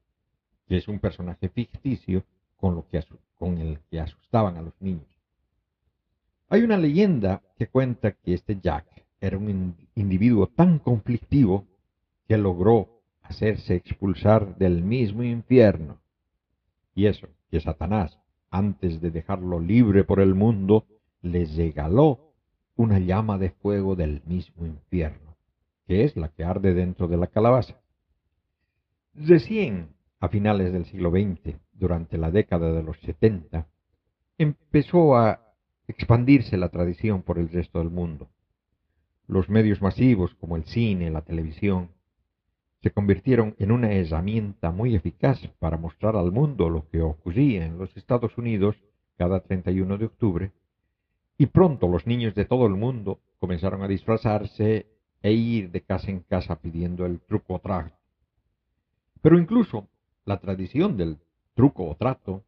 que 0.67 0.77
es 0.77 0.89
un 0.89 1.01
personaje 1.01 1.49
ficticio 1.49 2.25
con, 2.63 2.77
lo 2.77 2.87
que, 2.87 3.05
con 3.37 3.59
el 3.59 3.81
que 3.91 3.99
asustaban 3.99 4.57
a 4.57 4.63
los 4.63 4.81
niños. 4.81 5.09
Hay 6.49 6.63
una 6.63 6.79
leyenda 6.79 7.43
que 7.59 7.67
cuenta 7.67 8.13
que 8.13 8.35
este 8.35 8.61
Jack 8.63 8.87
era 9.21 9.37
un 9.37 9.75
individuo 9.97 10.47
tan 10.47 10.79
conflictivo 10.79 11.67
que 12.29 12.39
logró 12.39 13.01
hacerse 13.23 13.75
expulsar 13.75 14.57
del 14.59 14.85
mismo 14.85 15.25
infierno. 15.25 15.99
Y 16.95 17.07
eso, 17.07 17.27
que 17.51 17.59
Satanás, 17.59 18.17
antes 18.49 19.01
de 19.01 19.11
dejarlo 19.11 19.59
libre 19.59 20.05
por 20.05 20.21
el 20.21 20.37
mundo, 20.37 20.87
le 21.21 21.45
regaló 21.47 22.33
una 22.77 23.01
llama 23.01 23.39
de 23.39 23.51
fuego 23.51 23.97
del 23.97 24.23
mismo 24.25 24.67
infierno, 24.67 25.37
que 25.89 26.05
es 26.05 26.17
la 26.17 26.29
que 26.29 26.45
arde 26.45 26.75
dentro 26.75 27.09
de 27.09 27.17
la 27.17 27.27
calabaza. 27.27 27.81
Recién, 29.15 29.89
a 30.21 30.29
finales 30.29 30.73
del 30.73 30.85
siglo 30.85 31.11
XX, 31.11 31.57
durante 31.83 32.17
la 32.17 32.31
década 32.31 32.73
de 32.73 32.85
los 32.85 32.97
setenta, 33.01 33.67
empezó 34.39 35.17
a 35.17 35.53
expandirse 35.89 36.57
la 36.57 36.69
tradición 36.69 37.23
por 37.23 37.41
el 37.41 37.49
resto 37.49 37.81
del 37.81 37.91
mundo. 37.91 38.31
Los 39.27 39.49
medios 39.49 39.83
masivos 39.83 40.33
como 40.37 40.55
el 40.55 40.65
cine, 40.65 41.11
la 41.11 41.23
televisión, 41.23 41.91
se 42.83 42.93
convirtieron 42.93 43.57
en 43.59 43.73
una 43.73 43.91
herramienta 43.91 44.71
muy 44.71 44.95
eficaz 44.95 45.41
para 45.59 45.77
mostrar 45.77 46.15
al 46.15 46.31
mundo 46.31 46.71
lo 46.71 46.89
que 46.89 47.03
ocurría 47.03 47.67
en 47.67 47.79
los 47.79 47.97
Estados 47.97 48.39
Unidos 48.39 48.77
cada 49.19 49.41
31 49.41 49.99
de 49.99 50.05
octubre 50.05 50.53
y 51.37 51.47
pronto 51.47 51.89
los 51.89 52.07
niños 52.07 52.37
de 52.37 52.45
todo 52.45 52.67
el 52.67 52.75
mundo 52.75 53.19
comenzaron 53.41 53.83
a 53.83 53.89
disfrazarse 53.89 54.87
e 55.21 55.33
ir 55.33 55.73
de 55.73 55.81
casa 55.81 56.13
en 56.13 56.21
casa 56.21 56.61
pidiendo 56.61 57.07
el 57.07 57.21
truco 57.21 57.55
o 57.55 57.59
trato. 57.59 57.97
Pero 59.21 59.37
incluso 59.37 59.89
la 60.25 60.39
tradición 60.39 60.97
del 60.97 61.19
truco 61.55 61.89
o 61.89 61.95
trato 61.95 62.45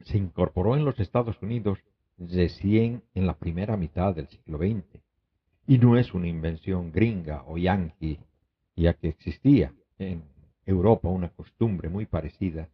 se 0.00 0.18
incorporó 0.18 0.76
en 0.76 0.84
los 0.84 0.98
Estados 1.00 1.40
Unidos 1.42 1.78
recién 2.18 3.02
en 3.14 3.26
la 3.26 3.34
primera 3.34 3.76
mitad 3.76 4.14
del 4.14 4.28
siglo 4.28 4.58
XX, 4.58 5.00
y 5.66 5.78
no 5.78 5.96
es 5.96 6.12
una 6.12 6.28
invención 6.28 6.92
gringa 6.92 7.44
o 7.46 7.56
yanqui, 7.56 8.18
ya 8.76 8.94
que 8.94 9.08
existía 9.08 9.72
en 9.98 10.22
Europa 10.66 11.08
una 11.08 11.28
costumbre 11.28 11.88
muy 11.88 12.06
parecida, 12.06 12.68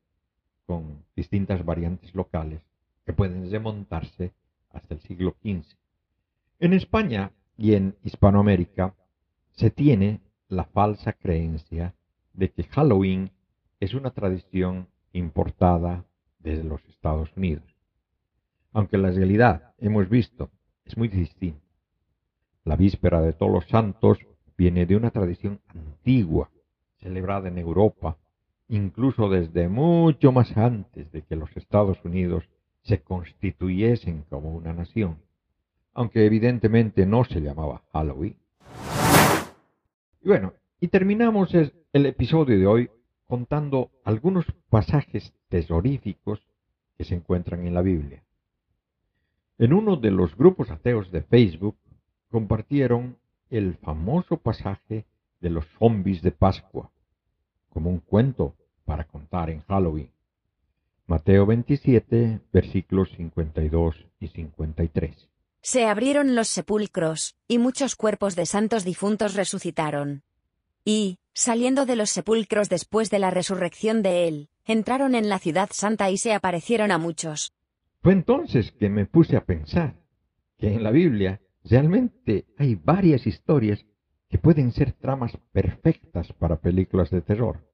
con 0.67 1.05
distintas 1.17 1.65
variantes 1.65 2.15
locales 2.15 2.61
que 3.07 3.15
pueden 3.15 3.51
remontarse 3.51 4.33
hasta 4.71 4.95
el 4.95 5.01
siglo 5.01 5.35
XV. 5.43 5.65
En 6.61 6.75
España 6.75 7.33
y 7.57 7.75
en 7.75 7.97
Hispanoamérica 8.05 8.95
se 9.53 9.71
tiene 9.71 10.21
la 10.49 10.65
falsa 10.65 11.15
creencia 11.15 11.95
de 12.35 12.51
que 12.51 12.65
Halloween 12.65 13.31
es 13.81 13.95
una 13.95 14.11
tradición 14.11 14.89
importada 15.13 16.05
desde 16.39 16.65
los 16.65 16.85
Estados 16.87 17.31
Unidos, 17.37 17.65
aunque 18.73 18.99
la 18.99 19.11
realidad, 19.11 19.75
hemos 19.79 20.09
visto, 20.09 20.51
es 20.85 20.97
muy 20.97 21.09
distinta. 21.09 21.61
La 22.65 22.77
víspera 22.77 23.21
de 23.21 23.33
todos 23.33 23.53
los 23.53 23.67
santos 23.69 24.19
viene 24.57 24.87
de 24.87 24.97
una 24.97 25.11
tradición 25.11 25.61
antigua, 25.69 26.51
celebrada 27.01 27.49
en 27.49 27.59
Europa, 27.59 28.17
incluso 28.69 29.29
desde 29.29 29.69
mucho 29.69 30.33
más 30.33 30.57
antes 30.57 31.11
de 31.13 31.23
que 31.23 31.37
los 31.37 31.57
Estados 31.57 31.99
Unidos 32.05 32.45
se 32.83 33.01
constituyesen 33.01 34.25
como 34.29 34.51
una 34.51 34.73
nación, 34.73 35.19
aunque 35.95 36.27
evidentemente 36.27 37.07
no 37.07 37.25
se 37.25 37.41
llamaba 37.41 37.83
Halloween. 37.93 38.37
Y 40.23 40.29
bueno, 40.29 40.53
y 40.81 40.89
terminamos 40.89 41.55
el 41.55 42.07
episodio 42.07 42.59
de 42.59 42.67
hoy 42.67 42.91
contando 43.29 43.91
algunos 44.05 44.47
pasajes 44.71 45.33
tesoríficos 45.49 46.41
que 46.97 47.05
se 47.05 47.15
encuentran 47.15 47.67
en 47.67 47.75
la 47.75 47.83
Biblia. 47.83 48.25
En 49.59 49.73
uno 49.73 49.97
de 49.97 50.11
los 50.11 50.37
grupos 50.37 50.71
ateos 50.71 51.13
de 51.13 51.23
Facebook 51.23 51.77
compartieron 52.31 53.19
el 53.51 53.77
famoso 53.77 54.39
pasaje 54.39 55.05
de 55.41 55.51
los 55.51 55.67
zombies 55.79 56.23
de 56.23 56.33
Pascua, 56.33 56.91
como 57.69 57.91
un 57.91 58.01
cuento 58.01 58.57
para 58.85 59.05
contar 59.05 59.51
en 59.51 59.61
Halloween. 59.63 60.11
Mateo 61.07 61.47
27, 61.47 62.41
versículos 62.53 63.11
52 63.17 64.07
y 64.21 64.29
53. 64.29 65.29
Se 65.61 65.87
abrieron 65.87 66.35
los 66.35 66.49
sepulcros, 66.49 67.37
y 67.47 67.59
muchos 67.59 67.97
cuerpos 67.97 68.37
de 68.37 68.47
santos 68.47 68.85
difuntos 68.85 69.35
resucitaron. 69.35 70.23
Y, 70.85 71.19
saliendo 71.39 71.87
de 71.87 71.95
los 71.95 72.11
sepulcros 72.11 72.69
después 72.69 73.11
de 73.11 73.21
la 73.21 73.31
resurrección 73.31 74.03
de 74.03 74.27
él, 74.27 74.49
entraron 74.65 75.15
en 75.15 75.29
la 75.29 75.39
ciudad 75.39 75.69
santa 75.73 76.11
y 76.11 76.19
se 76.19 76.33
aparecieron 76.35 76.91
a 76.91 76.99
muchos. 76.99 77.53
Fue 78.03 78.13
entonces 78.13 78.73
que 78.73 78.91
me 78.91 79.07
puse 79.07 79.37
a 79.37 79.45
pensar 79.45 79.95
que 80.59 80.75
en 80.75 80.83
la 80.83 80.91
Biblia 80.91 81.41
realmente 81.63 82.47
hay 82.59 82.75
varias 82.75 83.25
historias 83.25 83.87
que 84.29 84.39
pueden 84.39 84.73
ser 84.73 84.95
tramas 84.95 85.39
perfectas 85.53 86.33
para 86.33 86.57
películas 86.57 87.09
de 87.11 87.21
terror. 87.21 87.65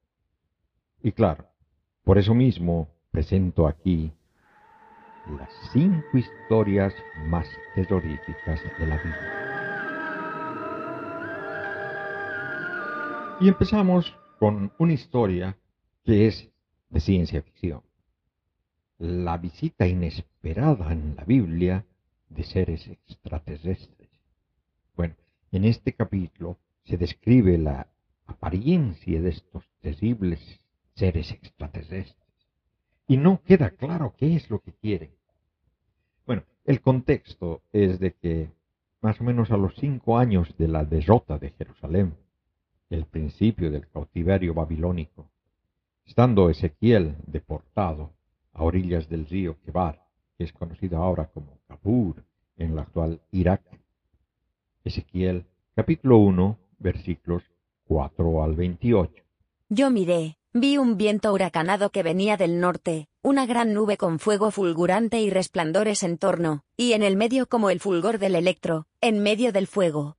Y 1.01 1.11
claro, 1.11 1.47
por 2.03 2.19
eso 2.19 2.35
mismo 2.35 2.87
presento 3.09 3.67
aquí 3.67 4.11
las 5.39 5.49
cinco 5.73 6.19
historias 6.19 6.93
más 7.25 7.47
terroríficas 7.73 8.61
de 8.77 8.85
la 8.85 8.97
Biblia. 8.97 9.44
Y 13.41 13.49
empezamos 13.49 14.17
con 14.39 14.71
una 14.77 14.93
historia 14.93 15.57
que 16.05 16.27
es 16.27 16.49
de 16.89 17.01
ciencia 17.01 17.41
ficción. 17.41 17.81
La 18.97 19.37
visita 19.37 19.85
inesperada 19.87 20.93
en 20.93 21.17
la 21.17 21.25
Biblia 21.25 21.85
de 22.29 22.43
seres 22.43 22.87
extraterrestres. 22.87 24.09
Bueno, 24.95 25.15
en 25.51 25.65
este 25.65 25.91
capítulo 25.91 26.57
se 26.85 26.97
describe 26.97 27.57
la 27.57 27.87
apariencia 28.25 29.21
de 29.21 29.31
estos 29.31 29.65
terribles 29.81 30.39
seres 30.93 31.31
extraterrestres 31.31 32.15
y 33.05 33.17
no 33.17 33.41
queda 33.43 33.71
claro 33.71 34.15
qué 34.17 34.37
es 34.37 34.49
lo 34.49 34.59
que 34.59 34.71
quieren. 34.71 35.11
Bueno, 36.25 36.43
el 36.63 36.79
contexto 36.79 37.61
es 37.73 37.99
de 37.99 38.13
que 38.13 38.49
más 39.01 39.19
o 39.19 39.25
menos 39.25 39.51
a 39.51 39.57
los 39.57 39.75
cinco 39.75 40.17
años 40.17 40.55
de 40.57 40.69
la 40.69 40.85
derrota 40.85 41.37
de 41.37 41.51
Jerusalén, 41.51 42.15
el 42.89 43.05
principio 43.05 43.71
del 43.71 43.87
cautiverio 43.87 44.53
babilónico, 44.53 45.29
estando 46.05 46.49
Ezequiel 46.49 47.15
deportado 47.25 48.13
a 48.53 48.63
orillas 48.63 49.09
del 49.09 49.25
río 49.25 49.57
Kebar, 49.65 50.05
que 50.37 50.43
es 50.43 50.53
conocido 50.53 50.97
ahora 50.97 51.29
como 51.33 51.59
Kabur 51.67 52.23
en 52.57 52.71
el 52.71 52.79
actual 52.79 53.21
Irak. 53.31 53.61
Ezequiel 54.83 55.45
capítulo 55.75 56.17
1 56.17 56.57
versículos 56.79 57.43
4 57.87 58.43
al 58.43 58.55
28. 58.55 59.23
Yo 59.69 59.89
miré, 59.89 60.37
vi 60.53 60.77
un 60.77 60.97
viento 60.97 61.33
huracanado 61.33 61.89
que 61.89 62.03
venía 62.03 62.37
del 62.37 62.59
norte, 62.59 63.07
una 63.23 63.45
gran 63.45 63.73
nube 63.73 63.97
con 63.97 64.19
fuego 64.19 64.51
fulgurante 64.51 65.19
y 65.19 65.29
resplandores 65.29 66.03
en 66.03 66.17
torno, 66.17 66.63
y 66.77 66.93
en 66.93 67.01
el 67.01 67.17
medio 67.17 67.47
como 67.47 67.71
el 67.71 67.79
fulgor 67.79 68.19
del 68.19 68.35
electro, 68.35 68.85
en 69.01 69.19
medio 69.23 69.51
del 69.51 69.67
fuego. 69.67 70.17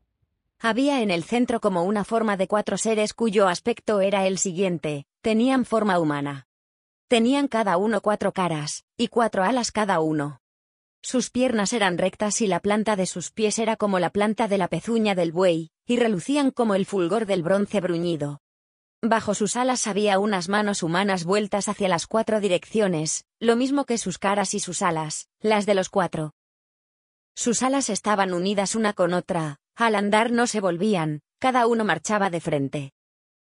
Había 0.58 1.02
en 1.02 1.10
el 1.10 1.22
centro 1.22 1.60
como 1.60 1.84
una 1.84 2.04
forma 2.04 2.36
de 2.36 2.48
cuatro 2.48 2.78
seres 2.78 3.12
cuyo 3.12 3.46
aspecto 3.46 4.00
era 4.00 4.26
el 4.26 4.38
siguiente, 4.38 5.06
tenían 5.20 5.64
forma 5.64 5.98
humana. 5.98 6.46
Tenían 7.08 7.46
cada 7.46 7.76
uno 7.76 8.00
cuatro 8.00 8.32
caras, 8.32 8.84
y 8.96 9.08
cuatro 9.08 9.44
alas 9.44 9.70
cada 9.70 10.00
uno. 10.00 10.40
Sus 11.02 11.30
piernas 11.30 11.72
eran 11.72 11.98
rectas 11.98 12.40
y 12.40 12.46
la 12.46 12.60
planta 12.60 12.96
de 12.96 13.06
sus 13.06 13.30
pies 13.30 13.58
era 13.58 13.76
como 13.76 14.00
la 14.00 14.10
planta 14.10 14.48
de 14.48 14.58
la 14.58 14.66
pezuña 14.66 15.14
del 15.14 15.30
buey, 15.30 15.70
y 15.86 15.98
relucían 15.98 16.50
como 16.50 16.74
el 16.74 16.86
fulgor 16.86 17.26
del 17.26 17.42
bronce 17.42 17.80
bruñido. 17.80 18.40
Bajo 19.02 19.34
sus 19.34 19.56
alas 19.56 19.86
había 19.86 20.18
unas 20.18 20.48
manos 20.48 20.82
humanas 20.82 21.24
vueltas 21.24 21.68
hacia 21.68 21.88
las 21.88 22.06
cuatro 22.06 22.40
direcciones, 22.40 23.24
lo 23.38 23.54
mismo 23.54 23.84
que 23.84 23.98
sus 23.98 24.18
caras 24.18 24.54
y 24.54 24.58
sus 24.58 24.82
alas, 24.82 25.28
las 25.38 25.66
de 25.66 25.74
los 25.74 25.90
cuatro. 25.90 26.32
Sus 27.36 27.62
alas 27.62 27.90
estaban 27.90 28.32
unidas 28.32 28.74
una 28.74 28.94
con 28.94 29.12
otra, 29.12 29.60
al 29.76 29.94
andar 29.94 30.32
no 30.32 30.46
se 30.46 30.60
volvían, 30.60 31.20
cada 31.38 31.66
uno 31.66 31.84
marchaba 31.84 32.30
de 32.30 32.40
frente. 32.40 32.92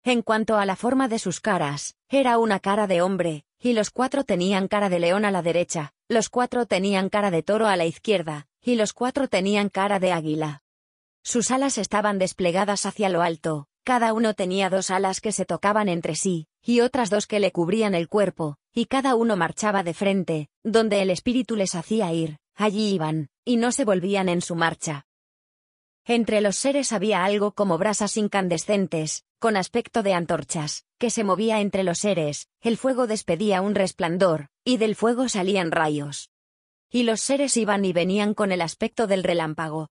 En 0.03 0.23
cuanto 0.23 0.57
a 0.57 0.65
la 0.65 0.75
forma 0.75 1.07
de 1.07 1.19
sus 1.19 1.39
caras, 1.39 1.95
era 2.09 2.39
una 2.39 2.59
cara 2.59 2.87
de 2.87 3.01
hombre, 3.01 3.45
y 3.59 3.73
los 3.73 3.91
cuatro 3.91 4.23
tenían 4.23 4.67
cara 4.67 4.89
de 4.89 4.99
león 4.99 5.23
a 5.23 5.31
la 5.31 5.41
derecha, 5.41 5.93
los 6.09 6.29
cuatro 6.29 6.65
tenían 6.65 7.09
cara 7.09 7.31
de 7.31 7.43
toro 7.43 7.67
a 7.67 7.75
la 7.77 7.85
izquierda, 7.85 8.47
y 8.61 8.75
los 8.75 8.93
cuatro 8.93 9.27
tenían 9.27 9.69
cara 9.69 9.99
de 9.99 10.11
águila. 10.11 10.63
Sus 11.23 11.51
alas 11.51 11.77
estaban 11.77 12.19
desplegadas 12.19 12.85
hacia 12.85 13.09
lo 13.09 13.21
alto, 13.21 13.67
cada 13.83 14.13
uno 14.13 14.33
tenía 14.33 14.69
dos 14.71 14.89
alas 14.89 15.21
que 15.21 15.31
se 15.31 15.45
tocaban 15.45 15.89
entre 15.89 16.15
sí, 16.15 16.47
y 16.63 16.81
otras 16.81 17.11
dos 17.11 17.27
que 17.27 17.39
le 17.39 17.51
cubrían 17.51 17.93
el 17.93 18.09
cuerpo, 18.09 18.57
y 18.73 18.85
cada 18.85 19.13
uno 19.15 19.37
marchaba 19.37 19.83
de 19.83 19.93
frente, 19.93 20.49
donde 20.63 21.03
el 21.03 21.11
espíritu 21.11 21.55
les 21.55 21.75
hacía 21.75 22.11
ir, 22.11 22.37
allí 22.55 22.93
iban, 22.93 23.29
y 23.43 23.57
no 23.57 23.71
se 23.71 23.85
volvían 23.85 24.29
en 24.29 24.41
su 24.41 24.55
marcha. 24.55 25.04
Entre 26.07 26.39
los 26.39 26.55
seres 26.55 26.93
había 26.93 27.25
algo 27.25 27.53
como 27.53 27.79
brasas 27.79 28.15
incandescentes, 28.15 29.25
con 29.39 29.57
aspecto 29.57 30.03
de 30.03 30.13
antorchas, 30.13 30.85
que 30.99 31.09
se 31.09 31.23
movía 31.23 31.61
entre 31.61 31.83
los 31.83 31.97
seres, 31.97 32.47
el 32.61 32.77
fuego 32.77 33.07
despedía 33.07 33.61
un 33.61 33.73
resplandor, 33.73 34.49
y 34.63 34.77
del 34.77 34.95
fuego 34.95 35.27
salían 35.29 35.71
rayos. 35.71 36.29
Y 36.91 37.03
los 37.03 37.21
seres 37.21 37.57
iban 37.57 37.85
y 37.85 37.91
venían 37.91 38.35
con 38.35 38.51
el 38.51 38.61
aspecto 38.61 39.07
del 39.07 39.23
relámpago. 39.23 39.89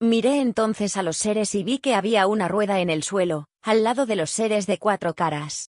Miré 0.00 0.40
entonces 0.40 0.96
a 0.96 1.04
los 1.04 1.16
seres 1.16 1.54
y 1.54 1.62
vi 1.62 1.78
que 1.78 1.94
había 1.94 2.26
una 2.26 2.48
rueda 2.48 2.80
en 2.80 2.90
el 2.90 3.04
suelo, 3.04 3.46
al 3.62 3.84
lado 3.84 4.06
de 4.06 4.16
los 4.16 4.30
seres 4.30 4.66
de 4.66 4.78
cuatro 4.78 5.14
caras. 5.14 5.70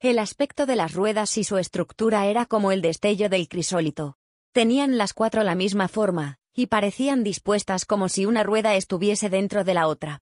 El 0.00 0.18
aspecto 0.18 0.66
de 0.66 0.76
las 0.76 0.92
ruedas 0.92 1.38
y 1.38 1.44
su 1.44 1.56
estructura 1.56 2.26
era 2.26 2.44
como 2.44 2.72
el 2.72 2.82
destello 2.82 3.30
del 3.30 3.48
crisólito. 3.48 4.18
Tenían 4.52 4.98
las 4.98 5.14
cuatro 5.14 5.42
la 5.44 5.54
misma 5.54 5.88
forma, 5.88 6.38
y 6.54 6.66
parecían 6.66 7.24
dispuestas 7.24 7.84
como 7.84 8.08
si 8.08 8.26
una 8.26 8.42
rueda 8.42 8.74
estuviese 8.76 9.28
dentro 9.28 9.64
de 9.64 9.74
la 9.74 9.88
otra. 9.88 10.20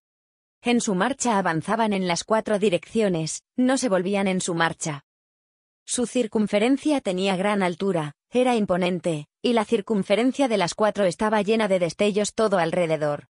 En 0.62 0.80
su 0.80 0.94
marcha 0.94 1.38
avanzaban 1.38 1.92
en 1.92 2.08
las 2.08 2.24
cuatro 2.24 2.58
direcciones, 2.58 3.42
no 3.56 3.76
se 3.76 3.88
volvían 3.88 4.28
en 4.28 4.40
su 4.40 4.54
marcha. 4.54 5.04
Su 5.84 6.06
circunferencia 6.06 7.00
tenía 7.00 7.36
gran 7.36 7.62
altura, 7.62 8.14
era 8.30 8.54
imponente, 8.54 9.26
y 9.42 9.52
la 9.52 9.64
circunferencia 9.64 10.48
de 10.48 10.56
las 10.56 10.74
cuatro 10.74 11.04
estaba 11.04 11.42
llena 11.42 11.68
de 11.68 11.80
destellos 11.80 12.34
todo 12.34 12.58
alrededor. 12.58 13.26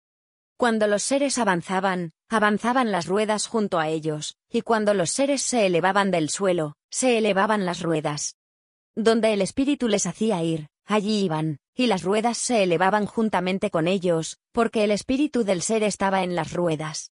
Cuando 0.55 0.87
los 0.87 1.03
seres 1.03 1.37
avanzaban, 1.37 2.13
avanzaban 2.29 2.91
las 2.91 3.05
ruedas 3.05 3.45
junto 3.45 3.77
a 3.77 3.89
ellos, 3.89 4.37
y 4.49 4.61
cuando 4.61 4.93
los 4.95 5.11
seres 5.11 5.43
se 5.43 5.67
elevaban 5.67 6.09
del 6.09 6.29
suelo, 6.29 6.77
se 6.89 7.17
elevaban 7.17 7.65
las 7.65 7.81
ruedas. 7.81 8.37
Donde 8.95 9.33
el 9.33 9.41
espíritu 9.41 9.87
les 9.87 10.07
hacía 10.07 10.41
ir, 10.41 10.67
allí 10.88 11.23
iban, 11.23 11.59
y 11.75 11.85
las 11.85 12.01
ruedas 12.01 12.38
se 12.38 12.63
elevaban 12.63 13.05
juntamente 13.05 13.69
con 13.69 13.88
ellos, 13.88 14.39
porque 14.51 14.83
el 14.83 14.91
espíritu 14.91 15.43
del 15.43 15.61
ser 15.61 15.83
estaba 15.83 16.23
en 16.23 16.35
las 16.35 16.53
ruedas. 16.53 17.11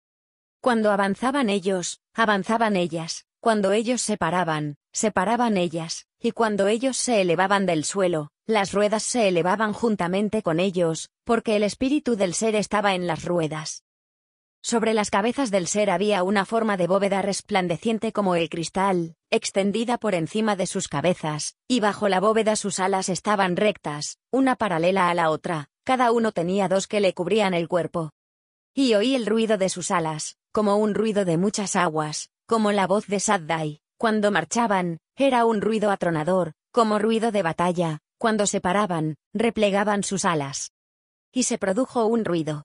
Cuando 0.61 0.91
avanzaban 0.91 1.51
ellos, 1.51 1.99
avanzaban 2.15 2.75
ellas, 2.75 3.27
cuando 3.39 3.71
ellos 3.71 4.01
se 4.01 4.17
paraban, 4.17 4.77
se 4.91 5.11
paraban 5.11 5.57
ellas, 5.57 6.07
y 6.19 6.31
cuando 6.31 6.67
ellos 6.67 6.97
se 6.97 7.21
elevaban 7.21 7.67
del 7.67 7.83
suelo, 7.83 8.31
las 8.47 8.73
ruedas 8.73 9.03
se 9.03 9.27
elevaban 9.27 9.73
juntamente 9.73 10.41
con 10.41 10.59
ellos, 10.59 11.11
porque 11.23 11.55
el 11.55 11.61
espíritu 11.61 12.15
del 12.15 12.33
ser 12.33 12.55
estaba 12.55 12.95
en 12.95 13.05
las 13.05 13.23
ruedas. 13.23 13.84
Sobre 14.67 14.95
las 14.95 15.11
cabezas 15.11 15.51
del 15.51 15.67
ser 15.67 15.91
había 15.91 16.23
una 16.23 16.43
forma 16.43 16.75
de 16.75 16.87
bóveda 16.87 17.21
resplandeciente 17.21 18.11
como 18.11 18.33
el 18.33 18.49
cristal, 18.49 19.13
extendida 19.29 19.99
por 19.99 20.15
encima 20.15 20.55
de 20.55 20.65
sus 20.65 20.87
cabezas, 20.87 21.55
y 21.67 21.81
bajo 21.81 22.09
la 22.09 22.19
bóveda 22.19 22.55
sus 22.55 22.79
alas 22.79 23.09
estaban 23.09 23.57
rectas, 23.57 24.17
una 24.31 24.55
paralela 24.55 25.11
a 25.11 25.13
la 25.13 25.29
otra, 25.29 25.69
cada 25.83 26.11
uno 26.11 26.31
tenía 26.31 26.67
dos 26.67 26.87
que 26.87 26.99
le 26.99 27.13
cubrían 27.13 27.53
el 27.53 27.67
cuerpo. 27.67 28.09
Y 28.73 28.95
oí 28.95 29.13
el 29.13 29.27
ruido 29.27 29.59
de 29.59 29.69
sus 29.69 29.91
alas, 29.91 30.35
como 30.51 30.77
un 30.77 30.95
ruido 30.95 31.25
de 31.25 31.37
muchas 31.37 31.75
aguas, 31.75 32.31
como 32.47 32.71
la 32.71 32.87
voz 32.87 33.05
de 33.05 33.19
Saddai, 33.19 33.81
cuando 33.99 34.31
marchaban, 34.31 34.97
era 35.15 35.45
un 35.45 35.61
ruido 35.61 35.91
atronador, 35.91 36.53
como 36.71 36.97
ruido 36.97 37.31
de 37.31 37.43
batalla, 37.43 37.99
cuando 38.17 38.47
se 38.47 38.61
paraban, 38.61 39.13
replegaban 39.31 40.01
sus 40.01 40.25
alas. 40.25 40.71
Y 41.31 41.43
se 41.43 41.59
produjo 41.59 42.07
un 42.07 42.25
ruido, 42.25 42.63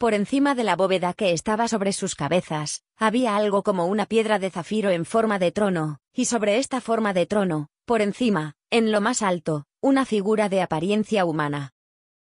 por 0.00 0.14
encima 0.14 0.54
de 0.54 0.64
la 0.64 0.76
bóveda 0.76 1.12
que 1.12 1.34
estaba 1.34 1.68
sobre 1.68 1.92
sus 1.92 2.14
cabezas, 2.14 2.84
había 2.96 3.36
algo 3.36 3.62
como 3.62 3.84
una 3.84 4.06
piedra 4.06 4.38
de 4.38 4.48
zafiro 4.48 4.88
en 4.88 5.04
forma 5.04 5.38
de 5.38 5.52
trono, 5.52 5.98
y 6.14 6.24
sobre 6.24 6.56
esta 6.56 6.80
forma 6.80 7.12
de 7.12 7.26
trono, 7.26 7.68
por 7.84 8.00
encima, 8.00 8.54
en 8.70 8.92
lo 8.92 9.02
más 9.02 9.20
alto, 9.20 9.66
una 9.82 10.06
figura 10.06 10.48
de 10.48 10.62
apariencia 10.62 11.26
humana. 11.26 11.72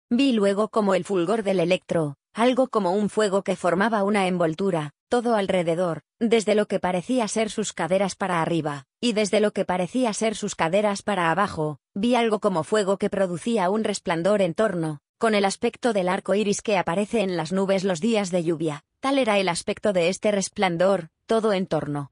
Vi 0.09 0.31
luego 0.31 0.69
como 0.69 0.95
el 0.95 1.03
fulgor 1.03 1.43
del 1.43 1.59
electro, 1.59 2.15
algo 2.33 2.69
como 2.69 2.91
un 2.91 3.09
fuego 3.09 3.43
que 3.43 3.57
formaba 3.57 4.03
una 4.03 4.25
envoltura, 4.27 4.91
todo 5.09 5.35
alrededor, 5.35 6.03
desde 6.17 6.55
lo 6.55 6.67
que 6.67 6.79
parecía 6.79 7.27
ser 7.27 7.49
sus 7.49 7.73
caderas 7.73 8.15
para 8.15 8.41
arriba, 8.41 8.85
y 9.01 9.11
desde 9.11 9.41
lo 9.41 9.51
que 9.51 9.65
parecía 9.65 10.13
ser 10.13 10.35
sus 10.35 10.55
caderas 10.55 11.01
para 11.01 11.29
abajo, 11.29 11.79
vi 11.93 12.15
algo 12.15 12.39
como 12.39 12.63
fuego 12.63 12.97
que 12.97 13.09
producía 13.09 13.69
un 13.69 13.83
resplandor 13.83 14.41
en 14.41 14.53
torno, 14.53 15.01
con 15.17 15.33
el 15.33 15.45
aspecto 15.45 15.93
del 15.93 16.09
arco 16.09 16.35
iris 16.35 16.61
que 16.61 16.77
aparece 16.77 17.21
en 17.21 17.37
las 17.37 17.53
nubes 17.53 17.83
los 17.83 18.01
días 18.01 18.31
de 18.31 18.43
lluvia. 18.43 18.83
Tal 18.99 19.17
era 19.17 19.39
el 19.39 19.49
aspecto 19.49 19.93
de 19.93 20.09
este 20.09 20.31
resplandor, 20.31 21.09
todo 21.25 21.53
en 21.53 21.67
torno. 21.67 22.11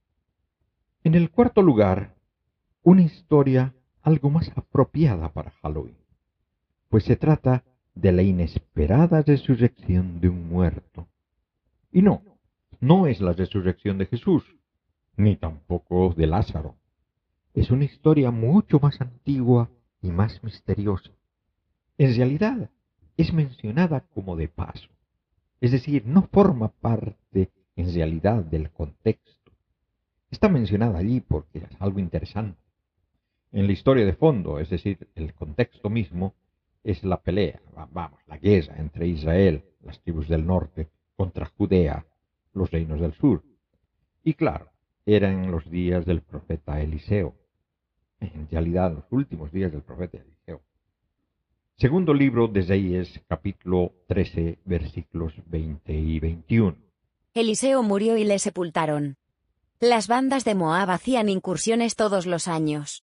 En 1.03 1.15
el 1.15 1.29
cuarto 1.29 1.61
lugar, 1.61 2.15
una 2.81 3.01
historia 3.01 3.73
algo 4.01 4.29
más 4.29 4.51
apropiada 4.55 5.31
para 5.33 5.51
Halloween, 5.61 5.97
pues 6.89 7.03
se 7.03 7.15
trata 7.15 7.63
de 7.95 8.11
la 8.11 8.21
inesperada 8.21 9.21
resurrección 9.21 10.19
de 10.21 10.29
un 10.29 10.47
muerto. 10.47 11.07
Y 11.91 12.01
no, 12.01 12.21
no 12.79 13.07
es 13.07 13.21
la 13.21 13.33
resurrección 13.33 13.97
de 13.97 14.05
Jesús, 14.05 14.43
ni 15.15 15.35
tampoco 15.35 16.13
de 16.15 16.27
Lázaro. 16.27 16.75
Es 17.53 17.69
una 17.69 17.85
historia 17.85 18.31
mucho 18.31 18.79
más 18.79 18.99
antigua 18.99 19.69
y 20.01 20.11
más 20.11 20.43
misteriosa. 20.43 21.11
En 21.97 22.15
realidad, 22.15 22.69
es 23.17 23.33
mencionada 23.33 24.01
como 24.13 24.35
de 24.35 24.47
paso, 24.47 24.89
es 25.61 25.71
decir, 25.71 26.05
no 26.05 26.23
forma 26.23 26.69
parte 26.69 27.49
en 27.75 27.93
realidad 27.93 28.43
del 28.43 28.71
contexto. 28.71 29.51
Está 30.29 30.49
mencionada 30.49 30.99
allí 30.99 31.21
porque 31.21 31.59
es 31.59 31.81
algo 31.81 31.99
interesante. 31.99 32.59
En 33.51 33.67
la 33.67 33.73
historia 33.73 34.05
de 34.05 34.13
fondo, 34.13 34.59
es 34.59 34.69
decir, 34.69 35.07
el 35.15 35.33
contexto 35.33 35.89
mismo, 35.89 36.33
es 36.83 37.03
la 37.03 37.21
pelea, 37.21 37.61
vamos, 37.91 38.19
la 38.27 38.37
guerra 38.37 38.75
entre 38.77 39.07
Israel, 39.07 39.63
las 39.81 40.01
tribus 40.01 40.27
del 40.27 40.45
norte, 40.45 40.89
contra 41.15 41.45
Judea, 41.45 42.05
los 42.53 42.71
reinos 42.71 42.99
del 42.99 43.13
sur. 43.13 43.43
Y 44.23 44.33
claro, 44.33 44.69
era 45.05 45.31
en 45.31 45.51
los 45.51 45.69
días 45.69 46.05
del 46.05 46.21
profeta 46.21 46.81
Eliseo. 46.81 47.35
En 48.19 48.47
realidad, 48.49 48.93
los 48.93 49.05
últimos 49.11 49.51
días 49.51 49.71
del 49.71 49.81
profeta 49.81 50.17
Eliseo. 50.17 50.61
Segundo 51.77 52.13
libro 52.13 52.47
de 52.47 52.61
Reyes, 52.61 53.19
capítulo 53.27 53.93
13, 54.07 54.59
versículos 54.63 55.33
20 55.47 55.91
y 55.91 56.19
21. 56.19 56.77
Eliseo 57.33 57.81
murió 57.81 58.15
y 58.15 58.23
le 58.23 58.37
sepultaron. 58.37 59.17
Las 59.79 60.07
bandas 60.07 60.45
de 60.45 60.53
Moab 60.53 60.91
hacían 60.91 61.29
incursiones 61.29 61.95
todos 61.95 62.25
los 62.27 62.47
años. 62.47 63.03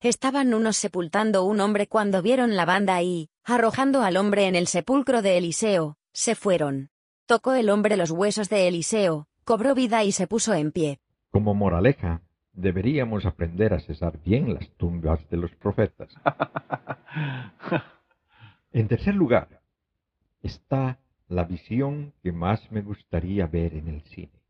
Estaban 0.00 0.52
unos 0.54 0.76
sepultando 0.76 1.44
un 1.44 1.60
hombre 1.60 1.86
cuando 1.86 2.20
vieron 2.20 2.56
la 2.56 2.64
banda 2.64 3.00
y, 3.00 3.30
arrojando 3.44 4.02
al 4.02 4.16
hombre 4.16 4.48
en 4.48 4.56
el 4.56 4.66
sepulcro 4.66 5.22
de 5.22 5.38
Eliseo, 5.38 5.96
se 6.12 6.34
fueron. 6.34 6.90
Tocó 7.26 7.54
el 7.54 7.70
hombre 7.70 7.96
los 7.96 8.10
huesos 8.10 8.48
de 8.48 8.66
Eliseo, 8.66 9.28
cobró 9.44 9.74
vida 9.74 10.02
y 10.02 10.10
se 10.12 10.26
puso 10.26 10.52
en 10.52 10.72
pie. 10.72 10.98
Como 11.30 11.54
moraleja, 11.54 12.22
deberíamos 12.52 13.24
aprender 13.24 13.72
a 13.72 13.80
cesar 13.80 14.20
bien 14.22 14.52
las 14.52 14.68
tumbas 14.70 15.26
de 15.30 15.36
los 15.36 15.52
profetas. 15.52 16.12
en 18.72 18.88
tercer 18.88 19.14
lugar, 19.14 19.60
está 20.42 20.98
la 21.28 21.44
visión 21.44 22.12
que 22.22 22.32
más 22.32 22.70
me 22.70 22.82
gustaría 22.82 23.46
ver 23.46 23.74
en 23.74 23.88
el 23.88 24.02
cine. 24.02 24.40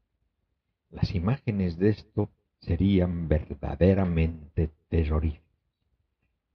Las 0.90 1.14
imágenes 1.14 1.78
de 1.78 1.90
esto 1.90 2.30
serían 2.60 3.28
verdaderamente 3.28 4.70
terroríficas. 4.88 5.44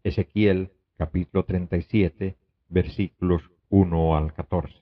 Ezequiel 0.04 0.72
capítulo 0.98 1.46
37 1.46 2.36
versículos 2.70 3.42
1 3.70 4.18
al 4.18 4.34
14. 4.34 4.74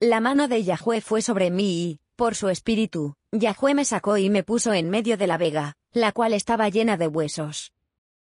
La 0.00 0.20
mano 0.20 0.48
de 0.48 0.62
Yahweh 0.64 1.00
fue 1.00 1.22
sobre 1.22 1.50
mí 1.50 1.90
y, 1.90 2.00
por 2.16 2.34
su 2.34 2.48
espíritu, 2.48 3.14
Yahweh 3.32 3.74
me 3.74 3.84
sacó 3.84 4.16
y 4.16 4.30
me 4.30 4.42
puso 4.42 4.72
en 4.72 4.90
medio 4.90 5.16
de 5.16 5.26
la 5.26 5.38
vega, 5.38 5.74
la 5.92 6.12
cual 6.12 6.32
estaba 6.32 6.68
llena 6.68 6.96
de 6.96 7.08
huesos. 7.08 7.72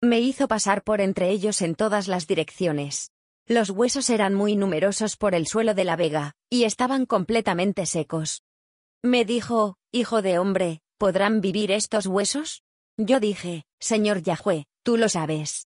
Me 0.02 0.20
hizo 0.20 0.48
pasar 0.48 0.84
por 0.84 1.02
entre 1.02 1.30
ellos 1.30 1.62
en 1.62 1.76
todas 1.76 2.08
las 2.08 2.28
direcciones. 2.28 3.12
Los 3.50 3.70
huesos 3.70 4.10
eran 4.10 4.34
muy 4.34 4.58
numerosos 4.58 5.16
por 5.16 5.34
el 5.34 5.48
suelo 5.48 5.74
de 5.74 5.86
la 5.86 5.96
vega, 5.96 6.34
y 6.50 6.66
estaban 6.66 7.06
completamente 7.06 7.86
secos. 7.86 8.44
Me 9.02 9.24
dijo, 9.24 9.78
Hijo 9.94 10.22
de 10.22 10.38
hombre, 10.38 10.82
¿podrán 10.98 11.40
vivir 11.40 11.72
estos 11.72 12.08
huesos? 12.08 12.64
Yo 12.98 13.22
dije, 13.22 13.64
Señor 13.80 14.22
Yahweh, 14.22 14.66
tú 14.84 14.98
lo 14.98 15.08
sabes. 15.08 15.68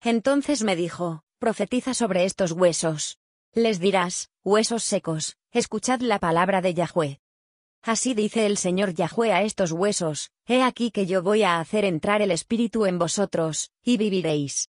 Entonces 0.00 0.62
me 0.62 0.76
dijo, 0.76 1.22
Profetiza 1.38 1.92
sobre 1.92 2.24
estos 2.24 2.52
huesos. 2.52 3.18
Les 3.52 3.80
dirás, 3.80 4.30
huesos 4.42 4.82
secos, 4.82 5.36
escuchad 5.52 6.00
la 6.00 6.20
palabra 6.20 6.62
de 6.62 6.72
Yahweh. 6.72 7.20
Así 7.82 8.14
dice 8.14 8.46
el 8.46 8.56
Señor 8.56 8.94
Yahweh 8.94 9.32
a 9.32 9.42
estos 9.42 9.72
huesos, 9.72 10.30
He 10.46 10.62
aquí 10.62 10.90
que 10.90 11.04
yo 11.04 11.22
voy 11.22 11.42
a 11.42 11.60
hacer 11.60 11.84
entrar 11.84 12.22
el 12.22 12.30
Espíritu 12.30 12.86
en 12.86 12.98
vosotros, 12.98 13.72
y 13.82 13.98
viviréis. 13.98 14.68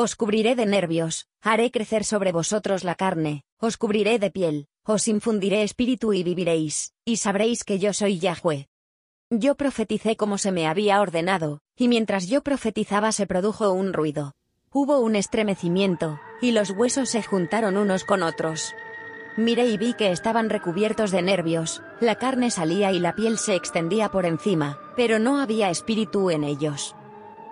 Os 0.00 0.14
cubriré 0.14 0.54
de 0.54 0.64
nervios, 0.64 1.26
haré 1.42 1.72
crecer 1.72 2.04
sobre 2.04 2.30
vosotros 2.30 2.84
la 2.84 2.94
carne, 2.94 3.42
os 3.58 3.76
cubriré 3.76 4.20
de 4.20 4.30
piel, 4.30 4.68
os 4.84 5.08
infundiré 5.08 5.64
espíritu 5.64 6.12
y 6.12 6.22
viviréis, 6.22 6.92
y 7.04 7.16
sabréis 7.16 7.64
que 7.64 7.80
yo 7.80 7.92
soy 7.92 8.20
Yahweh. 8.20 8.68
Yo 9.28 9.56
profeticé 9.56 10.16
como 10.16 10.38
se 10.38 10.52
me 10.52 10.68
había 10.68 11.00
ordenado, 11.00 11.62
y 11.76 11.88
mientras 11.88 12.28
yo 12.28 12.44
profetizaba 12.44 13.10
se 13.10 13.26
produjo 13.26 13.72
un 13.72 13.92
ruido. 13.92 14.36
Hubo 14.70 15.00
un 15.00 15.16
estremecimiento, 15.16 16.20
y 16.40 16.52
los 16.52 16.70
huesos 16.70 17.08
se 17.08 17.24
juntaron 17.24 17.76
unos 17.76 18.04
con 18.04 18.22
otros. 18.22 18.74
Miré 19.36 19.66
y 19.66 19.78
vi 19.78 19.94
que 19.94 20.12
estaban 20.12 20.48
recubiertos 20.48 21.10
de 21.10 21.22
nervios, 21.22 21.82
la 22.00 22.14
carne 22.14 22.52
salía 22.52 22.92
y 22.92 23.00
la 23.00 23.16
piel 23.16 23.36
se 23.36 23.56
extendía 23.56 24.12
por 24.12 24.26
encima, 24.26 24.78
pero 24.94 25.18
no 25.18 25.40
había 25.40 25.70
espíritu 25.70 26.30
en 26.30 26.44
ellos. 26.44 26.94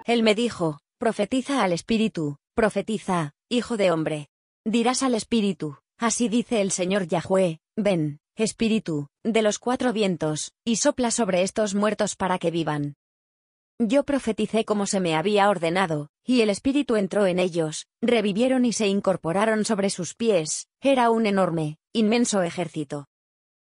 Él 0.04 0.22
me 0.22 0.36
dijo, 0.36 0.78
Profetiza 0.98 1.62
al 1.62 1.74
Espíritu, 1.74 2.38
profetiza, 2.54 3.34
hijo 3.50 3.76
de 3.76 3.90
hombre. 3.90 4.28
Dirás 4.64 5.02
al 5.02 5.14
Espíritu, 5.14 5.76
así 5.98 6.30
dice 6.30 6.62
el 6.62 6.70
Señor 6.70 7.06
Yahweh, 7.06 7.60
ven, 7.76 8.18
Espíritu, 8.34 9.08
de 9.22 9.42
los 9.42 9.58
cuatro 9.58 9.92
vientos, 9.92 10.54
y 10.64 10.76
sopla 10.76 11.10
sobre 11.10 11.42
estos 11.42 11.74
muertos 11.74 12.16
para 12.16 12.38
que 12.38 12.50
vivan. 12.50 12.94
Yo 13.78 14.04
profeticé 14.04 14.64
como 14.64 14.86
se 14.86 15.00
me 15.00 15.14
había 15.14 15.50
ordenado, 15.50 16.08
y 16.24 16.40
el 16.40 16.48
Espíritu 16.48 16.96
entró 16.96 17.26
en 17.26 17.40
ellos, 17.40 17.88
revivieron 18.00 18.64
y 18.64 18.72
se 18.72 18.86
incorporaron 18.86 19.66
sobre 19.66 19.90
sus 19.90 20.14
pies, 20.14 20.66
era 20.80 21.10
un 21.10 21.26
enorme, 21.26 21.76
inmenso 21.92 22.40
ejército. 22.42 23.06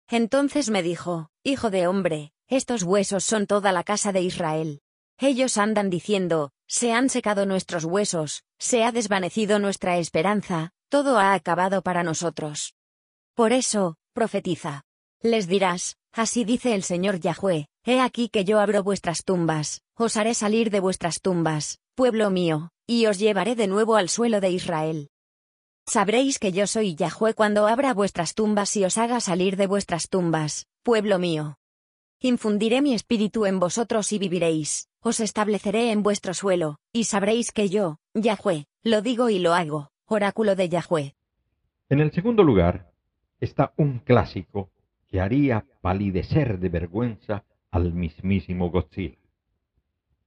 Entonces 0.08 0.70
me 0.70 0.84
dijo, 0.84 1.30
Hijo 1.42 1.70
de 1.70 1.88
hombre, 1.88 2.32
estos 2.46 2.84
huesos 2.84 3.24
son 3.24 3.48
toda 3.48 3.72
la 3.72 3.82
casa 3.82 4.12
de 4.12 4.22
Israel. 4.22 4.82
Ellos 5.18 5.58
andan 5.58 5.90
diciendo, 5.90 6.50
se 6.66 6.92
han 6.92 7.08
secado 7.08 7.46
nuestros 7.46 7.84
huesos, 7.84 8.42
se 8.58 8.84
ha 8.84 8.92
desvanecido 8.92 9.58
nuestra 9.58 9.98
esperanza, 9.98 10.70
todo 10.88 11.18
ha 11.18 11.34
acabado 11.34 11.82
para 11.82 12.02
nosotros. 12.02 12.74
Por 13.34 13.52
eso, 13.52 13.96
profetiza. 14.12 14.82
Les 15.20 15.46
dirás, 15.48 15.96
así 16.12 16.44
dice 16.44 16.74
el 16.74 16.82
Señor 16.82 17.20
Yahweh, 17.20 17.66
he 17.84 18.00
aquí 18.00 18.28
que 18.28 18.44
yo 18.44 18.60
abro 18.60 18.82
vuestras 18.82 19.24
tumbas, 19.24 19.82
os 19.96 20.16
haré 20.16 20.34
salir 20.34 20.70
de 20.70 20.80
vuestras 20.80 21.20
tumbas, 21.20 21.78
pueblo 21.94 22.30
mío, 22.30 22.70
y 22.86 23.06
os 23.06 23.18
llevaré 23.18 23.56
de 23.56 23.66
nuevo 23.66 23.96
al 23.96 24.08
suelo 24.08 24.40
de 24.40 24.50
Israel. 24.50 25.10
Sabréis 25.86 26.38
que 26.38 26.52
yo 26.52 26.66
soy 26.66 26.94
Yahweh 26.94 27.34
cuando 27.34 27.66
abra 27.66 27.92
vuestras 27.92 28.34
tumbas 28.34 28.76
y 28.76 28.84
os 28.84 28.96
haga 28.96 29.20
salir 29.20 29.56
de 29.56 29.66
vuestras 29.66 30.08
tumbas, 30.08 30.66
pueblo 30.82 31.18
mío. 31.18 31.56
Infundiré 32.26 32.80
mi 32.80 32.94
espíritu 32.94 33.44
en 33.44 33.60
vosotros 33.60 34.10
y 34.14 34.18
viviréis, 34.18 34.88
os 35.02 35.20
estableceré 35.20 35.92
en 35.92 36.02
vuestro 36.02 36.32
suelo, 36.32 36.78
y 36.90 37.04
sabréis 37.04 37.52
que 37.52 37.68
yo, 37.68 37.98
Yahweh, 38.14 38.64
lo 38.82 39.02
digo 39.02 39.28
y 39.28 39.38
lo 39.38 39.52
hago, 39.52 39.90
oráculo 40.06 40.56
de 40.56 40.70
Yahweh. 40.70 41.14
En 41.90 42.00
el 42.00 42.12
segundo 42.12 42.42
lugar 42.42 42.90
está 43.40 43.74
un 43.76 43.98
clásico 43.98 44.70
que 45.06 45.20
haría 45.20 45.66
palidecer 45.82 46.60
de 46.60 46.70
vergüenza 46.70 47.44
al 47.70 47.92
mismísimo 47.92 48.70
Godzilla. 48.70 49.18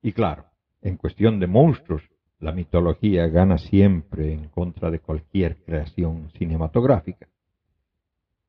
Y 0.04 0.12
claro, 0.12 0.45
en 0.84 0.98
cuestión 0.98 1.39
de 1.39 1.48
monstruos, 1.48 2.04
la 2.38 2.52
mitología 2.52 3.26
gana 3.26 3.58
siempre 3.58 4.34
en 4.34 4.50
contra 4.50 4.91
de 4.91 5.00
cualquier 5.00 5.64
creación 5.64 6.30
cinematográfica. 6.38 7.28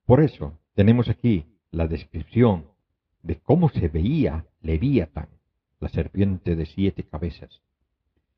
Por 0.05 0.23
eso 0.23 0.59
tenemos 0.75 1.09
aquí 1.09 1.47
la 1.71 1.87
descripción 1.87 2.77
de 3.23 3.39
cómo 3.41 3.69
se 3.69 3.89
veía 3.89 4.47
Leviatán, 4.61 5.29
la 5.81 5.89
serpiente 5.89 6.57
de 6.57 6.67
siete 6.67 7.05
cabezas. 7.05 7.61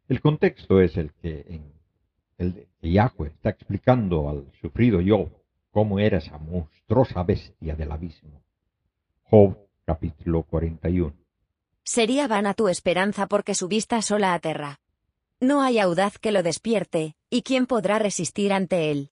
El 0.08 0.20
contexto 0.20 0.80
es 0.80 0.96
el 0.96 1.12
que 1.12 1.44
en 1.48 1.72
el 2.38 2.66
que 2.80 2.90
Yahweh 2.90 3.28
está 3.28 3.50
explicando 3.50 4.28
al 4.28 4.50
sufrido 4.60 5.00
Job 5.06 5.30
cómo 5.70 5.98
era 5.98 6.18
esa 6.18 6.38
monstruosa 6.38 7.22
bestia 7.22 7.76
del 7.76 7.92
abismo. 7.92 8.42
Job 9.24 9.56
capítulo 9.84 10.42
41. 10.42 11.14
Sería 11.84 12.26
vana 12.28 12.54
tu 12.54 12.68
esperanza 12.68 13.26
porque 13.26 13.54
su 13.54 13.68
vista 13.68 14.02
sola 14.02 14.34
aterra. 14.34 14.80
No 15.38 15.62
hay 15.62 15.78
audaz 15.78 16.18
que 16.18 16.32
lo 16.32 16.42
despierte, 16.42 17.14
¿y 17.30 17.42
quién 17.42 17.66
podrá 17.66 17.98
resistir 17.98 18.52
ante 18.52 18.90
él? 18.90 19.10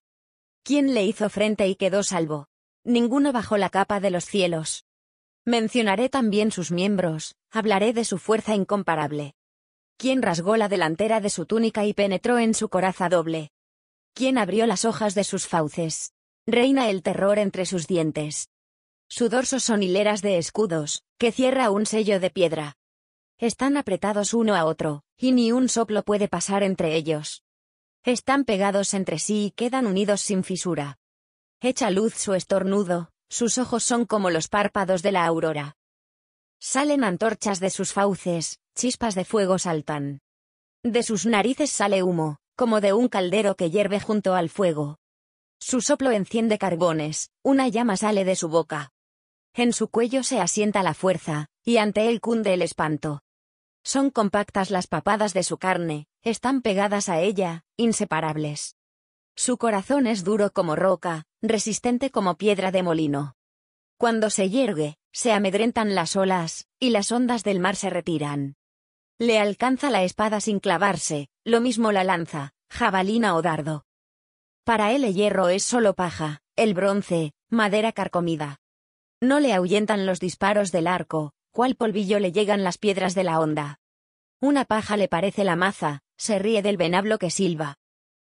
¿Quién 0.63 0.95
le 0.95 1.05
hizo 1.05 1.31
frente 1.31 1.69
y 1.69 1.77
quedó 1.77 2.03
salvo? 2.03 2.49
Ninguno 2.85 3.33
bajo 3.33 3.57
la 3.57 3.71
capa 3.71 4.01
de 4.01 4.11
los 4.11 4.25
cielos. 4.25 4.88
Mencionaré 5.49 6.11
también 6.11 6.53
sus 6.53 6.71
miembros, 6.71 7.35
hablaré 7.51 7.95
de 7.95 8.05
su 8.05 8.19
fuerza 8.19 8.55
incomparable. 8.55 9.33
¿Quién 9.97 10.21
rasgó 10.21 10.59
la 10.59 10.69
delantera 10.69 11.23
de 11.23 11.31
su 11.31 11.47
túnica 11.47 11.87
y 11.87 11.95
penetró 11.95 12.39
en 12.39 12.53
su 12.53 12.69
coraza 12.69 13.09
doble? 13.09 13.51
¿Quién 14.13 14.37
abrió 14.37 14.67
las 14.67 14.85
hojas 14.85 15.15
de 15.15 15.25
sus 15.25 15.47
fauces? 15.47 16.13
Reina 16.47 16.91
el 16.91 17.03
terror 17.03 17.39
entre 17.39 17.65
sus 17.65 17.87
dientes. 17.87 18.51
Su 19.09 19.31
dorso 19.31 19.59
son 19.59 19.83
hileras 19.83 20.21
de 20.21 20.37
escudos, 20.37 21.03
que 21.17 21.33
cierra 21.33 21.71
un 21.71 21.87
sello 21.87 22.21
de 22.21 22.29
piedra. 22.29 22.77
Están 23.39 23.79
apretados 23.79 24.35
uno 24.35 24.55
a 24.55 24.67
otro, 24.67 25.03
y 25.17 25.33
ni 25.33 25.51
un 25.51 25.71
soplo 25.71 26.03
puede 26.03 26.29
pasar 26.29 26.63
entre 26.63 26.95
ellos. 26.95 27.43
Están 28.05 28.45
pegados 28.45 28.93
entre 28.93 29.19
sí 29.19 29.47
y 29.47 29.51
quedan 29.53 29.87
unidos 29.87 30.21
sin 30.21 30.45
fisura. 30.45 30.99
Echa 31.63 31.89
luz 31.89 32.13
su 32.13 32.35
estornudo, 32.35 33.13
sus 33.29 33.59
ojos 33.59 33.85
son 33.85 34.07
como 34.07 34.31
los 34.31 34.49
párpados 34.49 35.03
de 35.03 35.13
la 35.13 35.27
aurora. 35.27 35.77
Salen 36.61 37.05
antorchas 37.05 37.61
de 37.61 37.71
sus 37.71 37.93
fauces, 37.93 38.59
chispas 38.75 39.15
de 39.15 39.25
fuego 39.25 39.59
saltan. 39.59 40.21
De 40.83 41.03
sus 41.03 41.27
narices 41.27 41.71
sale 41.71 42.03
humo, 42.03 42.39
como 42.57 42.81
de 42.81 42.93
un 42.93 43.09
caldero 43.09 43.57
que 43.57 43.71
hierve 43.71 44.01
junto 44.01 44.35
al 44.35 44.49
fuego. 44.49 44.99
Su 45.61 45.81
soplo 45.81 46.11
enciende 46.11 46.59
carbones, 46.59 47.31
una 47.43 47.69
llama 47.69 47.97
sale 47.97 48.25
de 48.25 48.37
su 48.37 48.49
boca. 48.49 48.93
En 49.55 49.73
su 49.73 49.89
cuello 49.89 50.23
se 50.23 50.41
asienta 50.41 50.83
la 50.83 50.95
fuerza, 50.95 51.47
y 51.65 51.79
ante 51.79 52.09
él 52.09 52.21
cunde 52.21 52.55
el 52.55 52.63
espanto. 52.63 53.23
Son 53.85 54.11
compactas 54.11 54.71
las 54.71 54.87
papadas 54.87 55.35
de 55.35 55.43
su 55.43 55.59
carne, 55.59 56.07
están 56.23 56.63
pegadas 56.63 57.09
a 57.09 57.21
ella, 57.21 57.65
inseparables. 57.77 58.78
Su 59.39 59.57
corazón 59.57 60.09
es 60.09 60.25
duro 60.25 60.51
como 60.53 60.75
roca, 60.75 61.23
resistente 61.41 62.11
como 62.11 62.37
piedra 62.37 62.73
de 62.73 62.83
molino. 62.83 63.37
Cuando 63.97 64.31
se 64.31 64.51
yergue, 64.51 64.97
se 65.13 65.31
amedrentan 65.31 65.95
las 65.95 66.17
olas, 66.17 66.67
y 66.81 66.91
las 66.91 67.13
ondas 67.13 67.45
del 67.45 67.61
mar 67.61 67.77
se 67.77 67.89
retiran. 67.89 68.57
Le 69.17 69.39
alcanza 69.39 69.91
la 69.91 70.03
espada 70.03 70.41
sin 70.41 70.59
clavarse, 70.59 71.29
lo 71.45 71.61
mismo 71.61 71.93
la 71.93 72.03
lanza, 72.03 72.51
jabalina 72.69 73.37
o 73.37 73.41
dardo. 73.41 73.87
Para 74.65 74.91
él 74.91 75.05
el 75.05 75.15
hierro 75.15 75.51
es 75.51 75.63
solo 75.63 75.95
paja, 75.95 76.41
el 76.57 76.75
bronce, 76.75 77.31
madera 77.49 77.93
carcomida. 77.93 78.59
No 79.21 79.39
le 79.39 79.53
ahuyentan 79.53 80.05
los 80.05 80.19
disparos 80.19 80.73
del 80.73 80.89
arco, 80.89 81.31
cual 81.53 81.77
polvillo 81.77 82.19
le 82.19 82.33
llegan 82.33 82.65
las 82.65 82.77
piedras 82.77 83.15
de 83.15 83.23
la 83.23 83.39
onda. 83.39 83.79
Una 84.41 84.65
paja 84.65 84.97
le 84.97 85.07
parece 85.07 85.45
la 85.45 85.55
maza, 85.55 86.01
se 86.17 86.41
ríe 86.41 86.61
del 86.61 86.77
venablo 86.77 87.21
que 87.21 87.31
silba. 87.31 87.79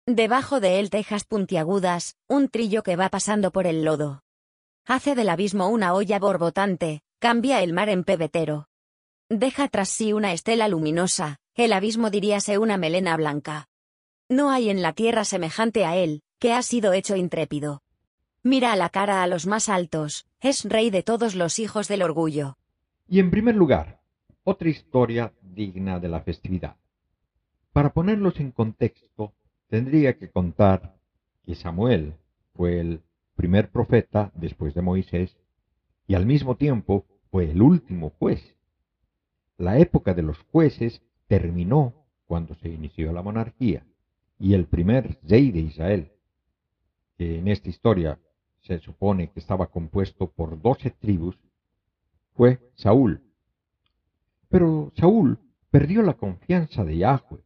Debajo 0.09 0.61
de 0.61 0.79
él 0.79 0.89
tejas 0.89 1.25
puntiagudas, 1.25 2.17
un 2.29 2.49
trillo 2.49 2.85
que 2.85 2.95
va 2.95 3.09
pasando 3.09 3.51
por 3.51 3.67
el 3.67 3.85
lodo. 3.85 4.23
Hace 4.85 5.17
del 5.17 5.29
abismo 5.29 5.69
una 5.69 5.95
olla 5.95 6.21
borbotante, 6.21 7.03
cambia 7.19 7.61
el 7.61 7.73
mar 7.73 7.89
en 7.89 8.05
pebetero. 8.05 8.69
Deja 9.29 9.67
tras 9.67 9.89
sí 9.89 10.13
una 10.13 10.33
estela 10.33 10.69
luminosa, 10.69 11.41
el 11.57 11.73
abismo 11.73 12.11
diríase 12.11 12.57
una 12.57 12.77
melena 12.77 13.17
blanca. 13.17 13.67
No 14.29 14.51
hay 14.51 14.71
en 14.71 14.81
la 14.81 14.93
tierra 14.93 15.25
semejante 15.25 15.85
a 15.85 15.97
él, 15.97 16.23
que 16.39 16.53
ha 16.53 16.63
sido 16.63 16.93
hecho 16.93 17.17
intrépido. 17.17 17.83
Mira 18.45 18.73
a 18.73 18.77
la 18.77 18.91
cara 18.91 19.25
a 19.25 19.27
los 19.27 19.49
más 19.49 19.69
altos, 19.69 20.29
es 20.41 20.65
rey 20.65 20.91
de 20.91 21.03
todos 21.03 21.35
los 21.35 21.59
hijos 21.59 21.89
del 21.89 22.03
orgullo. 22.03 22.59
Y 23.09 23.19
en 23.19 23.33
primer 23.33 23.57
lugar, 23.57 23.99
otra 24.45 24.69
historia 24.69 25.33
digna 25.43 25.99
de 25.99 26.09
la 26.09 26.21
festividad. 26.21 26.77
Para 27.73 27.93
ponerlos 27.93 28.39
en 28.39 28.53
contexto, 28.53 29.33
tendría 29.69 30.17
que 30.19 30.31
contar 30.31 30.97
que 31.45 31.55
Samuel 31.55 32.15
fue 32.55 32.81
el 32.81 33.03
primer 33.35 33.71
profeta 33.71 34.33
después 34.35 34.75
de 34.75 34.83
Moisés 34.83 35.37
y 36.07 36.15
al 36.15 36.27
mismo 36.27 36.57
tiempo 36.57 37.05
fue 37.31 37.51
el 37.51 37.61
último 37.63 38.11
juez. 38.19 38.57
La 39.59 39.79
época 39.79 40.15
de 40.15 40.23
los 40.23 40.39
jueces 40.53 41.03
terminó 41.27 42.07
cuando 42.27 42.55
se 42.57 42.69
inició 42.69 43.13
la 43.13 43.23
monarquía 43.23 43.85
y 44.39 44.55
el 44.55 44.67
primer 44.67 45.19
rey 45.23 45.51
de 45.51 45.61
Israel, 45.61 46.13
que 47.17 47.39
en 47.39 47.49
esta 47.49 47.69
historia 47.69 48.19
se 48.61 48.79
supone 48.81 49.31
que 49.31 49.41
estaba 49.41 49.67
compuesto 49.67 50.31
por 50.31 50.61
doce 50.61 50.91
tribus, 50.91 51.39
fue 52.35 52.61
Saúl. 52.75 53.23
Pero 54.49 54.93
Saúl 54.97 55.39
perdió 55.71 56.03
la 56.03 56.15
confianza 56.15 56.85
de 56.85 56.99
Yahweh 56.99 57.46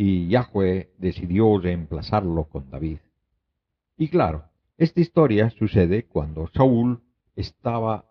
y 0.00 0.28
Yahweh 0.28 0.92
decidió 0.96 1.58
reemplazarlo 1.58 2.44
con 2.44 2.70
David. 2.70 2.98
Y 3.96 4.06
claro, 4.06 4.44
esta 4.76 5.00
historia 5.00 5.50
sucede 5.50 6.04
cuando 6.04 6.48
Saúl 6.54 7.02
estaba 7.34 8.04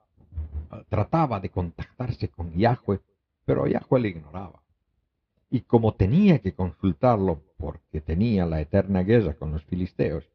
trataba 0.90 1.40
de 1.40 1.50
contactarse 1.50 2.28
con 2.28 2.52
Yahweh, 2.52 3.00
pero 3.46 3.68
Yahweh 3.68 4.02
le 4.02 4.10
ignoraba. 4.10 4.62
Y 5.50 5.62
como 5.62 5.94
tenía 5.94 6.40
que 6.40 6.52
consultarlo 6.52 7.42
porque 7.56 8.02
tenía 8.02 8.46
la 8.46 8.60
eterna 8.60 9.04
guerra 9.04 9.36
con 9.36 9.54
los 9.54 9.64
filisteos, 9.64 10.26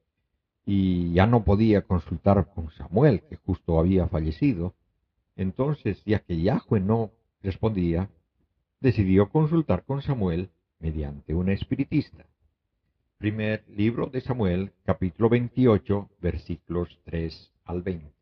y 0.64 1.12
ya 1.12 1.26
no 1.26 1.44
podía 1.44 1.82
consultar 1.82 2.48
con 2.55 2.70
Samuel, 2.70 3.24
que 3.28 3.36
justo 3.36 3.78
había 3.78 4.09
fallecido, 4.09 4.72
entonces, 5.36 6.03
ya 6.07 6.20
que 6.20 6.40
Yahweh 6.40 6.80
no 6.80 7.11
respondía, 7.42 8.09
decidió 8.80 9.28
consultar 9.28 9.84
con 9.84 10.00
Samuel 10.00 10.48
mediante 10.83 11.33
un 11.33 11.49
espiritista. 11.49 12.26
Primer 13.16 13.64
libro 13.68 14.09
de 14.09 14.20
Samuel, 14.20 14.72
capítulo 14.85 15.28
28, 15.28 16.11
versículos 16.20 16.99
3 17.05 17.53
al 17.66 17.83
20. 17.83 18.12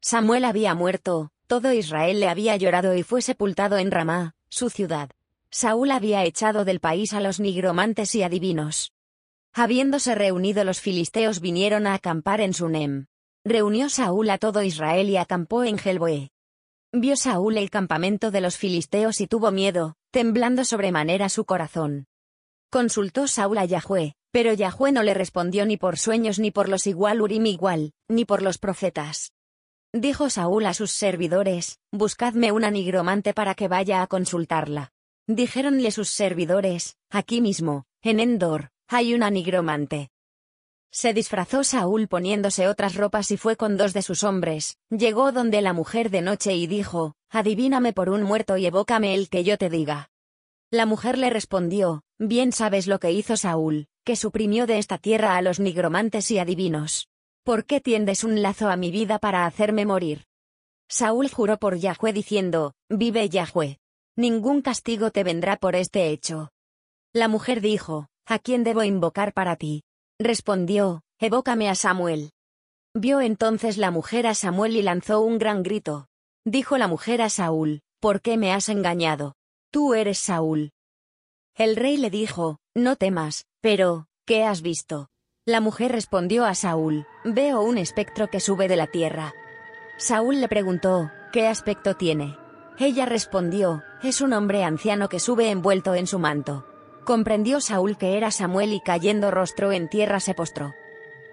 Samuel 0.00 0.46
había 0.46 0.74
muerto, 0.74 1.30
todo 1.46 1.72
Israel 1.72 2.18
le 2.18 2.28
había 2.28 2.56
llorado 2.56 2.96
y 2.96 3.02
fue 3.02 3.20
sepultado 3.20 3.76
en 3.76 3.90
Ramá, 3.90 4.34
su 4.48 4.70
ciudad. 4.70 5.10
Saúl 5.50 5.90
había 5.90 6.24
echado 6.24 6.64
del 6.64 6.80
país 6.80 7.12
a 7.12 7.20
los 7.20 7.40
nigromantes 7.40 8.14
y 8.14 8.22
adivinos. 8.22 8.92
Habiéndose 9.52 10.14
reunido 10.14 10.64
los 10.64 10.80
filisteos 10.80 11.40
vinieron 11.40 11.86
a 11.86 11.94
acampar 11.94 12.40
en 12.40 12.54
Sunem. 12.54 13.06
Reunió 13.44 13.90
Saúl 13.90 14.30
a 14.30 14.38
todo 14.38 14.62
Israel 14.62 15.10
y 15.10 15.18
acampó 15.18 15.62
en 15.62 15.78
Gelboé. 15.78 16.30
Vio 16.92 17.16
Saúl 17.16 17.58
el 17.58 17.68
campamento 17.68 18.30
de 18.30 18.40
los 18.40 18.56
filisteos 18.56 19.20
y 19.20 19.26
tuvo 19.26 19.50
miedo, 19.50 19.96
temblando 20.10 20.64
sobremanera 20.64 21.28
su 21.28 21.44
corazón. 21.44 22.06
Consultó 22.70 23.28
Saúl 23.28 23.58
a 23.58 23.64
Yahweh, 23.64 24.14
pero 24.30 24.52
Yahweh 24.52 24.92
no 24.92 25.02
le 25.02 25.14
respondió 25.14 25.64
ni 25.66 25.76
por 25.76 25.98
sueños 25.98 26.38
ni 26.38 26.50
por 26.50 26.68
los 26.68 26.86
igual 26.86 27.22
Urim 27.22 27.46
igual, 27.46 27.92
ni 28.08 28.24
por 28.24 28.42
los 28.42 28.58
profetas. 28.58 29.32
Dijo 29.92 30.28
Saúl 30.28 30.66
a 30.66 30.74
sus 30.74 30.90
servidores, 30.90 31.78
Buscadme 31.90 32.52
una 32.52 32.70
nigromante 32.70 33.32
para 33.32 33.54
que 33.54 33.68
vaya 33.68 34.02
a 34.02 34.06
consultarla. 34.06 34.92
Dijéronle 35.26 35.90
sus 35.90 36.10
servidores, 36.10 36.96
Aquí 37.10 37.40
mismo, 37.40 37.86
en 38.02 38.20
Endor, 38.20 38.70
hay 38.88 39.14
una 39.14 39.30
nigromante. 39.30 40.10
Se 40.92 41.12
disfrazó 41.12 41.64
Saúl 41.64 42.08
poniéndose 42.08 42.68
otras 42.68 42.94
ropas 42.94 43.30
y 43.30 43.36
fue 43.36 43.56
con 43.56 43.76
dos 43.76 43.92
de 43.92 44.02
sus 44.02 44.22
hombres, 44.22 44.78
llegó 44.90 45.32
donde 45.32 45.60
la 45.60 45.72
mujer 45.72 46.10
de 46.10 46.22
noche 46.22 46.54
y 46.54 46.66
dijo, 46.66 47.15
Adivíname 47.30 47.92
por 47.92 48.08
un 48.08 48.22
muerto 48.22 48.56
y 48.56 48.66
evócame 48.66 49.14
el 49.14 49.28
que 49.28 49.44
yo 49.44 49.58
te 49.58 49.68
diga. 49.68 50.10
La 50.70 50.86
mujer 50.86 51.18
le 51.18 51.30
respondió, 51.30 52.02
Bien 52.18 52.52
sabes 52.52 52.86
lo 52.86 52.98
que 52.98 53.12
hizo 53.12 53.36
Saúl, 53.36 53.88
que 54.04 54.16
suprimió 54.16 54.66
de 54.66 54.78
esta 54.78 54.98
tierra 54.98 55.36
a 55.36 55.42
los 55.42 55.60
nigromantes 55.60 56.30
y 56.30 56.38
adivinos. 56.38 57.08
¿Por 57.44 57.64
qué 57.64 57.80
tiendes 57.80 58.24
un 58.24 58.42
lazo 58.42 58.68
a 58.68 58.76
mi 58.76 58.90
vida 58.90 59.18
para 59.18 59.46
hacerme 59.46 59.86
morir? 59.86 60.24
Saúl 60.88 61.28
juró 61.28 61.58
por 61.58 61.76
Yahweh 61.76 62.12
diciendo, 62.12 62.74
Vive 62.88 63.28
Yahweh. 63.28 63.78
Ningún 64.16 64.62
castigo 64.62 65.10
te 65.10 65.24
vendrá 65.24 65.56
por 65.56 65.76
este 65.76 66.08
hecho. 66.08 66.50
La 67.12 67.28
mujer 67.28 67.60
dijo, 67.60 68.08
¿A 68.26 68.38
quién 68.38 68.64
debo 68.64 68.82
invocar 68.82 69.32
para 69.32 69.56
ti? 69.56 69.84
Respondió, 70.18 71.02
Evócame 71.20 71.68
a 71.68 71.74
Samuel. 71.74 72.30
Vio 72.94 73.20
entonces 73.20 73.76
la 73.76 73.90
mujer 73.90 74.26
a 74.26 74.34
Samuel 74.34 74.76
y 74.76 74.82
lanzó 74.82 75.20
un 75.20 75.38
gran 75.38 75.62
grito. 75.62 76.08
Dijo 76.48 76.78
la 76.78 76.86
mujer 76.86 77.22
a 77.22 77.28
Saúl, 77.28 77.80
¿por 77.98 78.20
qué 78.20 78.36
me 78.36 78.52
has 78.52 78.68
engañado? 78.68 79.34
Tú 79.72 79.94
eres 79.94 80.18
Saúl. 80.18 80.70
El 81.56 81.74
rey 81.74 81.96
le 81.96 82.08
dijo, 82.08 82.60
No 82.72 82.94
temas, 82.94 83.46
pero, 83.60 84.06
¿qué 84.24 84.44
has 84.44 84.62
visto? 84.62 85.08
La 85.44 85.60
mujer 85.60 85.90
respondió 85.90 86.44
a 86.44 86.54
Saúl, 86.54 87.04
Veo 87.24 87.62
un 87.62 87.78
espectro 87.78 88.28
que 88.28 88.38
sube 88.38 88.68
de 88.68 88.76
la 88.76 88.86
tierra. 88.86 89.34
Saúl 89.98 90.40
le 90.40 90.46
preguntó, 90.46 91.10
¿qué 91.32 91.48
aspecto 91.48 91.96
tiene? 91.96 92.38
Ella 92.78 93.06
respondió, 93.06 93.82
es 94.04 94.20
un 94.20 94.32
hombre 94.32 94.62
anciano 94.62 95.08
que 95.08 95.18
sube 95.18 95.50
envuelto 95.50 95.96
en 95.96 96.06
su 96.06 96.20
manto. 96.20 96.64
Comprendió 97.04 97.60
Saúl 97.60 97.98
que 97.98 98.16
era 98.16 98.30
Samuel 98.30 98.72
y 98.72 98.80
cayendo 98.80 99.32
rostro 99.32 99.72
en 99.72 99.88
tierra 99.88 100.20
se 100.20 100.34
postró. 100.34 100.74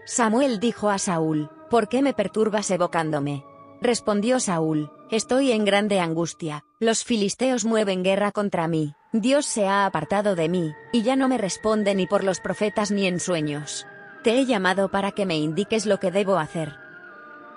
Samuel 0.06 0.60
dijo 0.60 0.90
a 0.90 0.98
Saúl, 0.98 1.52
¿por 1.70 1.88
qué 1.88 2.02
me 2.02 2.16
perturbas 2.16 2.72
evocándome? 2.72 3.46
Respondió 3.84 4.40
Saúl, 4.40 4.90
estoy 5.16 5.52
en 5.52 5.64
grande 5.64 6.00
angustia, 6.00 6.66
los 6.80 7.04
filisteos 7.04 7.66
mueven 7.66 8.04
guerra 8.04 8.32
contra 8.32 8.68
mí, 8.68 8.96
Dios 9.12 9.46
se 9.46 9.68
ha 9.68 9.86
apartado 9.86 10.36
de 10.36 10.50
mí, 10.50 10.74
y 10.92 11.04
ya 11.04 11.16
no 11.16 11.28
me 11.28 11.38
responde 11.38 11.94
ni 11.94 12.08
por 12.08 12.24
los 12.24 12.40
profetas 12.40 12.90
ni 12.90 13.06
en 13.06 13.20
sueños. 13.20 13.86
Te 14.24 14.40
he 14.40 14.46
llamado 14.48 14.90
para 14.90 15.12
que 15.12 15.28
me 15.28 15.38
indiques 15.38 15.86
lo 15.86 16.00
que 16.00 16.10
debo 16.10 16.38
hacer. 16.38 16.78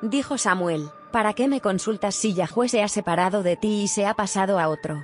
Dijo 0.02 0.36
Samuel, 0.36 0.90
¿para 1.12 1.32
qué 1.32 1.48
me 1.48 1.62
consultas 1.62 2.14
si 2.14 2.34
Yahweh 2.34 2.68
se 2.68 2.82
ha 2.82 2.88
separado 2.88 3.42
de 3.42 3.57
ti 3.57 3.84
y 3.84 3.88
se 3.88 4.04
ha 4.04 4.12
pasado 4.12 4.59
a 4.59 4.68
otro? 4.68 5.02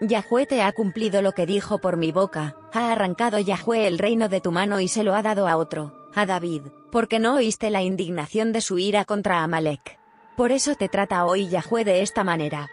Yahweh 0.00 0.46
te 0.46 0.62
ha 0.62 0.72
cumplido 0.72 1.22
lo 1.22 1.32
que 1.32 1.46
dijo 1.46 1.78
por 1.78 1.96
mi 1.96 2.10
boca, 2.10 2.56
ha 2.72 2.90
arrancado 2.90 3.38
Yahweh 3.38 3.86
el 3.86 3.98
reino 3.98 4.28
de 4.28 4.40
tu 4.40 4.50
mano 4.50 4.80
y 4.80 4.88
se 4.88 5.04
lo 5.04 5.14
ha 5.14 5.22
dado 5.22 5.46
a 5.46 5.56
otro, 5.56 6.10
a 6.16 6.26
David, 6.26 6.62
porque 6.90 7.20
no 7.20 7.36
oíste 7.36 7.70
la 7.70 7.82
indignación 7.82 8.52
de 8.52 8.60
su 8.60 8.76
ira 8.76 9.04
contra 9.04 9.44
Amalek. 9.44 10.00
Por 10.36 10.52
eso 10.52 10.74
te 10.74 10.88
trata 10.88 11.24
hoy 11.24 11.48
Yahweh 11.48 11.84
de 11.84 12.02
esta 12.02 12.22
manera. 12.22 12.68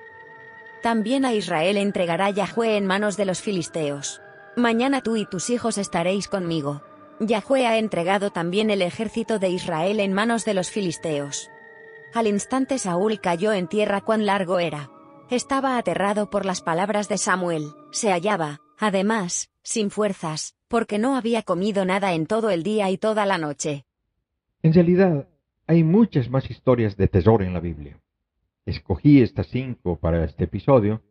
También 0.82 1.24
a 1.24 1.34
Israel 1.34 1.78
entregará 1.78 2.30
Yahweh 2.30 2.76
en 2.76 2.86
manos 2.86 3.16
de 3.16 3.24
los 3.24 3.42
filisteos. 3.42 4.22
Mañana 4.58 5.02
tú 5.02 5.16
y 5.16 5.26
tus 5.26 5.50
hijos 5.50 5.78
estaréis 5.78 6.28
conmigo. 6.28 6.82
Yahweh 7.22 7.66
ha 7.66 7.78
entregado 7.78 8.32
también 8.32 8.70
el 8.70 8.82
ejército 8.82 9.40
de 9.40 9.50
Israel 9.50 10.02
en 10.02 10.12
manos 10.12 10.44
de 10.44 10.54
los 10.54 10.72
filisteos. 10.72 11.50
Al 12.14 12.28
instante 12.28 12.78
Saúl 12.80 13.22
cayó 13.22 13.54
en 13.54 13.68
tierra 13.68 14.02
cuán 14.02 14.26
largo 14.26 14.60
era. 14.60 14.92
Estaba 15.30 15.78
aterrado 15.78 16.30
por 16.30 16.46
las 16.46 16.62
palabras 16.62 17.08
de 17.08 17.18
Samuel, 17.18 17.72
se 17.92 18.12
hallaba, 18.12 18.60
además, 18.78 19.50
sin 19.64 19.90
fuerzas, 19.90 20.56
porque 20.68 21.00
no 21.00 21.16
había 21.16 21.44
comido 21.44 21.86
nada 21.86 22.14
en 22.14 22.28
todo 22.28 22.50
el 22.50 22.62
día 22.62 22.90
y 22.90 22.98
toda 22.98 23.26
la 23.26 23.38
noche. 23.38 23.86
En 24.62 24.74
realidad, 24.74 25.28
hay 25.66 25.84
muchas 25.84 26.30
más 26.30 26.50
historias 26.50 26.98
de 26.98 27.08
tesoro 27.08 27.44
en 27.44 27.54
la 27.54 27.60
Biblia. 27.60 27.98
Escogí 28.66 29.22
estas 29.22 29.48
cinco 29.48 29.98
para 29.98 30.24
este 30.24 30.46
episodio, 30.46 31.02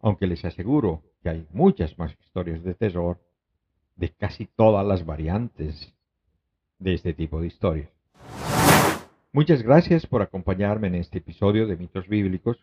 aunque 0.00 0.26
les 0.26 0.44
aseguro 0.44 1.02
que 1.22 1.30
hay 1.30 1.46
muchas 1.52 1.98
más 1.98 2.12
historias 2.20 2.62
de 2.62 2.74
tesoro 2.74 3.18
de 3.96 4.10
casi 4.10 4.46
todas 4.46 4.86
las 4.86 5.04
variantes 5.06 5.94
de 6.78 6.94
este 6.94 7.14
tipo 7.14 7.40
de 7.40 7.46
historias. 7.46 7.88
Muchas 9.32 9.62
gracias 9.62 10.06
por 10.06 10.22
acompañarme 10.22 10.88
en 10.88 10.96
este 10.96 11.18
episodio 11.18 11.66
de 11.66 11.76
Mitos 11.76 12.06
Bíblicos. 12.08 12.58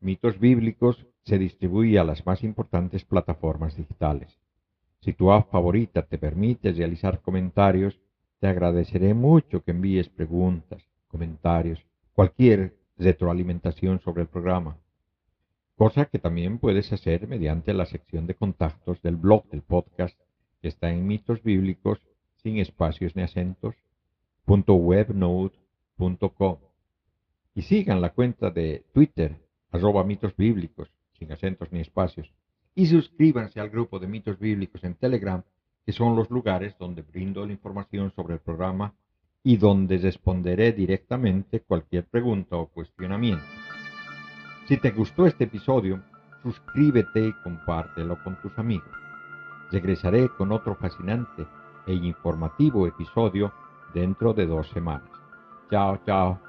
Mitos 0.00 0.38
Bíblicos 0.38 1.06
se 1.24 1.38
distribuye 1.38 1.98
a 1.98 2.04
las 2.04 2.24
más 2.24 2.44
importantes 2.44 3.04
plataformas 3.04 3.76
digitales. 3.76 4.38
Si 5.00 5.12
tu 5.12 5.32
app 5.32 5.50
favorita 5.50 6.02
te 6.02 6.18
permite 6.18 6.72
realizar 6.72 7.20
comentarios, 7.20 8.00
te 8.38 8.48
agradeceré 8.48 9.14
mucho 9.14 9.62
que 9.62 9.70
envíes 9.70 10.08
preguntas, 10.08 10.82
comentarios, 11.08 11.84
cualquier 12.12 12.76
retroalimentación 12.98 14.00
sobre 14.00 14.22
el 14.22 14.28
programa. 14.28 14.78
Cosa 15.76 16.06
que 16.06 16.18
también 16.18 16.58
puedes 16.58 16.92
hacer 16.92 17.26
mediante 17.28 17.74
la 17.74 17.86
sección 17.86 18.26
de 18.26 18.34
contactos 18.34 19.02
del 19.02 19.16
blog 19.16 19.48
del 19.50 19.62
podcast 19.62 20.18
que 20.60 20.68
está 20.68 20.90
en 20.90 21.06
mitos 21.06 21.42
bíblicos 21.42 22.00
sin 22.42 22.58
espacios 22.58 23.14
ni 23.16 23.22
acentos, 23.22 23.74
y 27.54 27.62
sigan 27.62 28.00
la 28.00 28.12
cuenta 28.12 28.50
de 28.50 28.84
Twitter, 28.92 29.36
arroba 29.70 30.04
mitos 30.04 30.36
bíblicos, 30.36 30.88
sin 31.18 31.32
acentos 31.32 31.72
ni 31.72 31.80
espacios. 31.80 32.30
Y 32.74 32.86
suscríbanse 32.86 33.60
al 33.60 33.70
grupo 33.70 33.98
de 33.98 34.06
mitos 34.06 34.38
bíblicos 34.38 34.84
en 34.84 34.94
Telegram, 34.94 35.42
que 35.86 35.92
son 35.92 36.16
los 36.16 36.28
lugares 36.30 36.76
donde 36.78 37.02
brindo 37.02 37.46
la 37.46 37.52
información 37.52 38.12
sobre 38.16 38.34
el 38.34 38.40
programa 38.40 38.92
y 39.44 39.56
donde 39.56 39.98
responderé 39.98 40.72
directamente 40.72 41.60
cualquier 41.60 42.04
pregunta 42.06 42.56
o 42.56 42.66
cuestionamiento. 42.66 43.44
Si 44.66 44.76
te 44.78 44.90
gustó 44.90 45.26
este 45.26 45.44
episodio, 45.44 46.02
suscríbete 46.42 47.28
y 47.28 47.32
compártelo 47.44 48.18
con 48.24 48.34
tus 48.42 48.58
amigos. 48.58 48.90
Regresaré 49.70 50.28
con 50.30 50.50
otro 50.50 50.74
fascinante 50.74 51.46
e 51.86 51.94
informativo 51.94 52.88
episodio 52.88 53.52
dentro 53.94 54.34
de 54.34 54.46
dos 54.46 54.68
semanas. 54.70 55.08
Chao, 55.70 56.00
chao. 56.04 56.45